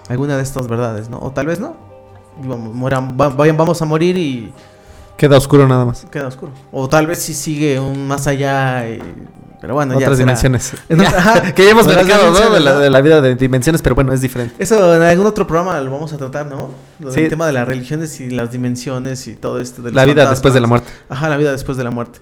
[0.10, 1.20] alguna de estas verdades, ¿no?
[1.20, 1.78] O tal vez no.
[2.42, 4.54] Mueran- va- vayan, vamos a morir y
[5.18, 6.06] Queda oscuro nada más.
[6.12, 6.52] queda oscuro.
[6.72, 9.02] O tal vez si sigue un más allá, y-
[9.60, 10.26] pero bueno, ya Otras será.
[10.40, 10.74] dimensiones.
[11.18, 12.50] Ajá, que ya hemos platicado, ¿no?
[12.54, 14.56] De la, de la vida de dimensiones, pero bueno, es diferente.
[14.58, 16.70] Eso en algún otro programa lo vamos a tratar, ¿no?
[17.00, 17.30] Lo del Sí.
[17.30, 19.82] tema de las religiones y las dimensiones y todo esto.
[19.82, 20.38] de La vida fantasmas.
[20.38, 20.88] después de la muerte.
[21.10, 22.20] Ajá, la vida después de la muerte.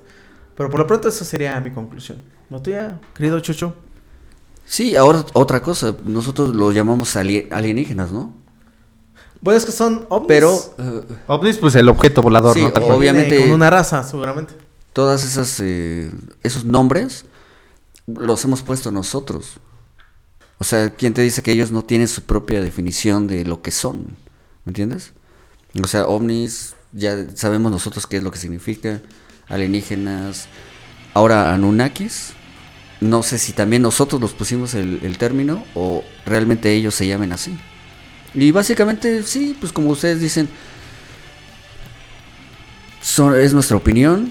[0.56, 2.18] Pero por lo pronto esa sería mi conclusión.
[2.50, 3.76] ¿No tuya, querido Chucho?
[4.66, 8.34] Sí, ahora otra cosa, nosotros lo llamamos ali- alienígenas, ¿no?
[9.42, 10.28] Bueno, es que son ovnis.
[10.28, 12.86] Pero eh, OVNIs, pues el objeto volador, Sí, ¿no?
[12.88, 14.54] Obviamente- Con una raza, seguramente.
[14.94, 16.12] todas esas eh,
[16.44, 17.26] esos nombres
[18.08, 19.60] los hemos puesto nosotros.
[20.60, 23.70] O sea, ¿quién te dice que ellos no tienen su propia definición de lo que
[23.72, 24.18] son?
[24.66, 25.14] ¿Me entiendes?
[25.84, 29.02] O sea, ovnis, ya sabemos nosotros qué es lo que significa,
[29.50, 30.48] alienígenas,
[31.14, 32.34] ahora Anunnakis,
[33.02, 37.32] no sé si también nosotros los pusimos el, el término o realmente ellos se llamen
[37.34, 37.56] así.
[38.38, 40.48] Y básicamente, sí, pues como ustedes dicen,
[43.02, 44.30] son- es nuestra opinión,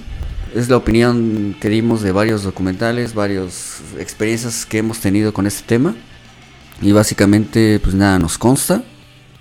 [0.54, 5.64] es la opinión que dimos de varios documentales, varias experiencias que hemos tenido con este
[5.66, 5.96] tema.
[6.80, 8.84] Y básicamente, pues nada nos consta,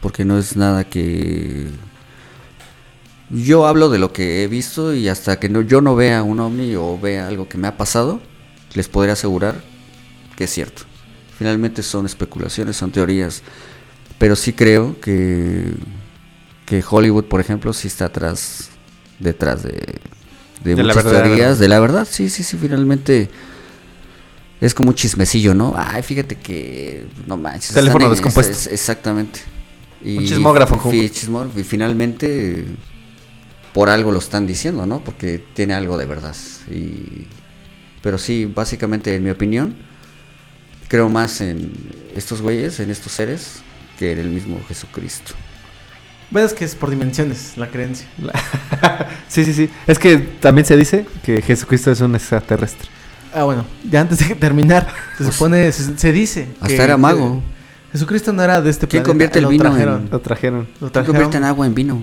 [0.01, 1.67] porque no es nada que...
[3.29, 6.39] Yo hablo de lo que he visto y hasta que no, yo no vea un
[6.39, 8.19] ovni o vea algo que me ha pasado,
[8.73, 9.61] les podré asegurar
[10.35, 10.83] que es cierto.
[11.37, 13.41] Finalmente son especulaciones, son teorías,
[14.17, 15.71] pero sí creo que,
[16.65, 18.69] que Hollywood, por ejemplo, sí está atrás,
[19.19, 19.71] detrás de,
[20.63, 23.29] de, De la muchas verdad, teorías, de la verdad, sí, sí, sí, finalmente
[24.61, 25.73] es como un chismecillo, ¿no?
[25.77, 27.73] Ay, fíjate que no manches.
[27.73, 28.51] Teléfono descompuesto.
[28.53, 29.41] es- es- exactamente.
[30.03, 32.65] Y, Un chismógrafo, como- fi- chismó- y finalmente
[33.73, 35.03] por algo lo están diciendo, ¿no?
[35.03, 36.35] Porque tiene algo de verdad.
[36.71, 37.27] Y
[38.01, 39.75] pero sí, básicamente en mi opinión
[40.87, 41.71] creo más en
[42.15, 43.57] estos güeyes, en estos seres
[43.99, 45.33] que en el mismo Jesucristo.
[46.31, 48.07] Ves que es por dimensiones la creencia.
[49.27, 49.69] Sí, sí, sí.
[49.87, 52.87] Es que también se dice que Jesucristo es un extraterrestre.
[53.33, 56.47] Ah, bueno, ya antes de terminar, se supone, se, se dice.
[56.61, 57.41] Hasta era mago.
[57.91, 59.11] Jesucristo no era de este ¿Quién planeta.
[59.11, 60.09] convierte el lo vino en- trajeron.
[60.11, 60.59] Lo trajeron.
[60.59, 61.15] Lo ¿Quién trajeron.
[61.15, 61.99] convierte en agua en vino?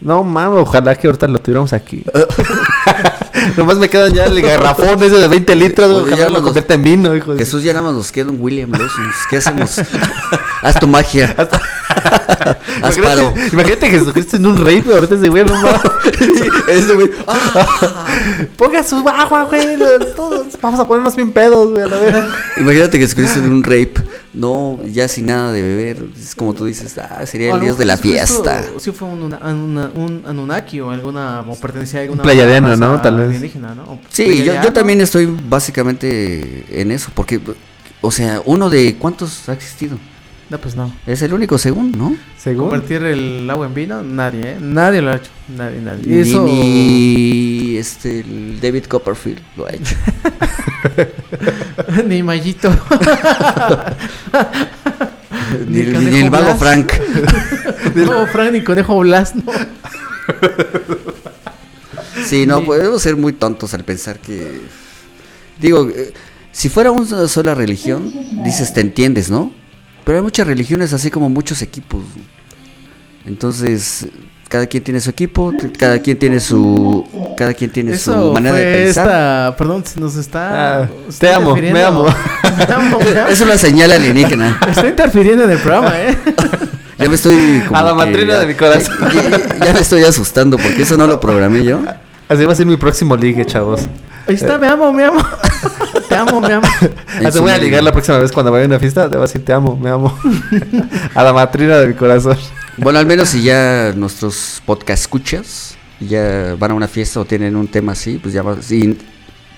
[0.00, 2.04] No mames, ojalá que ahorita lo tuviéramos aquí.
[3.56, 6.74] Nomás me quedan ya el garrafón ese de 20 litros, Oye, ojalá ya lo convierta
[6.74, 9.10] en vino, hijo Jesús ya nada más nos queda un William Lawson.
[9.30, 9.80] ¿Qué hacemos?
[10.62, 11.34] Haz tu magia.
[12.82, 13.32] Haz paro.
[13.32, 15.80] Imagínate, imagínate Jesucristo en un rey, pero ahorita ese güey no mames.
[16.68, 17.10] Ese güey.
[18.56, 19.76] Ponga su agua, güey.
[20.16, 22.14] Todos vamos a ponernos bien pedos, güey, a la vez.
[22.56, 23.94] Imagínate que Jesucristo en un rape.
[24.38, 26.04] No, ya sin nada de beber.
[26.16, 28.62] Es como tú dices, ah, sería el dios de la fiesta.
[28.78, 32.22] Sí fue un, una- una- un Anunnaki o alguna o pertenecía a alguna
[32.68, 33.00] raza ¿no?
[33.02, 33.40] Tal vez.
[33.74, 33.98] ¿no?
[34.10, 37.10] Sí, yo, yo también estoy básicamente en eso.
[37.14, 37.40] Porque,
[38.00, 39.98] o sea, uno de cuántos ha existido.
[40.50, 40.94] No, pues no.
[41.06, 42.16] Es el único según, ¿no?
[42.38, 42.70] Según.
[42.70, 44.56] Convertir el agua en vino, nadie, ¿eh?
[44.60, 45.30] Nadie lo ha hecho.
[45.54, 46.02] Nadie, nadie.
[46.04, 46.44] Y Ni, eso.
[46.44, 49.94] ni, este, el David Copperfield lo ha hecho.
[52.06, 52.70] ni Mayito.
[55.68, 56.54] ni, el el- ni Conejo el vago.
[56.56, 56.92] Frank.
[58.32, 59.42] Frank ni Conejo Blas, no.
[62.24, 64.60] Sí, no, Ni- podemos ser muy tontos al pensar que.
[65.60, 66.12] Digo, eh,
[66.52, 68.12] si fuera una sola religión,
[68.44, 69.52] dices, te entiendes, ¿no?
[70.08, 72.00] Pero hay muchas religiones, así como muchos equipos.
[73.26, 74.06] Entonces,
[74.48, 77.06] cada quien tiene su equipo, cada quien tiene su.
[77.36, 79.04] Cada quien tiene Eso su manera fue de pensar.
[79.06, 79.54] esta.
[79.58, 80.80] Perdón, nos está.
[80.84, 82.06] Ah, te amo, me amo.
[82.56, 82.98] Me amo.
[83.28, 84.58] Es una señal alienígena.
[84.66, 86.16] Está interfiriendo en el programa, ¿eh?
[86.98, 87.62] Ya me estoy.
[87.68, 88.96] como A la ya- de mi corazón.
[89.14, 91.80] Ya, ya- ya me estoy asustando porque eso no lo programé yo.
[92.30, 93.82] Así va a ser mi próximo ligue, chavos.
[94.26, 95.20] Ahí está, me amo, me amo.
[96.18, 96.66] Te amo, me amo.
[97.24, 99.04] Ah, te voy a ligar la próxima vez cuando vaya a una fiesta.
[99.08, 100.16] Te voy a decir te amo, me amo.
[101.14, 102.36] a la matrina de mi corazón.
[102.76, 107.56] Bueno, al menos si ya nuestros podcast escuchas ya van a una fiesta o tienen
[107.56, 108.96] un tema así, pues ya va- sí,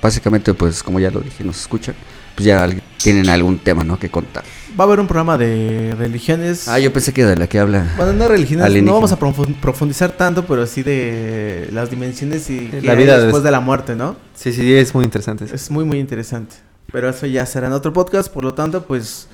[0.03, 1.95] básicamente pues como ya lo dije, nos escuchan,
[2.35, 2.66] pues ya
[2.97, 3.99] tienen algún tema, ¿no?
[3.99, 4.45] que contar.
[4.78, 6.68] Va a haber un programa de religiones.
[6.68, 7.86] Ah, yo pensé que de la que habla.
[7.97, 8.90] Bueno, no religiones, Alienígena.
[8.90, 13.42] no vamos a profu- profundizar tanto, pero sí de las dimensiones y La vida después
[13.42, 14.16] des- de la muerte, ¿no?
[14.34, 15.44] Sí, sí, es muy interesante.
[15.52, 16.56] Es muy, muy interesante.
[16.92, 19.26] Pero eso ya será en otro podcast, por lo tanto, pues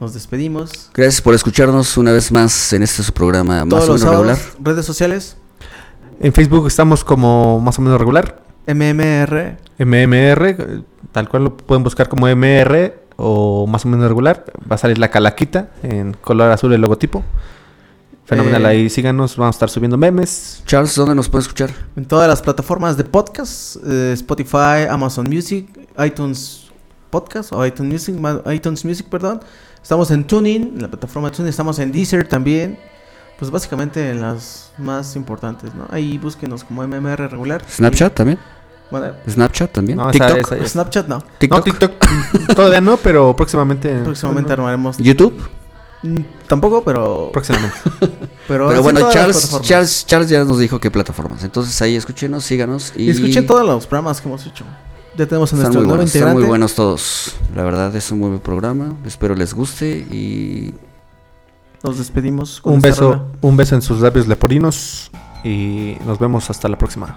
[0.00, 0.90] nos despedimos.
[0.94, 4.26] Gracias por escucharnos una vez más en este su programa más Todos o menos sábados,
[4.26, 4.54] regular.
[4.62, 5.36] redes sociales,
[6.20, 8.40] En Facebook estamos como más o menos regular.
[8.66, 9.56] MMR.
[9.78, 14.44] MMR, tal cual lo pueden buscar como MR o más o menos regular.
[14.70, 17.22] Va a salir la calaquita en color azul el logotipo.
[18.24, 20.62] Fenomenal, Eh, ahí síganos, vamos a estar subiendo memes.
[20.66, 21.70] Charles, ¿dónde nos puede escuchar?
[21.94, 25.68] En todas las plataformas de podcast, eh, Spotify, Amazon Music,
[26.04, 26.62] iTunes
[27.10, 28.16] Podcast o iTunes Music,
[28.50, 29.40] iTunes Music, perdón.
[29.82, 32.78] Estamos en Tuning, en la plataforma Tuning, estamos en Deezer también.
[33.38, 35.86] Pues básicamente en las más importantes, ¿no?
[35.90, 37.62] Ahí búsquenos como MMR regular.
[37.68, 38.38] Snapchat también.
[39.00, 39.98] Bueno, Snapchat también.
[39.98, 40.52] No, esa- TikTok.
[40.52, 41.20] esa- Snapchat no.
[41.38, 41.58] TikTok.
[41.58, 41.92] No, TikTok.
[42.54, 43.92] Todavía no, pero próximamente.
[44.04, 44.96] Próximamente armaremos.
[44.98, 45.34] YouTube.
[46.04, 47.30] Mm, Tampoco, pero.
[47.32, 47.76] Próximamente.
[48.46, 49.58] Pero, bueno, Charles.
[49.62, 51.42] Charles, Charles ya nos dijo qué plataformas.
[51.42, 52.92] Entonces ahí escúchenos, síganos.
[52.94, 54.64] Y, Y escuchen todos los programas que hemos hecho.
[55.16, 57.34] Ya tenemos a Están nuestro muy, nuevo buenos, están muy buenos todos.
[57.56, 58.94] La verdad es un muy buen programa.
[59.06, 60.74] Espero les guste y
[61.82, 62.60] Nos despedimos.
[62.60, 63.24] con un beso, rola.
[63.40, 65.10] un beso en sus labios leporinos.
[65.42, 67.16] Y nos vemos hasta la próxima.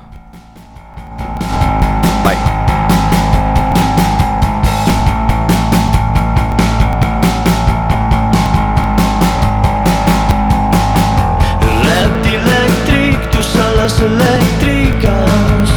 [13.87, 15.69] guitarras eléctricas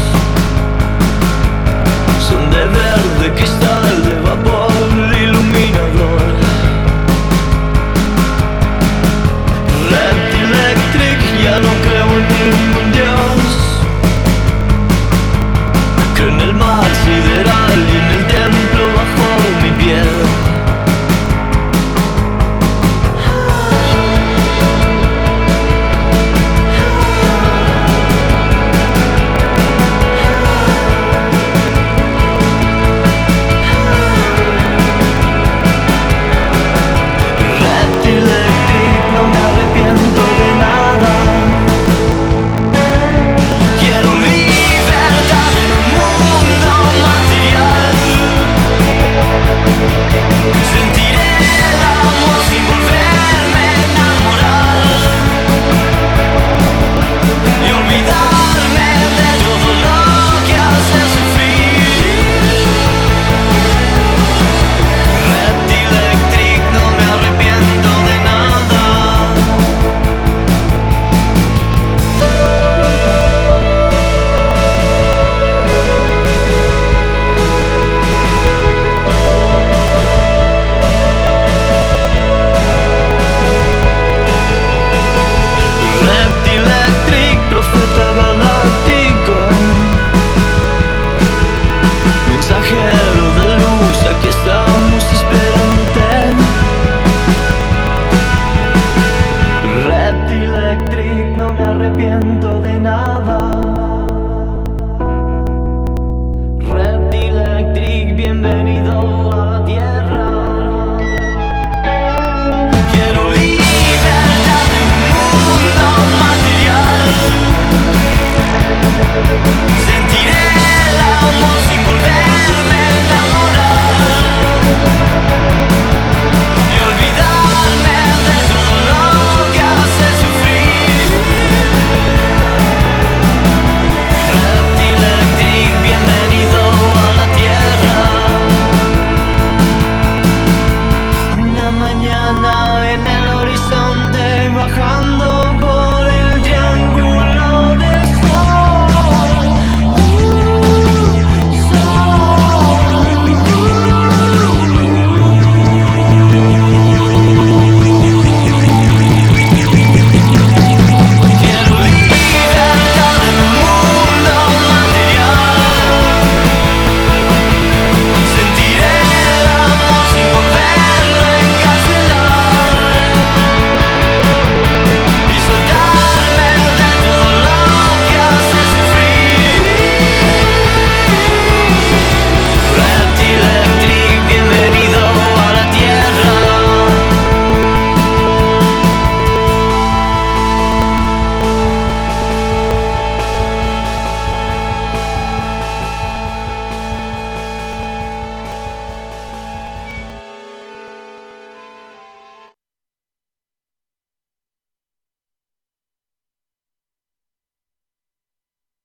[2.28, 3.69] son de verde cristal.